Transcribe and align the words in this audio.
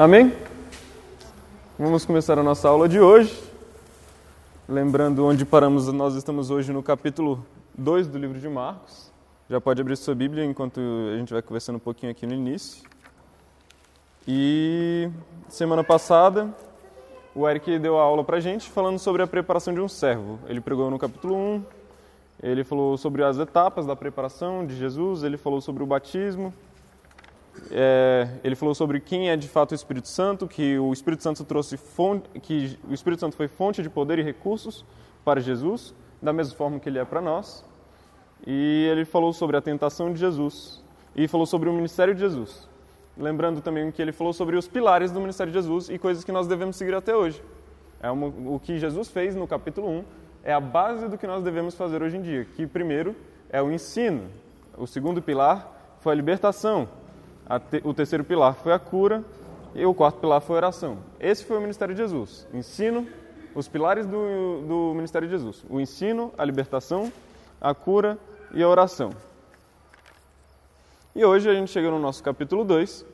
Amém? 0.00 0.32
Vamos 1.78 2.06
começar 2.06 2.38
a 2.38 2.42
nossa 2.42 2.66
aula 2.66 2.88
de 2.88 2.98
hoje. 2.98 3.38
Lembrando 4.66 5.26
onde 5.26 5.44
paramos, 5.44 5.92
nós 5.92 6.14
estamos 6.14 6.50
hoje 6.50 6.72
no 6.72 6.82
capítulo 6.82 7.44
2 7.76 8.06
do 8.06 8.16
livro 8.16 8.40
de 8.40 8.48
Marcos. 8.48 9.12
Já 9.50 9.60
pode 9.60 9.78
abrir 9.78 9.98
sua 9.98 10.14
Bíblia 10.14 10.42
enquanto 10.42 10.80
a 11.12 11.18
gente 11.18 11.34
vai 11.34 11.42
conversando 11.42 11.76
um 11.76 11.80
pouquinho 11.80 12.10
aqui 12.10 12.26
no 12.26 12.32
início. 12.32 12.82
E 14.26 15.10
semana 15.50 15.84
passada, 15.84 16.48
o 17.34 17.46
Eric 17.46 17.78
deu 17.78 17.98
a 17.98 18.02
aula 18.02 18.24
pra 18.24 18.40
gente 18.40 18.70
falando 18.70 18.98
sobre 18.98 19.20
a 19.20 19.26
preparação 19.26 19.74
de 19.74 19.80
um 19.82 19.88
servo. 19.88 20.38
Ele 20.48 20.62
pregou 20.62 20.90
no 20.90 20.98
capítulo 20.98 21.36
1, 21.36 21.64
ele 22.42 22.64
falou 22.64 22.96
sobre 22.96 23.22
as 23.22 23.38
etapas 23.38 23.84
da 23.84 23.94
preparação 23.94 24.64
de 24.64 24.74
Jesus, 24.76 25.24
ele 25.24 25.36
falou 25.36 25.60
sobre 25.60 25.82
o 25.82 25.86
batismo, 25.86 26.54
é, 27.70 28.28
ele 28.42 28.54
falou 28.54 28.74
sobre 28.74 29.00
quem 29.00 29.30
é 29.30 29.36
de 29.36 29.48
fato 29.48 29.72
o 29.72 29.74
Espírito 29.74 30.08
Santo, 30.08 30.46
que 30.46 30.78
o 30.78 30.92
Espírito 30.92 31.22
Santo 31.22 31.44
trouxe 31.44 31.76
fonte, 31.76 32.28
que 32.40 32.78
o 32.88 32.94
Espírito 32.94 33.20
Santo 33.20 33.36
foi 33.36 33.48
fonte 33.48 33.82
de 33.82 33.90
poder 33.90 34.18
e 34.18 34.22
recursos 34.22 34.84
para 35.24 35.40
Jesus, 35.40 35.94
da 36.20 36.32
mesma 36.32 36.56
forma 36.56 36.78
que 36.78 36.88
ele 36.88 36.98
é 36.98 37.04
para 37.04 37.20
nós. 37.20 37.64
E 38.46 38.86
ele 38.90 39.04
falou 39.04 39.32
sobre 39.32 39.56
a 39.56 39.60
tentação 39.60 40.12
de 40.12 40.18
Jesus 40.18 40.82
e 41.14 41.28
falou 41.28 41.46
sobre 41.46 41.68
o 41.68 41.72
ministério 41.72 42.14
de 42.14 42.20
Jesus. 42.20 42.68
Lembrando 43.16 43.60
também 43.60 43.90
que 43.90 44.00
ele 44.00 44.12
falou 44.12 44.32
sobre 44.32 44.56
os 44.56 44.66
pilares 44.66 45.10
do 45.10 45.20
ministério 45.20 45.52
de 45.52 45.58
Jesus 45.58 45.90
e 45.90 45.98
coisas 45.98 46.24
que 46.24 46.32
nós 46.32 46.46
devemos 46.46 46.76
seguir 46.76 46.94
até 46.94 47.14
hoje. 47.14 47.42
É 48.02 48.10
uma, 48.10 48.28
o 48.28 48.58
que 48.58 48.78
Jesus 48.78 49.08
fez 49.08 49.34
no 49.34 49.46
capítulo 49.46 49.88
1 49.88 50.04
é 50.42 50.52
a 50.52 50.60
base 50.60 51.08
do 51.08 51.18
que 51.18 51.26
nós 51.26 51.42
devemos 51.42 51.74
fazer 51.74 52.02
hoje 52.02 52.16
em 52.16 52.22
dia, 52.22 52.44
que 52.44 52.66
primeiro 52.66 53.14
é 53.50 53.60
o 53.60 53.70
ensino, 53.70 54.30
o 54.76 54.86
segundo 54.86 55.20
pilar 55.20 55.96
foi 56.00 56.14
a 56.14 56.16
libertação, 56.16 56.88
te, 57.58 57.80
o 57.84 57.92
terceiro 57.92 58.22
pilar 58.22 58.54
foi 58.54 58.72
a 58.72 58.78
cura 58.78 59.24
e 59.74 59.84
o 59.84 59.94
quarto 59.94 60.20
pilar 60.20 60.40
foi 60.40 60.56
a 60.56 60.58
oração. 60.58 60.98
Esse 61.18 61.44
foi 61.44 61.58
o 61.58 61.60
ministério 61.60 61.94
de 61.94 62.00
Jesus. 62.00 62.46
Ensino, 62.52 63.08
os 63.54 63.66
pilares 63.68 64.06
do, 64.06 64.62
do 64.66 64.94
ministério 64.94 65.26
de 65.26 65.34
Jesus: 65.34 65.64
o 65.68 65.80
ensino, 65.80 66.32
a 66.38 66.44
libertação, 66.44 67.12
a 67.60 67.74
cura 67.74 68.18
e 68.52 68.62
a 68.62 68.68
oração. 68.68 69.10
E 71.14 71.24
hoje 71.24 71.50
a 71.50 71.54
gente 71.54 71.70
chega 71.70 71.90
no 71.90 71.98
nosso 71.98 72.22
capítulo 72.22 72.64
2 72.64 73.04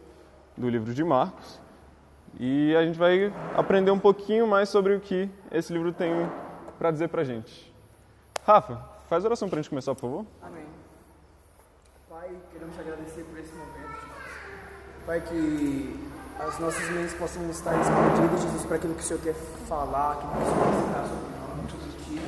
do 0.56 0.68
livro 0.68 0.92
de 0.92 1.02
Marcos 1.02 1.60
e 2.38 2.76
a 2.76 2.84
gente 2.84 2.98
vai 2.98 3.32
aprender 3.54 3.90
um 3.90 3.98
pouquinho 3.98 4.46
mais 4.46 4.68
sobre 4.68 4.94
o 4.94 5.00
que 5.00 5.30
esse 5.50 5.72
livro 5.72 5.92
tem 5.92 6.12
para 6.78 6.90
dizer 6.90 7.08
para 7.08 7.24
gente. 7.24 7.74
Rafa, 8.44 8.76
faz 9.08 9.24
oração 9.24 9.48
para 9.48 9.58
a 9.58 9.62
gente 9.62 9.70
começar, 9.70 9.94
por 9.94 10.02
favor. 10.02 10.26
Amém. 10.42 10.66
Pai, 12.08 12.30
queremos 12.52 12.78
agradecer 12.78 13.24
por 13.24 13.38
esse 13.38 13.54
momento. 13.54 13.85
Pai, 15.06 15.20
que 15.20 16.10
as 16.36 16.58
nossas 16.58 16.90
mentes 16.90 17.14
possam 17.14 17.48
estar 17.48 17.72
escondidas, 17.80 18.42
Jesus, 18.42 18.64
para 18.64 18.74
aquilo 18.74 18.94
que 18.94 19.02
o 19.02 19.04
Senhor 19.04 19.22
quer 19.22 19.34
falar, 19.68 20.14
aquilo 20.14 20.32
que 20.32 20.38
o 20.38 20.44
Senhor 20.44 20.64
quer 20.64 20.74
ensinar 20.74 21.04
sobre 21.06 21.28
nós, 21.38 21.70
sobre 21.70 22.04
ti. 22.04 22.22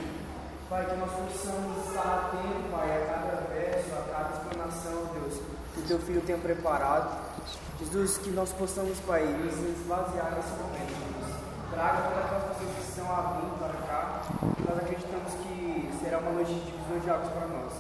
Pai, 0.71 0.87
que 0.87 0.95
nós 0.95 1.11
possamos 1.11 1.87
estar 1.89 2.31
atentos, 2.31 2.71
Pai, 2.71 3.03
a 3.03 3.06
cada 3.06 3.49
verso, 3.53 3.91
a 3.95 4.15
cada 4.15 4.31
explanação, 4.31 5.11
Deus, 5.12 5.41
que 5.75 5.81
o 5.81 5.83
Teu 5.89 5.99
Filho 5.99 6.21
tenha 6.21 6.39
preparado. 6.39 7.19
Jesus, 7.81 8.19
que 8.19 8.31
nós 8.31 8.53
possamos, 8.53 8.97
Pai, 9.01 9.25
nos 9.25 9.55
esvaziar 9.55 10.37
nesse 10.37 10.51
momento, 10.62 10.95
Jesus. 10.95 11.34
Traga 11.73 12.03
todas 12.03 12.25
aquelas 12.27 12.45
pessoas 12.45 12.75
que 12.77 12.83
estão 12.91 13.11
a 13.11 13.41
vir 13.41 13.59
para 13.59 13.87
cá. 13.89 14.23
Nós 14.69 14.79
acreditamos 14.79 15.33
que 15.43 15.91
será 16.01 16.19
uma 16.19 16.31
noite 16.31 16.55
de 16.55 16.61
divisão 16.61 16.99
de 17.01 17.11
águas 17.11 17.33
para 17.33 17.47
nós. 17.49 17.73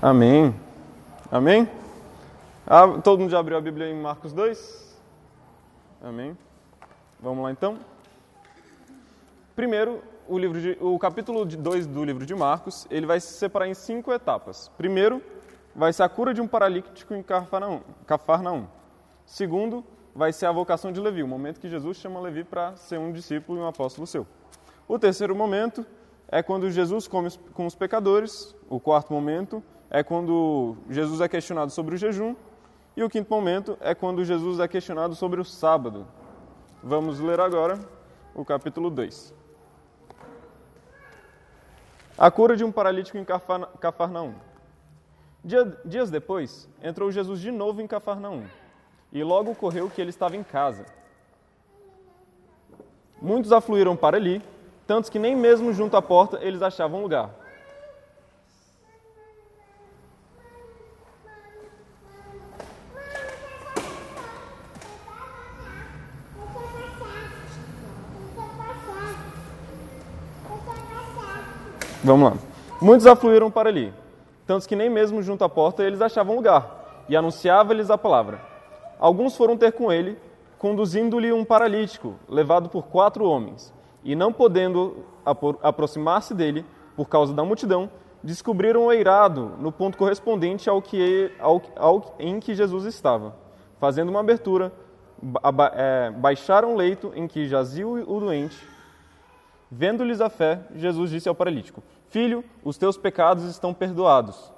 Amém. 0.00 0.54
Amém. 0.54 0.54
Amém? 1.32 1.81
Ah, 2.64 2.86
todo 3.02 3.18
mundo 3.18 3.30
já 3.30 3.40
abriu 3.40 3.58
a 3.58 3.60
Bíblia 3.60 3.88
em 3.88 4.00
Marcos 4.00 4.32
2? 4.32 4.96
Amém. 6.00 6.38
Vamos 7.20 7.42
lá 7.42 7.50
então. 7.50 7.76
Primeiro, 9.56 10.00
o, 10.28 10.38
livro 10.38 10.60
de, 10.60 10.78
o 10.80 10.96
capítulo 10.96 11.44
2 11.44 11.88
do 11.88 12.04
livro 12.04 12.24
de 12.24 12.34
Marcos, 12.36 12.86
ele 12.88 13.04
vai 13.04 13.18
se 13.18 13.34
separar 13.34 13.66
em 13.66 13.74
cinco 13.74 14.12
etapas. 14.12 14.70
Primeiro, 14.78 15.20
vai 15.74 15.92
ser 15.92 16.04
a 16.04 16.08
cura 16.08 16.32
de 16.32 16.40
um 16.40 16.46
paralítico 16.46 17.14
em 17.14 17.22
Cafarnaum. 17.22 18.68
Segundo, 19.26 19.84
vai 20.14 20.32
ser 20.32 20.46
a 20.46 20.52
vocação 20.52 20.92
de 20.92 21.00
Levi, 21.00 21.24
o 21.24 21.28
momento 21.28 21.58
que 21.58 21.68
Jesus 21.68 21.96
chama 21.96 22.20
Levi 22.20 22.44
para 22.44 22.76
ser 22.76 22.96
um 22.96 23.10
discípulo 23.10 23.58
e 23.58 23.62
um 23.62 23.66
apóstolo 23.66 24.06
seu. 24.06 24.24
O 24.86 25.00
terceiro 25.00 25.34
momento 25.34 25.84
é 26.28 26.44
quando 26.44 26.70
Jesus 26.70 27.08
come 27.08 27.28
com 27.54 27.66
os 27.66 27.74
pecadores. 27.74 28.54
O 28.70 28.78
quarto 28.78 29.12
momento 29.12 29.62
é 29.90 30.04
quando 30.04 30.76
Jesus 30.88 31.20
é 31.20 31.28
questionado 31.28 31.72
sobre 31.72 31.96
o 31.96 31.98
jejum. 31.98 32.36
E 32.94 33.02
o 33.02 33.08
quinto 33.08 33.30
momento 33.30 33.78
é 33.80 33.94
quando 33.94 34.24
Jesus 34.24 34.60
é 34.60 34.68
questionado 34.68 35.14
sobre 35.14 35.40
o 35.40 35.44
sábado. 35.44 36.06
Vamos 36.82 37.20
ler 37.20 37.40
agora 37.40 37.78
o 38.34 38.44
capítulo 38.44 38.90
2. 38.90 39.34
A 42.18 42.30
cura 42.30 42.54
de 42.54 42.64
um 42.64 42.70
paralítico 42.70 43.16
em 43.16 43.24
Cafarnaum. 43.24 44.34
dias 45.84 46.10
depois, 46.10 46.68
entrou 46.82 47.10
Jesus 47.10 47.40
de 47.40 47.50
novo 47.50 47.80
em 47.80 47.86
Cafarnaum, 47.86 48.44
e 49.10 49.24
logo 49.24 49.52
ocorreu 49.52 49.88
que 49.88 50.00
ele 50.00 50.10
estava 50.10 50.36
em 50.36 50.42
casa. 50.42 50.84
Muitos 53.20 53.52
afluíram 53.52 53.96
para 53.96 54.18
ali, 54.18 54.42
tantos 54.86 55.08
que 55.08 55.18
nem 55.18 55.34
mesmo 55.34 55.72
junto 55.72 55.96
à 55.96 56.02
porta 56.02 56.38
eles 56.42 56.60
achavam 56.60 57.00
lugar. 57.00 57.30
Vamos 72.04 72.32
lá. 72.32 72.36
Muitos 72.80 73.06
afluíram 73.06 73.48
para 73.48 73.68
ali, 73.68 73.94
tantos 74.44 74.66
que 74.66 74.74
nem 74.74 74.90
mesmo 74.90 75.22
junto 75.22 75.44
à 75.44 75.48
porta 75.48 75.84
eles 75.84 76.00
achavam 76.00 76.34
lugar, 76.34 77.04
e 77.08 77.14
anunciava-lhes 77.14 77.90
a 77.90 77.96
palavra. 77.96 78.40
Alguns 78.98 79.36
foram 79.36 79.56
ter 79.56 79.70
com 79.70 79.92
ele, 79.92 80.18
conduzindo-lhe 80.58 81.32
um 81.32 81.44
paralítico, 81.44 82.16
levado 82.28 82.68
por 82.68 82.86
quatro 82.86 83.24
homens, 83.24 83.72
e 84.02 84.16
não 84.16 84.32
podendo 84.32 85.04
aproximar-se 85.62 86.34
dele, 86.34 86.66
por 86.96 87.08
causa 87.08 87.32
da 87.32 87.44
multidão, 87.44 87.88
descobriram 88.20 88.86
o 88.86 88.92
eirado 88.92 89.52
no 89.60 89.70
ponto 89.70 89.96
correspondente 89.96 90.68
ao 90.68 90.82
que, 90.82 91.30
ao, 91.38 91.62
ao, 91.76 92.16
em 92.18 92.40
que 92.40 92.52
Jesus 92.52 92.84
estava. 92.84 93.36
Fazendo 93.78 94.08
uma 94.08 94.20
abertura, 94.20 94.72
ba, 95.20 95.72
é, 95.74 96.10
baixaram 96.10 96.74
o 96.74 96.76
leito 96.76 97.12
em 97.14 97.28
que 97.28 97.46
jazia 97.46 97.86
o 97.86 98.20
doente. 98.20 98.71
Vendo-lhes 99.74 100.20
a 100.20 100.28
fé, 100.28 100.60
Jesus 100.74 101.10
disse 101.10 101.30
ao 101.30 101.34
paralítico: 101.34 101.82
Filho, 102.10 102.44
os 102.62 102.76
teus 102.76 102.98
pecados 102.98 103.44
estão 103.44 103.72
perdoados. 103.72 104.52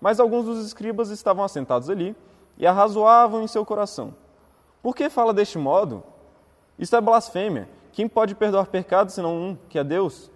Mas 0.00 0.18
alguns 0.18 0.44
dos 0.44 0.66
escribas 0.66 1.08
estavam 1.10 1.44
assentados 1.44 1.88
ali 1.88 2.16
e 2.58 2.66
arrazoavam 2.66 3.44
em 3.44 3.46
seu 3.46 3.64
coração. 3.64 4.12
Por 4.82 4.96
que 4.96 5.08
fala 5.08 5.32
deste 5.32 5.56
modo? 5.56 6.02
Isto 6.76 6.96
é 6.96 7.00
blasfêmia. 7.00 7.68
Quem 7.92 8.08
pode 8.08 8.34
perdoar 8.34 8.66
pecados 8.66 9.14
senão 9.14 9.36
um, 9.36 9.56
que 9.68 9.78
é 9.78 9.84
Deus? 9.84 10.32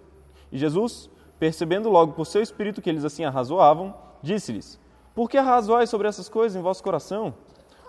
E 0.49 0.57
Jesus, 0.57 1.09
percebendo 1.37 1.89
logo 1.89 2.13
por 2.13 2.25
seu 2.25 2.41
espírito 2.41 2.81
que 2.81 2.89
eles 2.89 3.03
assim 3.03 3.25
arrazoavam, 3.25 3.93
disse-lhes: 4.23 4.79
Por 5.13 5.29
que 5.29 5.37
arrazoais 5.37 5.89
sobre 5.89 6.07
essas 6.07 6.29
coisas 6.29 6.57
em 6.57 6.63
vosso 6.63 6.81
coração? 6.81 7.33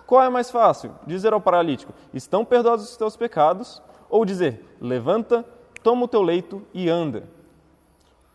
Qual 0.05 0.21
é 0.21 0.29
mais 0.29 0.51
fácil? 0.51 0.93
Dizer 1.07 1.31
ao 1.31 1.39
paralítico: 1.39 1.93
Estão 2.13 2.43
perdoados 2.43 2.89
os 2.89 2.97
teus 2.97 3.15
pecados? 3.15 3.81
Ou 4.09 4.25
dizer: 4.25 4.75
Levanta, 4.81 5.45
toma 5.83 6.05
o 6.05 6.07
teu 6.07 6.21
leito 6.21 6.61
e 6.73 6.89
anda? 6.89 7.23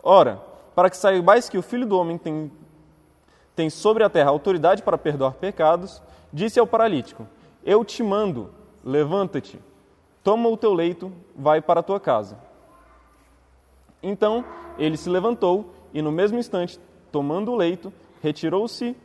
Ora, 0.03 0.41
para 0.75 0.91
que 0.91 0.97
saibais 0.97 1.49
que 1.49 1.59
o 1.59 1.63
Filho 1.63 1.87
do 1.87 1.99
Homem 1.99 2.19
tem, 2.19 2.53
tem 3.57 3.69
sobre 3.69 4.05
a 4.05 4.11
terra 4.11 4.31
autoridade 4.31 4.83
para 4.83 4.97
perdoar 4.97 5.33
pecados, 5.33 6.01
disse 6.33 6.61
ao 6.61 6.67
paralítico: 6.67 7.27
Eu 7.65 7.85
te 7.85 8.03
mando, 8.03 8.50
levanta-te, 8.85 9.59
toma 10.23 10.49
o 10.49 10.56
teu 10.56 10.73
leito, 10.73 11.12
vai 11.35 11.61
para 11.61 11.81
a 11.81 11.83
tua 11.83 11.99
casa. 11.99 12.39
Então 14.03 14.44
ele 14.79 14.97
se 14.97 15.11
levantou 15.11 15.75
e, 15.93 16.01
no 16.01 16.12
mesmo 16.12 16.39
instante, 16.39 16.79
tomando 17.11 17.51
o 17.51 17.56
leito, 17.56 17.93
retirou-se 18.23 18.97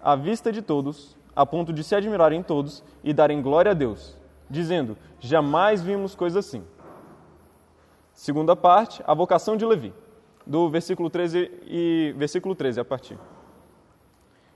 à 0.00 0.14
vista 0.14 0.52
de 0.52 0.62
todos, 0.62 1.16
a 1.34 1.44
ponto 1.44 1.72
de 1.72 1.82
se 1.82 1.94
admirarem 1.94 2.42
todos 2.42 2.84
e 3.02 3.12
darem 3.12 3.42
glória 3.42 3.72
a 3.72 3.74
Deus, 3.74 4.16
dizendo: 4.48 4.96
Jamais 5.18 5.82
vimos 5.82 6.14
coisa 6.14 6.38
assim. 6.38 6.62
Segunda 8.16 8.56
parte, 8.56 9.04
a 9.06 9.12
vocação 9.12 9.58
de 9.58 9.66
Levi 9.66 9.92
do 10.46 10.70
versículo 10.70 11.10
13 11.10 11.50
e 11.66 12.14
versículo 12.16 12.54
13 12.54 12.80
a 12.80 12.84
partir. 12.84 13.18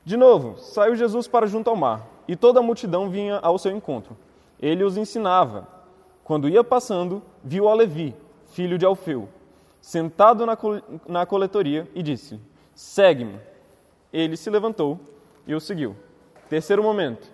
De 0.02 0.16
novo, 0.16 0.58
saiu 0.58 0.96
Jesus 0.96 1.28
para 1.28 1.46
junto 1.46 1.68
ao 1.68 1.76
mar, 1.76 2.08
e 2.26 2.34
toda 2.34 2.60
a 2.60 2.62
multidão 2.62 3.10
vinha 3.10 3.36
ao 3.36 3.58
seu 3.58 3.70
encontro. 3.70 4.16
Ele 4.58 4.82
os 4.82 4.96
ensinava. 4.96 5.68
Quando 6.24 6.48
ia 6.48 6.64
passando, 6.64 7.22
viu 7.44 7.68
a 7.68 7.74
Levi, 7.74 8.16
filho 8.46 8.78
de 8.78 8.86
Alfeu, 8.86 9.28
sentado 9.78 10.46
na, 10.46 10.56
na 11.06 11.26
coletoria, 11.26 11.86
e 11.94 12.02
disse: 12.02 12.40
Segue-me. 12.74 13.38
Ele 14.10 14.38
se 14.38 14.48
levantou 14.48 14.98
e 15.46 15.54
o 15.54 15.60
seguiu. 15.60 15.94
Terceiro 16.48 16.82
momento: 16.82 17.30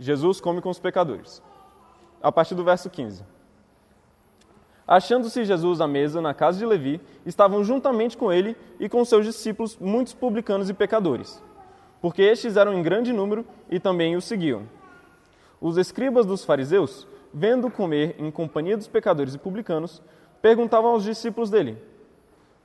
Jesus 0.00 0.40
come 0.40 0.62
com 0.62 0.70
os 0.70 0.78
pecadores. 0.78 1.42
a 2.22 2.32
partir 2.32 2.54
do 2.54 2.64
verso 2.64 2.88
15. 2.88 3.22
Achando-se 4.86 5.44
Jesus 5.44 5.80
à 5.80 5.86
mesa 5.86 6.20
na 6.20 6.34
casa 6.34 6.58
de 6.58 6.66
Levi, 6.66 7.00
estavam 7.24 7.62
juntamente 7.62 8.16
com 8.16 8.32
ele 8.32 8.56
e 8.80 8.88
com 8.88 9.04
seus 9.04 9.24
discípulos 9.24 9.78
muitos 9.80 10.12
publicanos 10.12 10.68
e 10.68 10.74
pecadores, 10.74 11.42
porque 12.00 12.22
estes 12.22 12.56
eram 12.56 12.74
em 12.74 12.82
grande 12.82 13.12
número 13.12 13.46
e 13.70 13.78
também 13.78 14.16
o 14.16 14.20
seguiam. 14.20 14.62
Os 15.60 15.76
escribas 15.76 16.26
dos 16.26 16.44
fariseus, 16.44 17.06
vendo 17.32 17.70
comer 17.70 18.16
em 18.18 18.30
companhia 18.30 18.76
dos 18.76 18.88
pecadores 18.88 19.34
e 19.34 19.38
publicanos, 19.38 20.02
perguntavam 20.42 20.90
aos 20.90 21.04
discípulos 21.04 21.48
dele: 21.48 21.78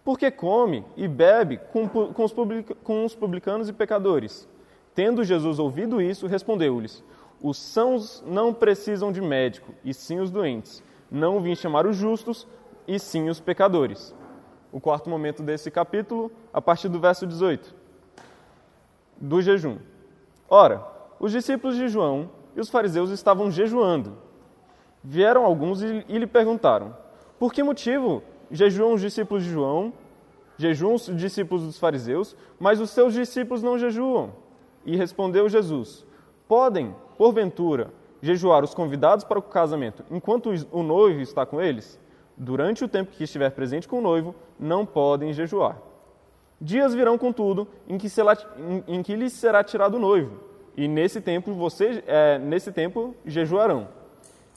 Por 0.04 0.18
que 0.18 0.32
come 0.32 0.84
e 0.98 1.08
bebe 1.08 1.60
com, 1.72 3.06
os 3.06 3.14
publicanos 3.14 3.70
e 3.70 3.74
pecadores? 3.74 4.50
Tendo 4.96 5.24
Jesus 5.24 5.60
ouvido 5.60 6.02
isso, 6.02 6.26
respondeu-lhes: 6.26 7.04
Os 7.40 7.60
sãos 7.60 8.24
não 8.26 8.52
precisam 8.52 9.12
de 9.12 9.22
médico, 9.22 9.72
e 9.86 9.94
sim 9.94 10.20
os 10.20 10.32
doentes. 10.32 10.84
Não 11.10 11.40
vim 11.40 11.56
chamar 11.56 11.86
os 11.86 11.96
justos, 11.96 12.48
e 12.88 12.98
sim 13.00 13.30
os 13.30 13.40
pecadores. 13.40 14.16
O 14.72 14.80
quarto 14.80 15.10
momento 15.10 15.44
desse 15.44 15.70
capítulo, 15.70 16.32
a 16.54 16.62
partir 16.62 16.90
do 16.90 17.00
verso 17.00 17.26
18, 17.26 17.74
do 19.18 19.42
jejum. 19.42 19.78
Ora, 20.50 20.86
os 21.20 21.32
discípulos 21.32 21.76
de 21.76 21.88
João 21.88 22.30
e 22.56 22.60
os 22.60 22.70
fariseus 22.70 23.10
estavam 23.10 23.52
jejuando. 23.52 24.18
Vieram 25.04 25.46
alguns 25.46 25.82
e, 25.82 26.06
e 26.08 26.18
lhe 26.18 26.28
perguntaram: 26.28 26.96
Por 27.40 27.54
que 27.54 27.64
motivo 27.64 28.24
jejuam 28.52 28.94
os 28.94 29.02
discípulos 29.02 29.44
de 29.44 29.50
João, 29.50 29.94
jejuam 30.58 30.96
os 30.96 31.06
discípulos 31.16 31.64
dos 31.64 31.78
fariseus, 31.78 32.36
mas 32.60 32.80
os 32.80 32.90
seus 32.90 33.14
discípulos 33.14 33.62
não 33.64 33.78
jejuam? 33.78 34.34
E 34.86 34.96
respondeu 34.96 35.50
Jesus: 35.50 36.06
Podem, 36.48 36.96
porventura, 37.18 37.92
jejuar 38.22 38.64
os 38.64 38.74
convidados 38.74 39.24
para 39.24 39.40
o 39.40 39.42
casamento 39.42 40.04
enquanto 40.10 40.52
o 40.72 40.84
noivo 40.84 41.22
está 41.22 41.46
com 41.46 41.62
eles? 41.62 42.00
Durante 42.36 42.84
o 42.84 42.88
tempo 42.88 43.12
que 43.12 43.24
estiver 43.24 43.50
presente 43.52 43.88
com 43.88 43.98
o 43.98 44.02
noivo, 44.02 44.36
não 44.60 44.86
podem 44.86 45.34
jejuar. 45.34 45.78
Dias 46.60 46.94
virão, 46.94 47.18
contudo, 47.18 47.68
em 47.88 47.98
que, 47.98 48.10
será, 48.10 48.38
em, 48.58 48.96
em 48.96 49.04
que 49.04 49.16
lhes 49.16 49.34
será 49.34 49.64
tirado 49.64 49.96
o 49.96 50.00
noivo, 50.00 50.40
e 50.76 50.88
nesse 50.88 51.22
tempo, 51.22 51.54
você, 51.54 52.04
é, 52.06 52.38
nesse 52.38 52.72
tempo 52.72 53.16
jejuarão. 53.26 53.88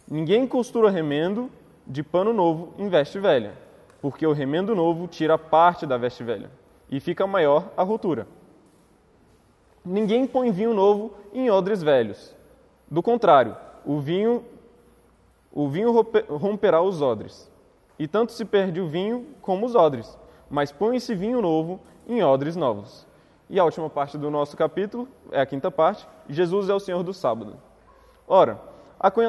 Ninguém 0.08 0.46
costura 0.46 0.90
remendo 0.90 1.50
de 1.86 2.02
pano 2.02 2.32
novo 2.32 2.74
em 2.78 2.88
veste 2.88 3.18
velha, 3.18 3.54
porque 4.02 4.26
o 4.26 4.32
remendo 4.32 4.74
novo 4.74 5.06
tira 5.06 5.38
parte 5.38 5.86
da 5.86 5.96
veste 5.96 6.22
velha, 6.22 6.50
e 6.90 7.00
fica 7.00 7.26
maior 7.26 7.70
a 7.76 7.82
rotura. 7.82 8.26
Ninguém 9.84 10.26
põe 10.26 10.50
vinho 10.50 10.74
novo 10.74 11.12
em 11.32 11.50
odres 11.50 11.82
velhos. 11.82 12.34
Do 12.90 13.02
contrário, 13.02 13.56
o 13.84 14.00
vinho, 14.00 14.44
o 15.52 15.68
vinho 15.68 15.92
romperá 16.28 16.82
os 16.82 17.00
odres. 17.00 17.50
E 17.98 18.08
tanto 18.08 18.32
se 18.32 18.44
perde 18.44 18.80
o 18.80 18.88
vinho 18.88 19.26
como 19.40 19.64
os 19.66 19.74
odres. 19.74 20.18
Mas 20.50 20.72
põe 20.72 20.96
esse 20.96 21.14
vinho 21.14 21.40
novo 21.40 21.80
em 22.08 22.22
odres 22.22 22.56
novos. 22.56 23.06
E 23.48 23.58
a 23.60 23.64
última 23.64 23.88
parte 23.88 24.18
do 24.18 24.30
nosso 24.30 24.56
capítulo, 24.56 25.08
é 25.30 25.40
a 25.40 25.46
quinta 25.46 25.70
parte, 25.70 26.08
Jesus 26.28 26.68
é 26.68 26.74
o 26.74 26.80
Senhor 26.80 27.02
do 27.02 27.12
sábado. 27.12 27.56
Ora, 28.26 28.60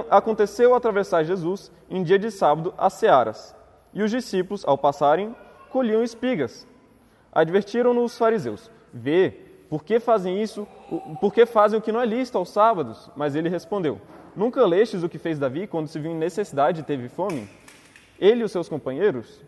aconteceu 0.10 0.76
atravessar 0.76 1.24
Jesus 1.24 1.72
em 1.90 2.04
dia 2.04 2.20
de 2.20 2.30
sábado 2.30 2.74
as 2.78 2.94
searas, 2.94 3.56
e 3.94 4.04
os 4.04 4.12
discípulos, 4.12 4.64
ao 4.66 4.78
passarem, 4.78 5.36
colhiam 5.70 6.04
espigas. 6.04 6.68
Advertiram-no 7.32 8.04
os 8.04 8.18
fariseus: 8.18 8.70
Vê, 8.94 9.51
por 9.72 9.86
que 9.86 10.02
fazem 10.02 10.44
isso? 10.44 10.68
Por 11.22 11.34
que 11.34 11.46
fazem 11.46 11.80
o 11.80 11.82
que 11.82 11.94
não 11.94 12.02
é 12.02 12.06
lícito 12.06 12.38
aos 12.38 12.50
sábados? 12.50 13.10
Mas 13.16 13.36
ele 13.36 13.48
respondeu: 13.48 14.02
Nunca 14.36 14.66
lestes 14.66 15.02
o 15.02 15.08
que 15.08 15.18
fez 15.18 15.40
Davi 15.40 15.66
quando 15.66 15.88
se 15.88 15.98
viu 15.98 16.12
em 16.12 16.16
necessidade 16.16 16.82
e 16.82 16.84
teve 16.84 17.08
fome? 17.08 17.50
Ele 18.20 18.42
e 18.42 18.44
os 18.44 18.52
seus 18.52 18.68
companheiros? 18.68 19.42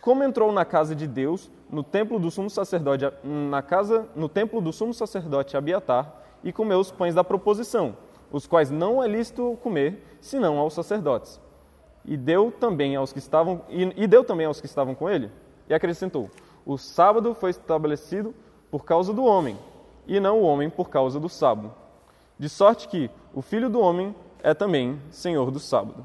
Como 0.00 0.24
entrou 0.24 0.50
na 0.52 0.64
casa 0.64 0.94
de 0.94 1.06
Deus, 1.06 1.50
no 1.70 1.82
templo 1.82 2.18
do 2.18 2.30
sumo 2.30 2.48
sacerdote, 2.48 3.04
na 3.22 3.60
casa, 3.60 4.08
no 4.16 4.26
templo 4.26 4.58
do 4.62 4.72
sumo 4.72 4.94
sacerdote 4.94 5.54
Abiatar, 5.54 6.14
e 6.42 6.50
comeu 6.50 6.78
os 6.78 6.90
pães 6.90 7.14
da 7.14 7.22
proposição, 7.22 7.94
os 8.32 8.46
quais 8.46 8.70
não 8.70 9.04
é 9.04 9.06
lícito 9.06 9.58
comer, 9.62 10.02
senão 10.18 10.56
aos 10.56 10.72
sacerdotes. 10.72 11.38
E 12.06 12.16
deu 12.16 12.50
também 12.50 12.96
aos 12.96 13.12
que 13.12 13.18
estavam 13.18 13.60
e, 13.68 13.92
e 14.02 14.06
deu 14.06 14.24
também 14.24 14.46
aos 14.46 14.62
que 14.62 14.66
estavam 14.66 14.94
com 14.94 15.10
ele, 15.10 15.30
e 15.68 15.74
acrescentou: 15.74 16.30
O 16.64 16.78
sábado 16.78 17.34
foi 17.34 17.50
estabelecido 17.50 18.34
por 18.70 18.84
causa 18.84 19.12
do 19.12 19.24
homem, 19.24 19.58
e 20.06 20.18
não 20.20 20.38
o 20.38 20.42
homem 20.42 20.68
por 20.70 20.88
causa 20.88 21.18
do 21.20 21.28
sábado. 21.28 21.72
De 22.38 22.48
sorte 22.48 22.88
que 22.88 23.10
o 23.34 23.42
filho 23.42 23.68
do 23.68 23.80
homem 23.80 24.14
é 24.42 24.54
também 24.54 25.00
senhor 25.10 25.50
do 25.50 25.58
sábado. 25.58 26.04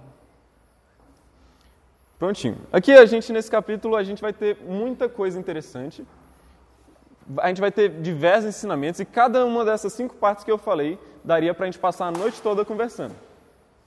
Prontinho. 2.17 2.57
Aqui 2.71 2.91
a 2.91 3.05
gente, 3.05 3.31
nesse 3.33 3.51
capítulo, 3.51 3.95
a 3.95 4.03
gente 4.03 4.21
vai 4.21 4.31
ter 4.31 4.57
muita 4.65 5.09
coisa 5.09 5.39
interessante. 5.39 6.05
A 7.37 7.47
gente 7.47 7.61
vai 7.61 7.71
ter 7.71 7.89
diversos 8.01 8.49
ensinamentos 8.49 8.99
e 8.99 9.05
cada 9.05 9.45
uma 9.45 9.63
dessas 9.65 9.93
cinco 9.93 10.15
partes 10.15 10.43
que 10.43 10.51
eu 10.51 10.57
falei 10.57 10.97
daria 11.23 11.53
para 11.53 11.65
a 11.65 11.67
gente 11.67 11.79
passar 11.79 12.07
a 12.07 12.11
noite 12.11 12.41
toda 12.41 12.65
conversando. 12.65 13.13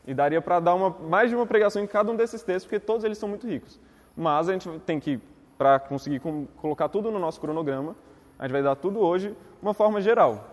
E 0.06 0.14
daria 0.14 0.40
para 0.40 0.60
dar 0.60 0.74
uma, 0.74 0.90
mais 0.90 1.30
de 1.30 1.36
uma 1.36 1.46
pregação 1.46 1.82
em 1.82 1.86
cada 1.86 2.10
um 2.12 2.16
desses 2.16 2.42
textos, 2.42 2.64
porque 2.64 2.78
todos 2.78 3.04
eles 3.04 3.18
são 3.18 3.28
muito 3.28 3.46
ricos. 3.46 3.80
Mas 4.16 4.48
a 4.48 4.52
gente 4.52 4.68
tem 4.80 5.00
que, 5.00 5.20
para 5.58 5.78
conseguir 5.78 6.20
colocar 6.56 6.88
tudo 6.88 7.10
no 7.10 7.18
nosso 7.18 7.40
cronograma, 7.40 7.96
a 8.38 8.44
gente 8.44 8.52
vai 8.52 8.62
dar 8.62 8.76
tudo 8.76 9.00
hoje, 9.00 9.34
uma 9.62 9.74
forma 9.74 10.00
geral. 10.00 10.52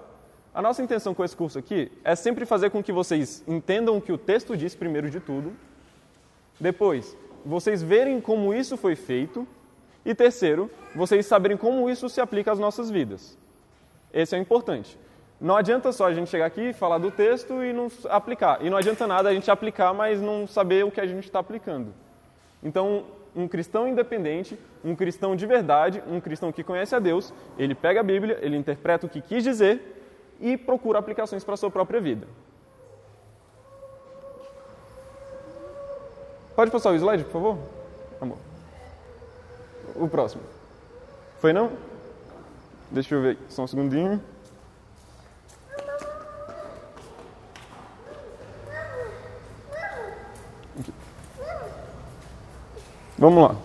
A 0.54 0.62
nossa 0.62 0.82
intenção 0.82 1.14
com 1.14 1.24
esse 1.24 1.36
curso 1.36 1.58
aqui 1.58 1.92
é 2.04 2.16
sempre 2.16 2.46
fazer 2.46 2.70
com 2.70 2.84
que 2.84 2.92
vocês 2.92 3.44
entendam 3.48 3.98
o 3.98 4.02
que 4.02 4.12
o 4.12 4.18
texto 4.18 4.56
diz 4.56 4.76
primeiro 4.76 5.10
de 5.10 5.20
tudo, 5.20 5.54
depois, 6.60 7.18
vocês 7.46 7.82
verem 7.82 8.22
como 8.22 8.54
isso 8.54 8.78
foi 8.78 8.96
feito, 8.96 9.48
e 10.06 10.14
terceiro, 10.14 10.70
vocês 10.96 11.26
saberem 11.26 11.58
como 11.58 11.90
isso 11.90 12.08
se 12.10 12.22
aplica 12.22 12.52
às 12.52 12.60
nossas 12.60 12.90
vidas. 12.90 13.38
Esse 14.14 14.36
é 14.36 14.40
o 14.40 14.42
importante. 14.42 14.98
Não 15.42 15.58
adianta 15.58 15.92
só 15.92 16.06
a 16.06 16.14
gente 16.14 16.30
chegar 16.30 16.46
aqui, 16.46 16.72
falar 16.72 17.00
do 17.00 17.12
texto 17.12 17.64
e 17.64 17.74
não 17.74 17.90
aplicar. 18.10 18.64
E 18.64 18.70
não 18.70 18.78
adianta 18.78 19.08
nada 19.08 19.30
a 19.30 19.34
gente 19.34 19.50
aplicar, 19.50 19.94
mas 19.94 20.22
não 20.22 20.48
saber 20.48 20.86
o 20.86 20.92
que 20.92 21.02
a 21.02 21.06
gente 21.06 21.24
está 21.24 21.40
aplicando. 21.40 21.94
Então, 22.62 23.06
um 23.36 23.48
cristão 23.48 23.88
independente, 23.88 24.58
um 24.84 24.96
cristão 24.96 25.36
de 25.36 25.46
verdade, 25.46 26.04
um 26.08 26.20
cristão 26.20 26.52
que 26.52 26.64
conhece 26.64 26.96
a 26.96 27.00
Deus, 27.00 27.34
ele 27.58 27.74
pega 27.74 28.00
a 28.00 28.04
Bíblia, 28.04 28.38
ele 28.42 28.56
interpreta 28.56 29.06
o 29.06 29.10
que 29.10 29.22
quis 29.22 29.44
dizer 29.44 29.82
e 30.40 30.58
procura 30.58 31.00
aplicações 31.00 31.44
para 31.44 31.56
a 31.56 31.58
sua 31.58 31.72
própria 31.72 32.00
vida. 32.00 32.28
Pode 36.56 36.70
passar 36.70 36.92
o 36.92 36.96
slide, 36.96 37.24
por 37.24 37.32
favor? 37.32 37.58
Amor. 38.22 38.38
O 39.96 40.08
próximo. 40.08 40.44
Foi 41.40 41.52
não? 41.52 41.72
Deixa 42.92 43.16
eu 43.16 43.22
ver, 43.22 43.38
só 43.50 43.64
um 43.64 43.68
segundinho. 43.68 44.22
Vamos 53.18 53.44
lá. 53.44 53.56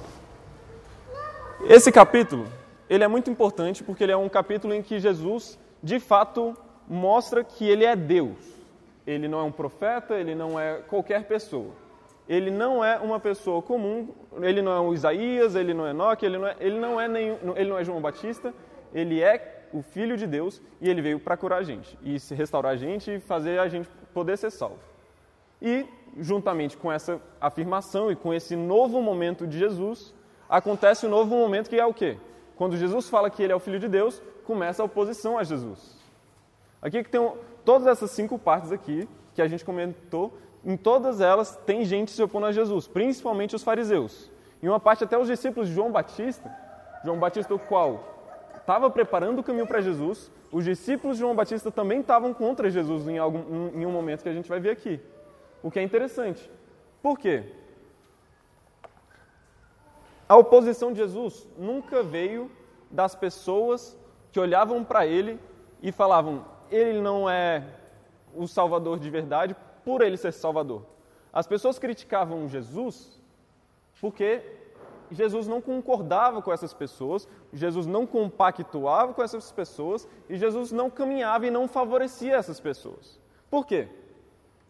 Esse 1.66 1.90
capítulo, 1.90 2.46
ele 2.88 3.02
é 3.02 3.08
muito 3.08 3.30
importante 3.30 3.82
porque 3.82 4.04
ele 4.04 4.12
é 4.12 4.16
um 4.16 4.28
capítulo 4.28 4.74
em 4.74 4.82
que 4.82 5.00
Jesus, 5.00 5.58
de 5.82 5.98
fato, 5.98 6.54
mostra 6.86 7.42
que 7.42 7.66
ele 7.66 7.84
é 7.84 7.96
Deus. 7.96 8.36
Ele 9.06 9.26
não 9.26 9.40
é 9.40 9.42
um 9.42 9.52
profeta, 9.52 10.14
ele 10.14 10.34
não 10.34 10.60
é 10.60 10.82
qualquer 10.86 11.24
pessoa. 11.24 11.70
Ele 12.28 12.50
não 12.50 12.84
é 12.84 12.98
uma 12.98 13.18
pessoa 13.18 13.62
comum, 13.62 14.08
ele 14.42 14.60
não 14.60 14.72
é 14.72 14.80
o 14.80 14.92
Isaías, 14.92 15.54
ele 15.54 15.72
não 15.72 15.86
é 15.86 15.90
Enoque, 15.90 16.26
ele 16.26 16.36
não 16.36 16.46
é, 16.46 16.56
ele 16.60 16.78
não 16.78 17.00
é, 17.00 17.08
nenhum, 17.08 17.38
ele 17.56 17.70
não 17.70 17.78
é 17.78 17.84
João 17.84 18.02
Batista, 18.02 18.52
ele 18.92 19.22
é 19.22 19.66
o 19.72 19.80
Filho 19.80 20.14
de 20.14 20.26
Deus 20.26 20.60
e 20.78 20.90
ele 20.90 21.00
veio 21.00 21.18
para 21.18 21.38
curar 21.38 21.60
a 21.60 21.62
gente, 21.62 21.98
e 22.02 22.20
se 22.20 22.34
restaurar 22.34 22.72
a 22.72 22.76
gente 22.76 23.10
e 23.10 23.18
fazer 23.18 23.58
a 23.58 23.66
gente 23.66 23.88
poder 24.12 24.36
ser 24.36 24.50
salvo. 24.50 24.87
E 25.60 25.86
juntamente 26.16 26.76
com 26.76 26.90
essa 26.90 27.20
afirmação 27.40 28.10
e 28.10 28.16
com 28.16 28.32
esse 28.32 28.56
novo 28.56 29.00
momento 29.00 29.46
de 29.46 29.58
Jesus, 29.58 30.14
acontece 30.48 31.06
um 31.06 31.10
novo 31.10 31.34
momento 31.34 31.68
que 31.68 31.78
é 31.78 31.86
o 31.86 31.94
quê? 31.94 32.16
Quando 32.56 32.76
Jesus 32.76 33.08
fala 33.08 33.30
que 33.30 33.42
ele 33.42 33.52
é 33.52 33.56
o 33.56 33.60
Filho 33.60 33.78
de 33.78 33.88
Deus, 33.88 34.20
começa 34.44 34.82
a 34.82 34.86
oposição 34.86 35.38
a 35.38 35.44
Jesus. 35.44 35.96
Aqui 36.80 37.02
que 37.02 37.10
tem 37.10 37.20
um, 37.20 37.36
todas 37.64 37.86
essas 37.86 38.10
cinco 38.10 38.38
partes 38.38 38.72
aqui 38.72 39.08
que 39.34 39.42
a 39.42 39.48
gente 39.48 39.64
comentou, 39.64 40.36
em 40.64 40.76
todas 40.76 41.20
elas 41.20 41.56
tem 41.66 41.84
gente 41.84 42.10
se 42.10 42.22
opondo 42.22 42.46
a 42.46 42.52
Jesus, 42.52 42.88
principalmente 42.88 43.54
os 43.54 43.62
fariseus. 43.62 44.30
Em 44.62 44.68
uma 44.68 44.80
parte 44.80 45.04
até 45.04 45.16
os 45.16 45.28
discípulos 45.28 45.68
de 45.68 45.74
João 45.74 45.92
Batista, 45.92 46.50
João 47.04 47.18
Batista 47.18 47.54
o 47.54 47.58
qual 47.58 48.16
estava 48.56 48.90
preparando 48.90 49.38
o 49.38 49.42
caminho 49.42 49.66
para 49.66 49.80
Jesus, 49.80 50.30
os 50.50 50.64
discípulos 50.64 51.16
de 51.16 51.20
João 51.20 51.34
Batista 51.34 51.70
também 51.70 52.00
estavam 52.00 52.34
contra 52.34 52.70
Jesus 52.70 53.06
em, 53.06 53.18
algum, 53.18 53.70
em 53.74 53.86
um 53.86 53.92
momento 53.92 54.22
que 54.22 54.28
a 54.28 54.32
gente 54.32 54.48
vai 54.48 54.58
ver 54.58 54.70
aqui. 54.70 55.00
O 55.62 55.70
que 55.70 55.78
é 55.78 55.82
interessante. 55.82 56.50
Por 57.02 57.18
quê? 57.18 57.44
A 60.28 60.36
oposição 60.36 60.92
de 60.92 60.98
Jesus 60.98 61.48
nunca 61.56 62.02
veio 62.02 62.50
das 62.90 63.14
pessoas 63.14 63.96
que 64.30 64.38
olhavam 64.38 64.84
para 64.84 65.06
ele 65.06 65.40
e 65.82 65.90
falavam: 65.90 66.44
ele 66.70 67.00
não 67.00 67.28
é 67.28 67.64
o 68.34 68.46
Salvador 68.46 68.98
de 68.98 69.08
verdade 69.08 69.56
por 69.84 70.02
ele 70.02 70.16
ser 70.16 70.32
Salvador. 70.32 70.84
As 71.32 71.46
pessoas 71.46 71.78
criticavam 71.78 72.48
Jesus 72.48 73.18
porque 74.00 74.42
Jesus 75.10 75.48
não 75.48 75.60
concordava 75.60 76.42
com 76.42 76.52
essas 76.52 76.74
pessoas, 76.74 77.26
Jesus 77.52 77.86
não 77.86 78.06
compactuava 78.06 79.14
com 79.14 79.22
essas 79.22 79.50
pessoas 79.50 80.06
e 80.28 80.36
Jesus 80.36 80.70
não 80.70 80.90
caminhava 80.90 81.46
e 81.46 81.50
não 81.50 81.66
favorecia 81.66 82.36
essas 82.36 82.60
pessoas. 82.60 83.18
Por 83.50 83.66
quê? 83.66 83.88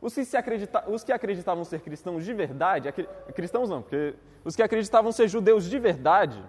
Os 0.01 0.15
que, 0.15 0.37
acredita... 0.37 0.89
os 0.89 1.03
que 1.03 1.13
acreditavam 1.13 1.65
ser 1.65 1.81
cristãos 1.81 2.25
de 2.25 2.33
verdade, 2.33 2.93
cristãos 3.35 3.69
não, 3.69 3.83
porque 3.83 4.15
os 4.45 4.55
que 4.55 4.63
acreditavam 4.63 5.11
ser 5.11 5.27
judeus 5.27 5.69
de 5.69 5.79
verdade, 5.79 6.43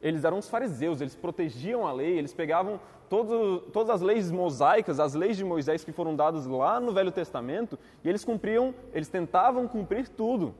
eles 0.00 0.24
eram 0.24 0.38
os 0.38 0.48
fariseus, 0.48 1.00
eles 1.00 1.16
protegiam 1.16 1.86
a 1.86 1.92
lei, 1.92 2.16
eles 2.16 2.32
pegavam 2.32 2.80
todo, 3.08 3.60
todas 3.72 3.90
as 3.90 4.00
leis 4.00 4.30
mosaicas, 4.30 5.00
as 5.00 5.14
leis 5.14 5.36
de 5.36 5.44
Moisés 5.44 5.82
que 5.82 5.90
foram 5.90 6.14
dadas 6.14 6.46
lá 6.46 6.78
no 6.78 6.92
Velho 6.92 7.10
Testamento, 7.10 7.76
e 8.04 8.08
eles 8.08 8.24
cumpriam, 8.24 8.72
eles 8.92 9.08
tentavam 9.08 9.66
cumprir 9.66 10.08
tudo. 10.08 10.54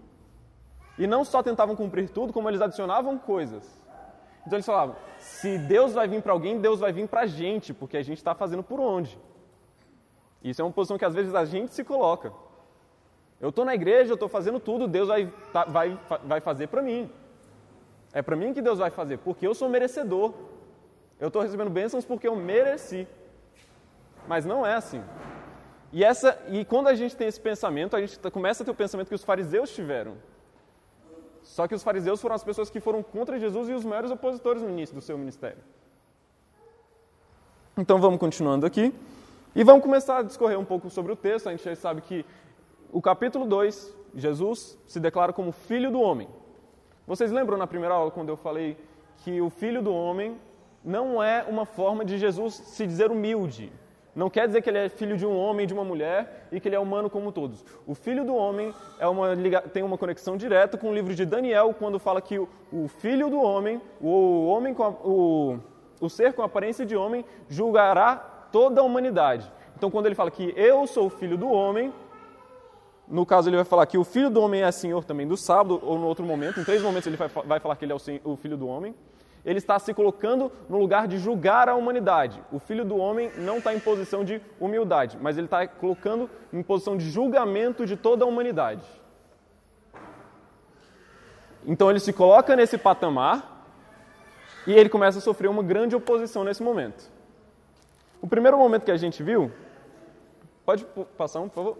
E 0.98 1.06
não 1.06 1.24
só 1.24 1.44
tentavam 1.44 1.76
cumprir 1.76 2.10
tudo, 2.10 2.32
como 2.32 2.48
eles 2.48 2.60
adicionavam 2.60 3.16
coisas. 3.16 3.64
Então 4.44 4.56
eles 4.56 4.66
falavam: 4.66 4.96
se 5.18 5.58
Deus 5.58 5.92
vai 5.92 6.08
vir 6.08 6.22
para 6.22 6.32
alguém, 6.32 6.58
Deus 6.58 6.80
vai 6.80 6.92
vir 6.92 7.06
para 7.06 7.20
a 7.20 7.26
gente, 7.26 7.72
porque 7.72 7.96
a 7.96 8.02
gente 8.02 8.18
está 8.18 8.34
fazendo 8.34 8.64
por 8.64 8.80
onde? 8.80 9.16
Isso 10.42 10.60
é 10.62 10.64
uma 10.64 10.72
posição 10.72 10.98
que 10.98 11.04
às 11.04 11.14
vezes 11.14 11.34
a 11.34 11.44
gente 11.44 11.74
se 11.74 11.84
coloca. 11.84 12.32
Eu 13.40 13.50
estou 13.50 13.64
na 13.64 13.74
igreja, 13.74 14.10
eu 14.10 14.14
estou 14.14 14.28
fazendo 14.28 14.58
tudo, 14.58 14.88
Deus 14.88 15.08
vai, 15.08 15.32
tá, 15.52 15.64
vai, 15.64 15.98
vai 16.24 16.40
fazer 16.40 16.66
para 16.68 16.82
mim. 16.82 17.10
É 18.12 18.22
para 18.22 18.36
mim 18.36 18.52
que 18.52 18.62
Deus 18.62 18.78
vai 18.78 18.90
fazer, 18.90 19.18
porque 19.18 19.46
eu 19.46 19.54
sou 19.54 19.68
merecedor. 19.68 20.32
Eu 21.20 21.28
estou 21.28 21.42
recebendo 21.42 21.70
bênçãos 21.70 22.04
porque 22.04 22.26
eu 22.26 22.36
mereci. 22.36 23.06
Mas 24.26 24.44
não 24.44 24.64
é 24.64 24.74
assim. 24.74 25.02
E, 25.92 26.04
essa, 26.04 26.38
e 26.48 26.64
quando 26.64 26.88
a 26.88 26.94
gente 26.94 27.16
tem 27.16 27.26
esse 27.26 27.40
pensamento, 27.40 27.96
a 27.96 28.00
gente 28.00 28.18
começa 28.30 28.62
a 28.62 28.64
ter 28.64 28.70
o 28.70 28.74
pensamento 28.74 29.08
que 29.08 29.14
os 29.14 29.24
fariseus 29.24 29.74
tiveram. 29.74 30.16
Só 31.42 31.66
que 31.66 31.74
os 31.74 31.82
fariseus 31.82 32.20
foram 32.20 32.34
as 32.34 32.44
pessoas 32.44 32.68
que 32.68 32.78
foram 32.78 33.02
contra 33.02 33.38
Jesus 33.38 33.68
e 33.68 33.72
os 33.72 33.84
maiores 33.84 34.10
opositores 34.10 34.62
no 34.62 34.68
início 34.68 34.94
do 34.94 35.00
seu 35.00 35.16
ministério. 35.16 35.62
Então 37.76 37.98
vamos 37.98 38.18
continuando 38.18 38.66
aqui. 38.66 38.92
E 39.58 39.64
vamos 39.64 39.82
começar 39.82 40.18
a 40.18 40.22
discorrer 40.22 40.56
um 40.56 40.64
pouco 40.64 40.88
sobre 40.88 41.10
o 41.10 41.16
texto. 41.16 41.48
A 41.48 41.50
gente 41.50 41.64
já 41.64 41.74
sabe 41.74 42.00
que 42.00 42.24
o 42.92 43.02
capítulo 43.02 43.44
2, 43.44 43.92
Jesus 44.14 44.78
se 44.86 45.00
declara 45.00 45.32
como 45.32 45.50
filho 45.50 45.90
do 45.90 46.00
homem. 46.00 46.28
Vocês 47.08 47.32
lembram 47.32 47.58
na 47.58 47.66
primeira 47.66 47.92
aula 47.92 48.12
quando 48.12 48.28
eu 48.28 48.36
falei 48.36 48.76
que 49.16 49.40
o 49.40 49.50
filho 49.50 49.82
do 49.82 49.92
homem 49.92 50.38
não 50.84 51.20
é 51.20 51.42
uma 51.42 51.66
forma 51.66 52.04
de 52.04 52.18
Jesus 52.18 52.54
se 52.54 52.86
dizer 52.86 53.10
humilde. 53.10 53.72
Não 54.14 54.30
quer 54.30 54.46
dizer 54.46 54.62
que 54.62 54.70
ele 54.70 54.78
é 54.78 54.88
filho 54.88 55.16
de 55.16 55.26
um 55.26 55.36
homem 55.36 55.66
de 55.66 55.74
uma 55.74 55.84
mulher 55.84 56.46
e 56.52 56.60
que 56.60 56.68
ele 56.68 56.76
é 56.76 56.80
humano 56.80 57.10
como 57.10 57.32
todos. 57.32 57.64
O 57.84 57.96
filho 57.96 58.24
do 58.24 58.36
homem 58.36 58.72
é 59.00 59.08
uma, 59.08 59.36
tem 59.72 59.82
uma 59.82 59.98
conexão 59.98 60.36
direta 60.36 60.78
com 60.78 60.88
o 60.88 60.94
livro 60.94 61.16
de 61.16 61.26
Daniel, 61.26 61.74
quando 61.76 61.98
fala 61.98 62.22
que 62.22 62.38
o, 62.38 62.48
o 62.72 62.86
filho 62.86 63.28
do 63.28 63.40
homem, 63.40 63.82
o, 64.00 64.46
homem 64.46 64.72
a, 64.78 64.88
o, 64.88 65.58
o 66.00 66.08
ser 66.08 66.32
com 66.32 66.42
aparência 66.42 66.86
de 66.86 66.94
homem, 66.94 67.24
julgará 67.48 68.37
toda 68.52 68.80
a 68.80 68.84
humanidade. 68.84 69.50
Então, 69.76 69.90
quando 69.90 70.06
ele 70.06 70.14
fala 70.14 70.30
que 70.30 70.52
eu 70.56 70.86
sou 70.86 71.06
o 71.06 71.10
filho 71.10 71.36
do 71.36 71.50
homem, 71.50 71.92
no 73.06 73.24
caso, 73.24 73.48
ele 73.48 73.56
vai 73.56 73.64
falar 73.64 73.86
que 73.86 73.96
o 73.96 74.04
filho 74.04 74.28
do 74.28 74.40
homem 74.40 74.62
é 74.62 74.70
senhor 74.70 75.04
também 75.04 75.26
do 75.26 75.36
sábado, 75.36 75.80
ou 75.82 75.98
no 75.98 76.06
outro 76.06 76.24
momento, 76.24 76.60
em 76.60 76.64
três 76.64 76.82
momentos 76.82 77.06
ele 77.06 77.16
vai, 77.16 77.28
falar 77.60 77.76
que 77.76 77.84
ele 77.84 77.92
é 77.92 77.96
o 78.24 78.36
filho 78.36 78.56
do 78.56 78.66
homem. 78.66 78.94
Ele 79.44 79.58
está 79.58 79.78
se 79.78 79.94
colocando 79.94 80.52
no 80.68 80.78
lugar 80.78 81.08
de 81.08 81.16
julgar 81.16 81.68
a 81.68 81.74
humanidade. 81.74 82.42
O 82.52 82.58
filho 82.58 82.84
do 82.84 82.98
homem 82.98 83.30
não 83.38 83.58
está 83.58 83.72
em 83.72 83.80
posição 83.80 84.24
de 84.24 84.42
humildade, 84.60 85.16
mas 85.20 85.38
ele 85.38 85.46
está 85.46 85.66
colocando 85.66 86.28
em 86.52 86.62
posição 86.62 86.96
de 86.96 87.08
julgamento 87.08 87.86
de 87.86 87.96
toda 87.96 88.24
a 88.24 88.28
humanidade. 88.28 88.84
Então 91.64 91.88
ele 91.88 92.00
se 92.00 92.12
coloca 92.12 92.54
nesse 92.54 92.76
patamar 92.76 93.64
e 94.66 94.72
ele 94.72 94.88
começa 94.88 95.18
a 95.18 95.22
sofrer 95.22 95.48
uma 95.48 95.62
grande 95.62 95.96
oposição 95.96 96.44
nesse 96.44 96.62
momento. 96.62 97.10
O 98.20 98.26
primeiro 98.26 98.58
momento 98.58 98.84
que 98.84 98.90
a 98.90 98.96
gente 98.96 99.22
viu, 99.22 99.52
pode 100.64 100.84
passar 101.16 101.40
um, 101.40 101.48
por 101.48 101.54
favor? 101.54 101.78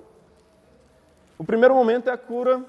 O 1.37 1.45
primeiro 1.45 1.75
momento 1.75 2.09
é 2.09 2.12
a 2.12 2.18
cura 2.18 2.64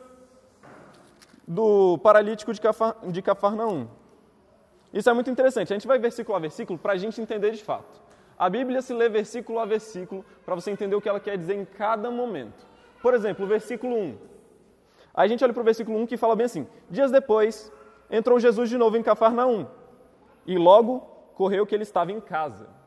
do 1.47 1.97
paralítico 1.99 2.53
de, 2.53 2.61
Cafar, 2.61 2.95
de 3.07 3.21
Cafarnaum. 3.21 3.87
Isso 4.93 5.09
é 5.09 5.13
muito 5.13 5.29
interessante. 5.29 5.71
A 5.71 5.75
gente 5.75 5.87
vai 5.87 5.99
versículo 5.99 6.35
a 6.35 6.39
versículo 6.39 6.77
para 6.77 6.93
a 6.93 6.97
gente 6.97 7.21
entender 7.21 7.51
de 7.51 7.63
fato. 7.63 8.01
A 8.37 8.49
Bíblia 8.49 8.81
se 8.81 8.93
lê 8.93 9.09
versículo 9.09 9.59
a 9.59 9.65
versículo 9.65 10.25
para 10.45 10.55
você 10.55 10.71
entender 10.71 10.95
o 10.95 11.01
que 11.01 11.09
ela 11.09 11.19
quer 11.19 11.37
dizer 11.37 11.55
em 11.55 11.65
cada 11.65 12.09
momento. 12.09 12.65
Por 13.01 13.13
exemplo, 13.13 13.45
o 13.45 13.47
versículo 13.47 13.95
1. 13.95 14.17
A 15.13 15.27
gente 15.27 15.43
olha 15.43 15.53
para 15.53 15.61
o 15.61 15.65
versículo 15.65 15.99
1 15.99 16.07
que 16.07 16.17
fala 16.17 16.35
bem 16.35 16.45
assim: 16.45 16.67
Dias 16.89 17.11
depois, 17.11 17.71
entrou 18.09 18.39
Jesus 18.39 18.69
de 18.69 18.77
novo 18.77 18.97
em 18.97 19.03
Cafarnaum, 19.03 19.67
e 20.45 20.57
logo 20.57 20.99
correu 21.35 21.65
que 21.65 21.75
ele 21.75 21.83
estava 21.83 22.11
em 22.11 22.21
casa. 22.21 22.78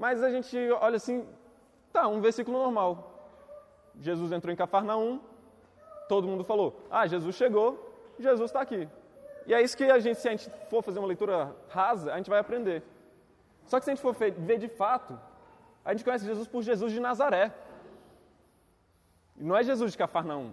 Mas 0.00 0.22
a 0.22 0.30
gente 0.30 0.56
olha 0.80 0.96
assim, 0.96 1.28
tá, 1.92 2.08
um 2.08 2.22
versículo 2.22 2.56
normal. 2.56 2.90
Jesus 4.00 4.32
entrou 4.32 4.50
em 4.50 4.56
Cafarnaum, 4.56 5.20
todo 6.08 6.26
mundo 6.26 6.42
falou: 6.42 6.86
Ah, 6.90 7.06
Jesus 7.06 7.36
chegou, 7.36 7.68
Jesus 8.18 8.48
está 8.48 8.62
aqui. 8.62 8.88
E 9.46 9.52
é 9.52 9.60
isso 9.60 9.76
que 9.76 9.84
a 9.84 9.98
gente, 9.98 10.18
se 10.18 10.26
a 10.26 10.30
gente 10.30 10.50
for 10.70 10.82
fazer 10.82 10.98
uma 11.00 11.06
leitura 11.06 11.54
rasa, 11.68 12.14
a 12.14 12.16
gente 12.16 12.30
vai 12.30 12.38
aprender. 12.38 12.82
Só 13.66 13.78
que 13.78 13.84
se 13.84 13.90
a 13.90 13.94
gente 13.94 14.00
for 14.00 14.14
ver 14.14 14.58
de 14.58 14.68
fato, 14.68 15.20
a 15.84 15.92
gente 15.92 16.02
conhece 16.02 16.24
Jesus 16.24 16.48
por 16.48 16.62
Jesus 16.62 16.92
de 16.92 16.98
Nazaré. 16.98 17.52
Não 19.36 19.54
é 19.54 19.62
Jesus 19.62 19.92
de 19.92 19.98
Cafarnaum. 19.98 20.50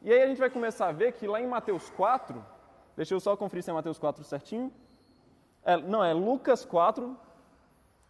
E 0.00 0.12
aí 0.12 0.22
a 0.22 0.28
gente 0.28 0.38
vai 0.38 0.48
começar 0.48 0.86
a 0.86 0.92
ver 0.92 1.10
que 1.10 1.26
lá 1.26 1.40
em 1.40 1.46
Mateus 1.48 1.90
4, 1.90 2.44
deixa 2.96 3.14
eu 3.14 3.18
só 3.18 3.36
conferir 3.36 3.64
se 3.64 3.70
é 3.70 3.72
Mateus 3.72 3.98
4 3.98 4.22
certinho. 4.22 4.72
É, 5.64 5.76
não, 5.76 6.04
é 6.04 6.12
Lucas 6.12 6.64
4, 6.64 7.26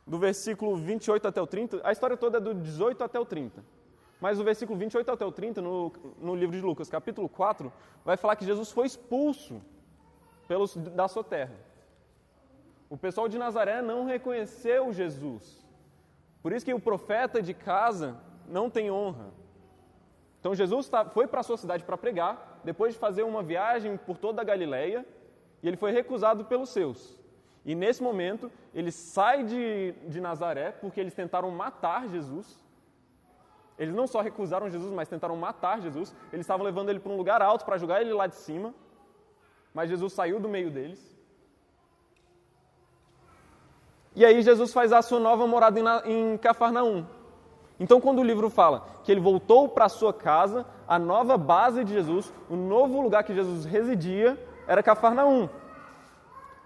do 0.08 0.18
versículo 0.18 0.74
28 0.74 1.28
até 1.28 1.40
o 1.40 1.46
30. 1.46 1.80
A 1.84 1.92
história 1.92 2.16
toda 2.16 2.38
é 2.38 2.40
do 2.40 2.54
18 2.54 3.04
até 3.04 3.20
o 3.20 3.26
30. 3.26 3.62
Mas 4.18 4.40
o 4.40 4.44
versículo 4.44 4.78
28 4.78 5.10
até 5.10 5.24
o 5.24 5.30
30, 5.30 5.60
no, 5.60 5.92
no 6.18 6.34
livro 6.34 6.56
de 6.56 6.62
Lucas, 6.62 6.88
capítulo 6.88 7.28
4, 7.28 7.70
vai 8.04 8.16
falar 8.16 8.34
que 8.34 8.44
Jesus 8.44 8.72
foi 8.72 8.86
expulso 8.86 9.60
pelos, 10.48 10.74
da 10.76 11.06
sua 11.06 11.22
terra. 11.22 11.54
O 12.88 12.96
pessoal 12.96 13.28
de 13.28 13.38
Nazaré 13.38 13.82
não 13.82 14.06
reconheceu 14.06 14.92
Jesus. 14.92 15.64
Por 16.42 16.52
isso 16.52 16.64
que 16.64 16.72
o 16.72 16.80
profeta 16.80 17.42
de 17.42 17.52
casa 17.52 18.16
não 18.48 18.70
tem 18.70 18.90
honra. 18.90 19.30
Então 20.40 20.54
Jesus 20.54 20.88
tá, 20.88 21.04
foi 21.04 21.26
para 21.26 21.40
a 21.40 21.42
sua 21.42 21.58
cidade 21.58 21.84
para 21.84 21.98
pregar, 21.98 22.60
depois 22.64 22.94
de 22.94 22.98
fazer 22.98 23.24
uma 23.24 23.42
viagem 23.42 23.98
por 23.98 24.16
toda 24.16 24.40
a 24.40 24.44
Galileia, 24.44 25.04
e 25.62 25.68
ele 25.68 25.76
foi 25.76 25.92
recusado 25.92 26.46
pelos 26.46 26.70
seus. 26.70 27.17
E 27.68 27.75
nesse 27.75 28.02
momento, 28.02 28.50
ele 28.75 28.90
sai 28.90 29.44
de, 29.44 29.92
de 30.06 30.22
Nazaré 30.22 30.72
porque 30.72 30.98
eles 30.98 31.12
tentaram 31.12 31.50
matar 31.50 32.08
Jesus. 32.08 32.58
Eles 33.78 33.94
não 33.94 34.06
só 34.06 34.22
recusaram 34.22 34.70
Jesus, 34.70 34.90
mas 34.90 35.06
tentaram 35.06 35.37
matar 35.37 35.78
Jesus. 35.78 36.16
Eles 36.32 36.44
estavam 36.44 36.64
levando 36.64 36.88
ele 36.88 36.98
para 36.98 37.12
um 37.12 37.18
lugar 37.18 37.42
alto 37.42 37.66
para 37.66 37.76
jogar 37.76 38.00
ele 38.00 38.14
lá 38.14 38.26
de 38.26 38.37
cima. 38.37 38.72
Mas 39.75 39.90
Jesus 39.90 40.14
saiu 40.14 40.40
do 40.40 40.48
meio 40.48 40.70
deles. 40.70 40.98
E 44.16 44.25
aí 44.25 44.40
Jesus 44.40 44.72
faz 44.72 44.90
a 44.90 45.02
sua 45.02 45.20
nova 45.20 45.46
morada 45.46 45.78
em 46.06 46.38
Cafarnaum. 46.38 47.04
Então, 47.78 48.00
quando 48.00 48.20
o 48.20 48.25
livro 48.25 48.48
fala 48.48 48.87
que 49.04 49.12
ele 49.12 49.20
voltou 49.20 49.68
para 49.68 49.84
a 49.84 49.90
sua 49.90 50.14
casa, 50.14 50.64
a 50.88 50.98
nova 50.98 51.37
base 51.37 51.84
de 51.84 51.92
Jesus, 51.92 52.32
o 52.48 52.56
novo 52.56 53.02
lugar 53.02 53.25
que 53.25 53.34
Jesus 53.34 53.66
residia, 53.66 54.42
era 54.66 54.82
Cafarnaum. 54.82 55.50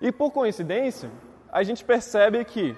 E 0.03 0.11
por 0.11 0.33
coincidência, 0.33 1.09
a 1.53 1.63
gente 1.63 1.85
percebe 1.85 2.45
que 2.45 2.77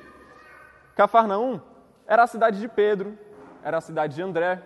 Cafarnaum 0.94 1.58
era 2.06 2.22
a 2.22 2.26
cidade 2.26 2.60
de 2.60 2.68
Pedro, 2.68 3.18
era 3.62 3.78
a 3.78 3.80
cidade 3.80 4.14
de 4.14 4.20
André, 4.20 4.62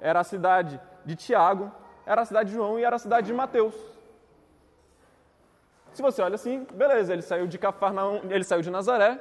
era 0.00 0.20
a 0.20 0.24
cidade 0.24 0.80
de 1.04 1.16
Tiago, 1.16 1.72
era 2.06 2.22
a 2.22 2.24
cidade 2.24 2.50
de 2.50 2.54
João 2.54 2.78
e 2.78 2.84
era 2.84 2.94
a 2.94 2.98
cidade 2.98 3.26
de 3.26 3.32
Mateus. 3.32 3.74
Se 5.92 6.00
você 6.00 6.22
olha 6.22 6.36
assim, 6.36 6.64
beleza, 6.72 7.12
ele 7.12 7.22
saiu 7.22 7.48
de 7.48 7.58
Cafarnaum, 7.58 8.20
ele 8.30 8.44
saiu 8.44 8.62
de 8.62 8.70
Nazaré, 8.70 9.20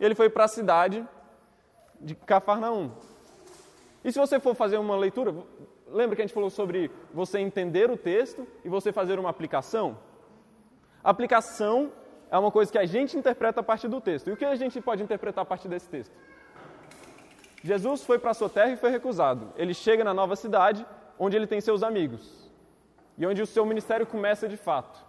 e 0.00 0.04
ele 0.04 0.16
foi 0.16 0.28
para 0.28 0.46
a 0.46 0.48
cidade 0.48 1.06
de 2.00 2.16
Cafarnaum. 2.16 2.90
E 4.02 4.10
se 4.10 4.18
você 4.18 4.40
for 4.40 4.56
fazer 4.56 4.78
uma 4.78 4.96
leitura, 4.96 5.32
lembra 5.86 6.16
que 6.16 6.22
a 6.22 6.26
gente 6.26 6.34
falou 6.34 6.50
sobre 6.50 6.90
você 7.14 7.38
entender 7.38 7.88
o 7.88 7.96
texto 7.96 8.48
e 8.64 8.68
você 8.68 8.92
fazer 8.92 9.16
uma 9.16 9.30
aplicação? 9.30 9.96
A 11.04 11.10
aplicação 11.10 11.92
é 12.30 12.38
uma 12.38 12.50
coisa 12.50 12.70
que 12.70 12.78
a 12.78 12.86
gente 12.86 13.16
interpreta 13.16 13.60
a 13.60 13.62
partir 13.62 13.88
do 13.88 14.00
texto. 14.00 14.28
E 14.28 14.32
o 14.32 14.36
que 14.36 14.44
a 14.44 14.54
gente 14.54 14.80
pode 14.80 15.02
interpretar 15.02 15.42
a 15.42 15.44
partir 15.44 15.68
desse 15.68 15.88
texto? 15.88 16.14
Jesus 17.62 18.04
foi 18.04 18.18
para 18.18 18.30
a 18.30 18.34
sua 18.34 18.48
terra 18.48 18.70
e 18.70 18.76
foi 18.76 18.90
recusado. 18.90 19.52
Ele 19.56 19.74
chega 19.74 20.04
na 20.04 20.14
nova 20.14 20.36
cidade, 20.36 20.86
onde 21.18 21.36
ele 21.36 21.46
tem 21.46 21.60
seus 21.60 21.82
amigos. 21.82 22.48
E 23.18 23.26
onde 23.26 23.42
o 23.42 23.46
seu 23.46 23.66
ministério 23.66 24.06
começa 24.06 24.48
de 24.48 24.56
fato. 24.56 25.04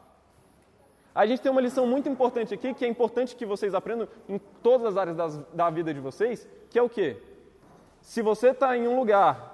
A 1.13 1.25
gente 1.25 1.42
tem 1.42 1.51
uma 1.51 1.62
lição 1.62 1.86
muito 1.86 2.10
importante 2.10 2.54
aqui, 2.54 2.74
que 2.74 2.86
é 2.86 2.88
importante 2.88 3.36
que 3.36 3.46
vocês 3.46 3.74
aprendam 3.74 4.08
em 4.28 4.40
todas 4.63 4.88
as 4.88 4.98
áreas 4.98 5.16
das, 5.16 5.38
da 5.54 5.70
vida 5.70 5.94
de 5.94 6.00
vocês, 6.00 6.48
que 6.70 6.80
é 6.80 6.82
o 6.82 6.90
quê? 6.90 7.18
Se 8.01 8.22
você 8.22 8.50
está 8.50 8.75
em 8.75 8.88
um 8.88 8.98
lugar 8.98 9.50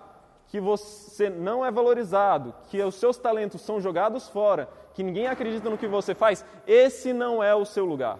que 0.47 0.59
você 0.59 1.29
não 1.29 1.65
é 1.65 1.69
valorizado, 1.69 2.53
que 2.69 2.81
os 2.81 2.95
seus 2.95 3.17
talentos 3.17 3.61
são 3.61 3.81
jogados 3.81 4.29
fora, 4.29 4.69
que 4.93 5.03
ninguém 5.03 5.27
acredita 5.27 5.69
no 5.69 5.77
que 5.77 5.87
você 5.87 6.15
faz, 6.15 6.45
esse 6.65 7.13
não 7.13 7.43
é 7.43 7.53
o 7.53 7.65
seu 7.65 7.85
lugar. 7.85 8.17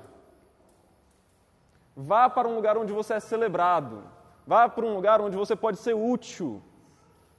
Vá 1.96 2.29
para 2.29 2.48
um 2.48 2.55
lugar 2.55 2.77
onde 2.77 2.93
você 2.93 3.15
é 3.15 3.19
celebrado. 3.19 4.03
Vá 4.46 4.69
para 4.69 4.86
um 4.86 4.93
lugar 4.93 5.19
onde 5.19 5.36
você 5.36 5.55
pode 5.55 5.77
ser 5.77 5.96
útil. 5.96 6.62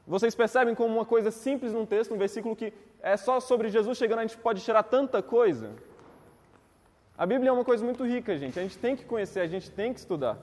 Vocês 0.07 0.35
percebem 0.35 0.75
como 0.75 0.95
uma 0.95 1.05
coisa 1.05 1.31
simples 1.31 1.73
num 1.73 1.87
texto, 1.87 2.15
um 2.15 2.19
versículo 2.19 2.57
que 2.57 2.73
é 3.01 3.17
só 3.17 3.39
sobre 3.41 3.69
Jesus 3.69 3.97
chegando, 3.97 4.21
a 4.21 4.27
gente 4.27 4.39
pode 4.39 4.61
tirar 4.63 4.83
tanta 4.83 5.23
coisa? 5.23 5.71
A 7.17 7.27
Bíblia 7.27 7.51
é 7.51 7.53
uma 7.53 7.65
coisa 7.65 7.85
muito 7.85 8.05
rica, 8.05 8.37
gente. 8.39 8.59
A 8.59 8.63
gente 8.63 8.79
tem 8.79 8.97
que 8.97 9.05
conhecer, 9.05 9.41
a 9.41 9.47
gente 9.47 9.71
tem 9.71 9.93
que 9.93 10.01
estudar. 10.01 10.39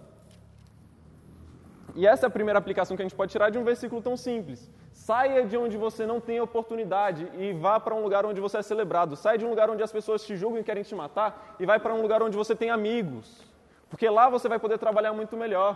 E 1.95 2.05
essa 2.05 2.25
é 2.25 2.27
a 2.27 2.29
primeira 2.29 2.59
aplicação 2.59 2.95
que 2.95 3.01
a 3.01 3.05
gente 3.05 3.15
pode 3.15 3.31
tirar 3.31 3.49
de 3.49 3.57
um 3.57 3.63
versículo 3.63 4.01
tão 4.01 4.17
simples. 4.17 4.69
Saia 4.91 5.45
de 5.45 5.55
onde 5.55 5.77
você 5.77 6.05
não 6.05 6.19
tem 6.19 6.41
oportunidade 6.41 7.25
e 7.37 7.53
vá 7.53 7.79
para 7.79 7.95
um 7.95 8.03
lugar 8.03 8.25
onde 8.25 8.41
você 8.41 8.57
é 8.57 8.61
celebrado. 8.61 9.15
Saia 9.15 9.37
de 9.37 9.45
um 9.45 9.49
lugar 9.49 9.69
onde 9.69 9.81
as 9.81 9.93
pessoas 9.93 10.25
te 10.25 10.35
julgam 10.35 10.59
e 10.59 10.63
querem 10.63 10.83
te 10.83 10.93
matar 10.93 11.55
e 11.57 11.65
vai 11.65 11.79
para 11.79 11.93
um 11.93 12.01
lugar 12.01 12.21
onde 12.21 12.35
você 12.35 12.53
tem 12.53 12.69
amigos. 12.69 13.41
Porque 13.89 14.09
lá 14.09 14.29
você 14.29 14.49
vai 14.49 14.59
poder 14.59 14.77
trabalhar 14.77 15.13
muito 15.13 15.37
melhor. 15.37 15.73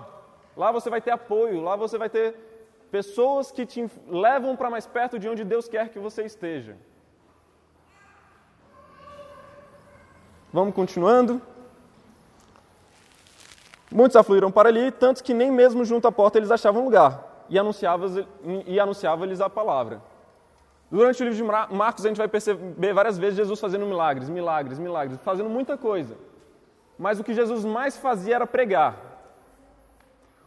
Lá 0.58 0.74
você 0.74 0.90
vai 0.90 1.00
ter 1.00 1.12
apoio, 1.12 1.62
lá 1.62 1.78
você 1.78 1.98
vai 1.98 2.10
ter 2.10 2.36
pessoas 2.92 3.50
que 3.50 3.66
te 3.66 3.90
levam 4.08 4.58
para 4.58 4.70
mais 4.70 4.86
perto 4.86 5.18
de 5.18 5.30
onde 5.30 5.46
Deus 5.46 5.70
quer 5.70 5.88
que 5.88 6.00
você 6.00 6.24
esteja. 6.24 6.76
Vamos 10.52 10.74
continuando. 10.74 11.42
Muitos 13.92 14.16
afluíram 14.16 14.52
para 14.52 14.70
ali, 14.70 14.92
tantos 14.92 15.22
que 15.22 15.34
nem 15.34 15.52
mesmo 15.52 15.84
junto 15.84 16.08
à 16.08 16.12
porta 16.12 16.38
eles 16.38 16.52
achavam 16.52 16.84
lugar, 16.84 17.46
e 17.50 17.58
anunciava-lhes 17.58 18.26
anunciava 18.80 19.26
a 19.46 19.50
palavra. 19.50 20.02
Durante 20.92 21.22
o 21.22 21.30
livro 21.30 21.38
de 21.38 21.76
Marcos, 21.76 22.06
a 22.06 22.08
gente 22.08 22.18
vai 22.18 22.28
perceber 22.28 22.94
várias 22.94 23.18
vezes 23.18 23.38
Jesus 23.38 23.60
fazendo 23.60 23.86
milagres, 23.86 24.28
milagres, 24.30 24.80
milagres, 24.80 25.20
fazendo 25.24 25.50
muita 25.50 25.78
coisa. 25.78 26.18
Mas 26.98 27.20
o 27.20 27.24
que 27.24 27.34
Jesus 27.34 27.64
mais 27.64 27.98
fazia 27.98 28.36
era 28.36 28.48
pregar. 28.48 28.98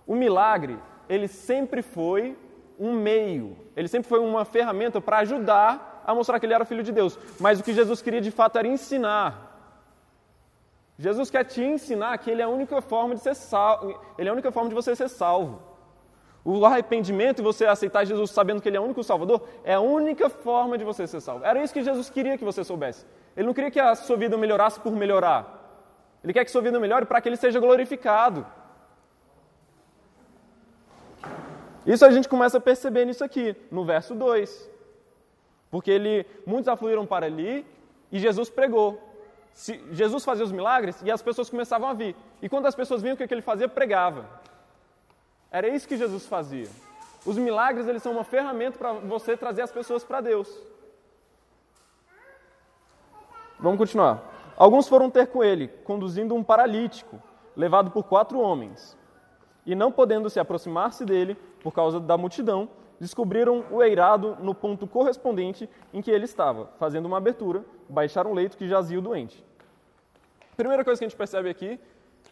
O 0.06 0.14
milagre, 0.16 0.78
ele 1.08 1.28
sempre 1.28 1.80
foi 1.80 2.36
um 2.78 2.92
meio, 2.92 3.56
ele 3.76 3.86
sempre 3.86 4.08
foi 4.08 4.18
uma 4.18 4.44
ferramenta 4.44 5.00
para 5.00 5.18
ajudar 5.18 6.02
a 6.04 6.12
mostrar 6.12 6.40
que 6.40 6.46
ele 6.46 6.54
era 6.54 6.64
filho 6.64 6.82
de 6.82 6.90
Deus. 6.90 7.16
Mas 7.38 7.60
o 7.60 7.62
que 7.62 7.72
Jesus 7.72 8.02
queria 8.02 8.20
de 8.20 8.30
fato 8.32 8.58
era 8.58 8.66
ensinar. 8.66 9.51
Jesus 11.02 11.28
quer 11.30 11.44
te 11.44 11.60
ensinar 11.60 12.16
que 12.18 12.30
ele 12.30 12.40
é 12.40 12.44
a 12.44 12.48
única 12.48 12.80
forma 12.80 13.16
de 13.16 13.20
ser 13.20 13.34
salvo, 13.34 14.00
ele 14.16 14.28
é 14.28 14.30
a 14.30 14.32
única 14.32 14.52
forma 14.52 14.68
de 14.68 14.74
você 14.74 14.94
ser 14.94 15.08
salvo. 15.08 15.60
O 16.44 16.64
arrependimento 16.64 17.40
e 17.40 17.42
você 17.42 17.66
aceitar 17.66 18.04
Jesus 18.04 18.30
sabendo 18.30 18.62
que 18.62 18.68
ele 18.68 18.76
é 18.76 18.80
o 18.80 18.84
único 18.84 19.02
salvador 19.02 19.42
é 19.64 19.74
a 19.74 19.80
única 19.80 20.30
forma 20.30 20.78
de 20.78 20.84
você 20.84 21.04
ser 21.08 21.20
salvo. 21.20 21.44
Era 21.44 21.60
isso 21.60 21.74
que 21.74 21.82
Jesus 21.82 22.08
queria 22.08 22.38
que 22.38 22.44
você 22.44 22.62
soubesse. 22.62 23.04
Ele 23.36 23.48
não 23.48 23.54
queria 23.54 23.68
que 23.68 23.80
a 23.80 23.96
sua 23.96 24.16
vida 24.16 24.38
melhorasse 24.38 24.78
por 24.78 24.92
melhorar. 24.92 25.40
Ele 26.22 26.32
quer 26.32 26.44
que 26.44 26.52
sua 26.52 26.62
vida 26.62 26.78
melhore 26.78 27.04
para 27.04 27.20
que 27.20 27.28
ele 27.28 27.36
seja 27.36 27.58
glorificado. 27.58 28.46
Isso 31.84 32.04
a 32.04 32.12
gente 32.12 32.28
começa 32.28 32.58
a 32.58 32.60
perceber 32.60 33.04
nisso 33.06 33.24
aqui, 33.24 33.56
no 33.72 33.84
verso 33.84 34.14
2. 34.14 34.70
Porque 35.68 35.90
ele, 35.90 36.24
muitos 36.46 36.68
afluíram 36.68 37.04
para 37.04 37.26
ali 37.26 37.66
e 38.12 38.20
Jesus 38.20 38.48
pregou. 38.48 39.11
Jesus 39.92 40.24
fazia 40.24 40.44
os 40.44 40.52
milagres 40.52 41.00
e 41.02 41.10
as 41.10 41.22
pessoas 41.22 41.50
começavam 41.50 41.88
a 41.88 41.92
vir. 41.92 42.16
E 42.40 42.48
quando 42.48 42.66
as 42.66 42.74
pessoas 42.74 43.02
vinham, 43.02 43.14
o 43.14 43.16
que 43.16 43.32
ele 43.32 43.42
fazia? 43.42 43.68
Pregava. 43.68 44.26
Era 45.50 45.68
isso 45.68 45.86
que 45.86 45.96
Jesus 45.96 46.26
fazia. 46.26 46.68
Os 47.24 47.36
milagres 47.36 47.86
eles 47.86 48.02
são 48.02 48.12
uma 48.12 48.24
ferramenta 48.24 48.78
para 48.78 48.92
você 48.94 49.36
trazer 49.36 49.62
as 49.62 49.70
pessoas 49.70 50.02
para 50.02 50.20
Deus. 50.20 50.48
Vamos 53.60 53.78
continuar. 53.78 54.22
Alguns 54.56 54.88
foram 54.88 55.10
ter 55.10 55.28
com 55.28 55.44
ele, 55.44 55.68
conduzindo 55.84 56.34
um 56.34 56.42
paralítico, 56.42 57.22
levado 57.54 57.90
por 57.90 58.04
quatro 58.04 58.40
homens. 58.40 58.96
E 59.64 59.74
não 59.74 59.92
podendo 59.92 60.28
se 60.28 60.40
aproximar-se 60.40 61.04
dele, 61.04 61.36
por 61.62 61.72
causa 61.72 62.00
da 62.00 62.18
multidão, 62.18 62.68
descobriram 62.98 63.64
o 63.70 63.82
eirado 63.82 64.36
no 64.40 64.54
ponto 64.54 64.86
correspondente 64.86 65.68
em 65.92 66.02
que 66.02 66.10
ele 66.10 66.24
estava, 66.24 66.70
fazendo 66.78 67.06
uma 67.06 67.18
abertura, 67.18 67.64
baixaram 67.92 68.30
o 68.30 68.34
leito 68.34 68.56
que 68.56 68.66
jazia 68.66 68.98
o 68.98 69.02
doente. 69.02 69.44
Primeira 70.56 70.84
coisa 70.84 70.98
que 70.98 71.04
a 71.04 71.08
gente 71.08 71.16
percebe 71.16 71.48
aqui 71.48 71.78